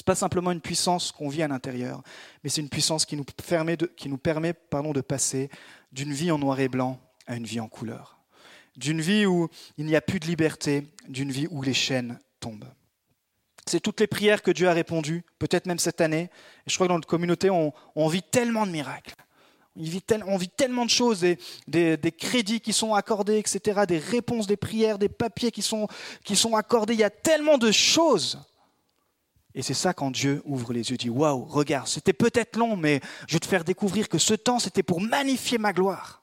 n'est 0.00 0.04
pas 0.04 0.14
simplement 0.14 0.52
une 0.52 0.60
puissance 0.60 1.12
qu'on 1.12 1.28
vit 1.28 1.42
à 1.42 1.48
l'intérieur, 1.48 2.02
mais 2.42 2.50
c'est 2.50 2.60
une 2.60 2.68
puissance 2.68 3.04
qui 3.04 3.16
nous 3.16 3.24
permet, 3.24 3.76
de, 3.76 4.52
pardon, 4.70 4.92
de 4.92 5.00
passer 5.00 5.50
d'une 5.92 6.12
vie 6.12 6.30
en 6.30 6.38
noir 6.38 6.58
et 6.60 6.68
blanc 6.68 6.98
à 7.26 7.36
une 7.36 7.44
vie 7.44 7.60
en 7.60 7.68
couleur. 7.68 8.18
D'une 8.76 9.02
vie 9.02 9.26
où 9.26 9.48
il 9.76 9.84
n'y 9.84 9.96
a 9.96 10.00
plus 10.00 10.18
de 10.18 10.26
liberté, 10.26 10.86
d'une 11.08 11.30
vie 11.30 11.46
où 11.50 11.62
les 11.62 11.74
chaînes 11.74 12.18
tombent. 12.40 12.72
C'est 13.66 13.80
toutes 13.80 14.00
les 14.00 14.06
prières 14.06 14.42
que 14.42 14.50
Dieu 14.50 14.68
a 14.68 14.72
répondues, 14.72 15.24
peut-être 15.38 15.66
même 15.66 15.78
cette 15.78 16.00
année. 16.00 16.30
Et 16.66 16.70
je 16.70 16.74
crois 16.74 16.86
que 16.86 16.88
dans 16.88 16.96
notre 16.96 17.08
communauté, 17.08 17.48
on, 17.50 18.08
vit 18.08 18.22
tellement 18.22 18.66
de 18.66 18.72
miracles. 18.72 19.14
On 19.76 20.36
vit, 20.36 20.48
tellement 20.48 20.84
de 20.84 20.90
choses, 20.90 21.20
des, 21.68 22.14
crédits 22.18 22.60
qui 22.60 22.72
sont 22.72 22.94
accordés, 22.94 23.38
etc., 23.38 23.82
des 23.86 23.98
réponses, 23.98 24.46
des 24.46 24.56
prières, 24.56 24.98
des 24.98 25.08
papiers 25.08 25.52
qui 25.52 25.62
sont 25.62 25.86
accordés. 26.56 26.94
Il 26.94 27.00
y 27.00 27.04
a 27.04 27.10
tellement 27.10 27.58
de 27.58 27.70
choses. 27.70 28.38
Et 29.54 29.62
c'est 29.62 29.74
ça 29.74 29.92
quand 29.92 30.10
Dieu 30.10 30.42
ouvre 30.44 30.72
les 30.72 30.90
yeux, 30.90 30.96
dit 30.96 31.10
Waouh, 31.10 31.44
regarde, 31.44 31.86
c'était 31.86 32.12
peut-être 32.12 32.56
long, 32.56 32.76
mais 32.76 33.00
je 33.28 33.34
vais 33.34 33.40
te 33.40 33.46
faire 33.46 33.64
découvrir 33.64 34.08
que 34.08 34.18
ce 34.18 34.34
temps, 34.34 34.58
c'était 34.58 34.82
pour 34.82 35.00
magnifier 35.00 35.58
ma 35.58 35.72
gloire, 35.72 36.22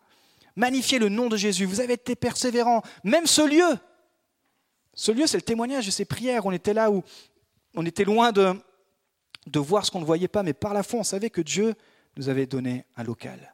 magnifier 0.55 0.97
le 0.97 1.09
nom 1.09 1.29
de 1.29 1.37
Jésus. 1.37 1.65
Vous 1.65 1.79
avez 1.79 1.93
été 1.93 2.15
persévérants, 2.15 2.81
même 3.03 3.27
ce 3.27 3.47
lieu. 3.47 3.77
Ce 4.95 5.11
lieu, 5.11 5.27
c'est 5.27 5.37
le 5.37 5.43
témoignage 5.43 5.85
de 5.85 5.91
ces 5.91 6.05
prières. 6.05 6.45
On 6.45 6.51
était 6.51 6.73
là 6.73 6.89
où 6.89 7.03
on 7.75 7.85
était 7.85 8.03
loin 8.03 8.31
de, 8.31 8.53
de 9.45 9.59
voir 9.59 9.85
ce 9.85 9.91
qu'on 9.91 9.99
ne 9.99 10.05
voyait 10.05 10.27
pas, 10.27 10.43
mais 10.43 10.53
par 10.53 10.73
la 10.73 10.83
foi, 10.83 11.01
on 11.01 11.03
savait 11.03 11.29
que 11.29 11.41
Dieu 11.41 11.75
nous 12.17 12.29
avait 12.29 12.47
donné 12.47 12.85
un 12.97 13.03
local. 13.03 13.53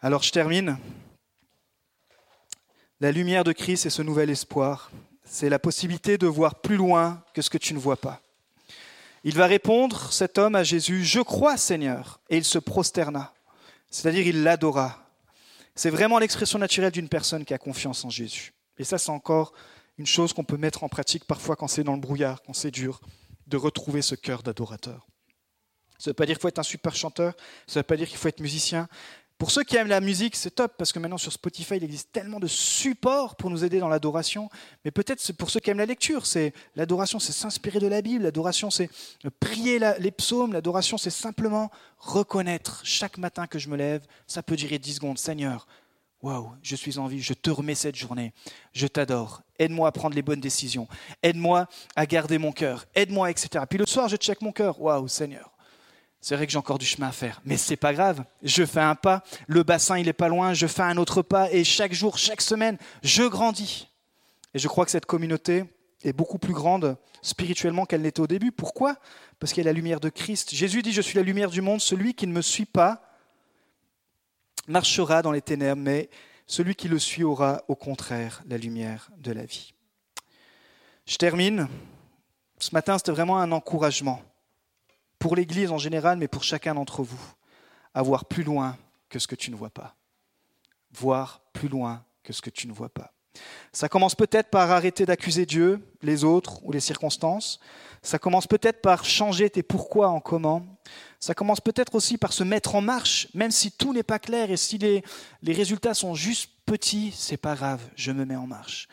Alors 0.00 0.22
je 0.22 0.32
termine. 0.32 0.78
La 3.00 3.12
lumière 3.12 3.44
de 3.44 3.52
Christ 3.52 3.86
et 3.86 3.90
ce 3.90 4.02
nouvel 4.02 4.30
espoir, 4.30 4.90
c'est 5.28 5.48
la 5.48 5.58
possibilité 5.58 6.18
de 6.18 6.26
voir 6.26 6.56
plus 6.56 6.76
loin 6.76 7.22
que 7.34 7.42
ce 7.42 7.50
que 7.50 7.58
tu 7.58 7.74
ne 7.74 7.78
vois 7.78 7.96
pas. 7.96 8.20
Il 9.24 9.34
va 9.34 9.46
répondre, 9.46 10.12
cet 10.12 10.38
homme, 10.38 10.54
à 10.54 10.64
Jésus, 10.64 11.04
Je 11.04 11.20
crois 11.20 11.56
Seigneur, 11.56 12.20
et 12.30 12.36
il 12.36 12.44
se 12.44 12.58
prosterna, 12.58 13.34
c'est-à-dire 13.90 14.26
il 14.26 14.42
l'adora. 14.42 15.04
C'est 15.74 15.90
vraiment 15.90 16.18
l'expression 16.18 16.58
naturelle 16.58 16.92
d'une 16.92 17.08
personne 17.08 17.44
qui 17.44 17.54
a 17.54 17.58
confiance 17.58 18.04
en 18.04 18.10
Jésus. 18.10 18.52
Et 18.78 18.84
ça, 18.84 18.98
c'est 18.98 19.10
encore 19.10 19.52
une 19.98 20.06
chose 20.06 20.32
qu'on 20.32 20.44
peut 20.44 20.56
mettre 20.56 20.84
en 20.84 20.88
pratique 20.88 21.24
parfois 21.24 21.56
quand 21.56 21.68
c'est 21.68 21.84
dans 21.84 21.94
le 21.94 22.00
brouillard, 22.00 22.42
quand 22.42 22.54
c'est 22.54 22.70
dur, 22.70 23.00
de 23.46 23.56
retrouver 23.56 24.02
ce 24.02 24.14
cœur 24.14 24.42
d'adorateur. 24.42 25.06
Ça 25.98 26.10
ne 26.10 26.10
veut 26.10 26.14
pas 26.14 26.26
dire 26.26 26.36
qu'il 26.36 26.42
faut 26.42 26.48
être 26.48 26.60
un 26.60 26.64
super 26.64 26.94
chanteur, 26.94 27.34
ça 27.66 27.80
ne 27.80 27.82
veut 27.82 27.86
pas 27.86 27.96
dire 27.96 28.08
qu'il 28.08 28.18
faut 28.18 28.28
être 28.28 28.40
musicien. 28.40 28.88
Pour 29.38 29.52
ceux 29.52 29.62
qui 29.62 29.76
aiment 29.76 29.88
la 29.88 30.00
musique, 30.00 30.34
c'est 30.34 30.50
top 30.50 30.74
parce 30.76 30.90
que 30.90 30.98
maintenant 30.98 31.16
sur 31.16 31.32
Spotify, 31.32 31.76
il 31.76 31.84
existe 31.84 32.10
tellement 32.10 32.40
de 32.40 32.48
supports 32.48 33.36
pour 33.36 33.50
nous 33.50 33.64
aider 33.64 33.78
dans 33.78 33.88
l'adoration. 33.88 34.50
Mais 34.84 34.90
peut-être 34.90 35.32
pour 35.34 35.48
ceux 35.48 35.60
qui 35.60 35.70
aiment 35.70 35.78
la 35.78 35.86
lecture, 35.86 36.26
c'est 36.26 36.52
l'adoration, 36.74 37.20
c'est 37.20 37.30
s'inspirer 37.30 37.78
de 37.78 37.86
la 37.86 38.02
Bible. 38.02 38.24
L'adoration, 38.24 38.68
c'est 38.68 38.90
prier 39.38 39.78
les 40.00 40.10
psaumes. 40.10 40.52
L'adoration, 40.52 40.98
c'est 40.98 41.10
simplement 41.10 41.70
reconnaître 41.98 42.80
chaque 42.82 43.16
matin 43.16 43.46
que 43.46 43.60
je 43.60 43.68
me 43.68 43.76
lève. 43.76 44.04
Ça 44.26 44.42
peut 44.42 44.56
durer 44.56 44.80
10 44.80 44.94
secondes. 44.94 45.18
Seigneur, 45.18 45.68
Waouh, 46.20 46.50
je 46.62 46.74
suis 46.74 46.98
en 46.98 47.06
vie, 47.06 47.20
je 47.20 47.32
te 47.32 47.48
remets 47.48 47.76
cette 47.76 47.94
journée, 47.94 48.32
je 48.72 48.88
t'adore. 48.88 49.42
Aide-moi 49.60 49.86
à 49.86 49.92
prendre 49.92 50.16
les 50.16 50.22
bonnes 50.22 50.40
décisions, 50.40 50.88
aide-moi 51.22 51.68
à 51.94 52.06
garder 52.06 52.38
mon 52.38 52.50
cœur, 52.50 52.86
aide-moi, 52.96 53.30
etc. 53.30 53.64
Puis 53.70 53.78
le 53.78 53.86
soir, 53.86 54.08
je 54.08 54.16
check 54.16 54.42
mon 54.42 54.50
cœur. 54.50 54.80
Waouh, 54.80 55.06
Seigneur, 55.06 55.52
c'est 56.20 56.34
vrai 56.34 56.46
que 56.46 56.52
j'ai 56.52 56.58
encore 56.58 56.78
du 56.78 56.86
chemin 56.86 57.08
à 57.08 57.12
faire, 57.12 57.40
mais 57.44 57.56
c'est 57.56 57.76
pas 57.76 57.92
grave. 57.92 58.24
Je 58.42 58.64
fais 58.64 58.80
un 58.80 58.94
pas, 58.94 59.22
le 59.46 59.62
bassin 59.62 59.98
il 59.98 60.08
est 60.08 60.12
pas 60.12 60.28
loin, 60.28 60.52
je 60.52 60.66
fais 60.66 60.82
un 60.82 60.96
autre 60.96 61.22
pas, 61.22 61.50
et 61.52 61.64
chaque 61.64 61.92
jour, 61.92 62.18
chaque 62.18 62.40
semaine, 62.40 62.76
je 63.02 63.22
grandis. 63.22 63.88
Et 64.54 64.58
je 64.58 64.66
crois 64.66 64.84
que 64.84 64.90
cette 64.90 65.06
communauté 65.06 65.64
est 66.02 66.12
beaucoup 66.12 66.38
plus 66.38 66.54
grande 66.54 66.96
spirituellement 67.22 67.86
qu'elle 67.86 68.02
n'était 68.02 68.20
au 68.20 68.26
début. 68.26 68.52
Pourquoi? 68.52 68.96
Parce 69.38 69.52
qu'il 69.52 69.62
y 69.62 69.66
a 69.66 69.70
la 69.70 69.74
lumière 69.74 70.00
de 70.00 70.08
Christ. 70.08 70.54
Jésus 70.54 70.82
dit 70.82 70.92
Je 70.92 71.02
suis 71.02 71.16
la 71.16 71.22
lumière 71.22 71.50
du 71.50 71.60
monde. 71.60 71.80
Celui 71.80 72.14
qui 72.14 72.26
ne 72.26 72.32
me 72.32 72.42
suit 72.42 72.64
pas 72.64 73.02
marchera 74.66 75.22
dans 75.22 75.32
les 75.32 75.42
ténèbres, 75.42 75.80
mais 75.80 76.08
celui 76.46 76.74
qui 76.74 76.88
le 76.88 76.98
suit 76.98 77.24
aura 77.24 77.62
au 77.68 77.74
contraire 77.74 78.42
la 78.48 78.58
lumière 78.58 79.10
de 79.18 79.32
la 79.32 79.44
vie. 79.44 79.74
Je 81.06 81.16
termine. 81.16 81.68
Ce 82.58 82.74
matin, 82.74 82.98
c'était 82.98 83.12
vraiment 83.12 83.38
un 83.38 83.52
encouragement 83.52 84.20
pour 85.18 85.36
l'Église 85.36 85.70
en 85.70 85.78
général, 85.78 86.18
mais 86.18 86.28
pour 86.28 86.44
chacun 86.44 86.74
d'entre 86.74 87.02
vous, 87.02 87.20
à 87.94 88.02
voir 88.02 88.24
plus 88.26 88.44
loin 88.44 88.76
que 89.08 89.18
ce 89.18 89.26
que 89.26 89.34
tu 89.34 89.50
ne 89.50 89.56
vois 89.56 89.70
pas. 89.70 89.96
Voir 90.92 91.42
plus 91.52 91.68
loin 91.68 92.04
que 92.22 92.32
ce 92.32 92.42
que 92.42 92.50
tu 92.50 92.66
ne 92.66 92.72
vois 92.72 92.88
pas. 92.88 93.12
Ça 93.72 93.88
commence 93.88 94.14
peut-être 94.14 94.50
par 94.50 94.70
arrêter 94.70 95.06
d'accuser 95.06 95.46
Dieu, 95.46 95.80
les 96.02 96.24
autres 96.24 96.64
ou 96.64 96.72
les 96.72 96.80
circonstances. 96.80 97.60
Ça 98.02 98.18
commence 98.18 98.46
peut-être 98.46 98.80
par 98.80 99.04
changer 99.04 99.50
tes 99.50 99.62
pourquoi 99.62 100.08
en 100.08 100.20
comment. 100.20 100.64
Ça 101.20 101.34
commence 101.34 101.60
peut-être 101.60 101.94
aussi 101.94 102.16
par 102.16 102.32
se 102.32 102.44
mettre 102.44 102.74
en 102.74 102.80
marche, 102.80 103.28
même 103.34 103.50
si 103.50 103.70
tout 103.70 103.92
n'est 103.92 104.02
pas 104.02 104.18
clair 104.18 104.50
et 104.50 104.56
si 104.56 104.78
les, 104.78 105.02
les 105.42 105.52
résultats 105.52 105.94
sont 105.94 106.14
juste 106.14 106.50
petits, 106.64 107.12
c'est 107.16 107.36
pas 107.36 107.54
grave, 107.54 107.80
je 107.96 108.12
me 108.12 108.24
mets 108.24 108.36
en 108.36 108.46
marche. 108.46 108.88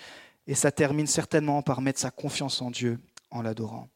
Et 0.48 0.56
ça 0.56 0.72
termine 0.72 1.08
certainement 1.08 1.62
par 1.62 1.82
mettre 1.82 2.00
sa 2.00 2.12
confiance 2.12 2.62
en 2.62 2.72
Dieu 2.72 3.00
en 3.32 3.42
l'adorant. 3.42 3.90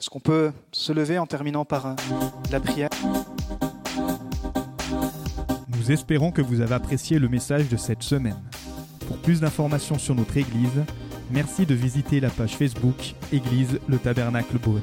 Est-ce 0.00 0.08
qu'on 0.08 0.18
peut 0.18 0.50
se 0.72 0.94
lever 0.94 1.18
en 1.18 1.26
terminant 1.26 1.66
par 1.66 1.88
euh, 1.88 1.94
la 2.50 2.58
prière? 2.58 2.88
Nous 5.68 5.92
espérons 5.92 6.30
que 6.32 6.40
vous 6.40 6.62
avez 6.62 6.72
apprécié 6.72 7.18
le 7.18 7.28
message 7.28 7.68
de 7.68 7.76
cette 7.76 8.02
semaine. 8.02 8.40
Pour 9.06 9.18
plus 9.18 9.42
d'informations 9.42 9.98
sur 9.98 10.14
notre 10.14 10.38
Église, 10.38 10.84
merci 11.30 11.66
de 11.66 11.74
visiter 11.74 12.18
la 12.18 12.30
page 12.30 12.56
Facebook 12.56 13.14
Église 13.30 13.78
le 13.88 13.98
Tabernacle 13.98 14.58
Beaune. 14.58 14.80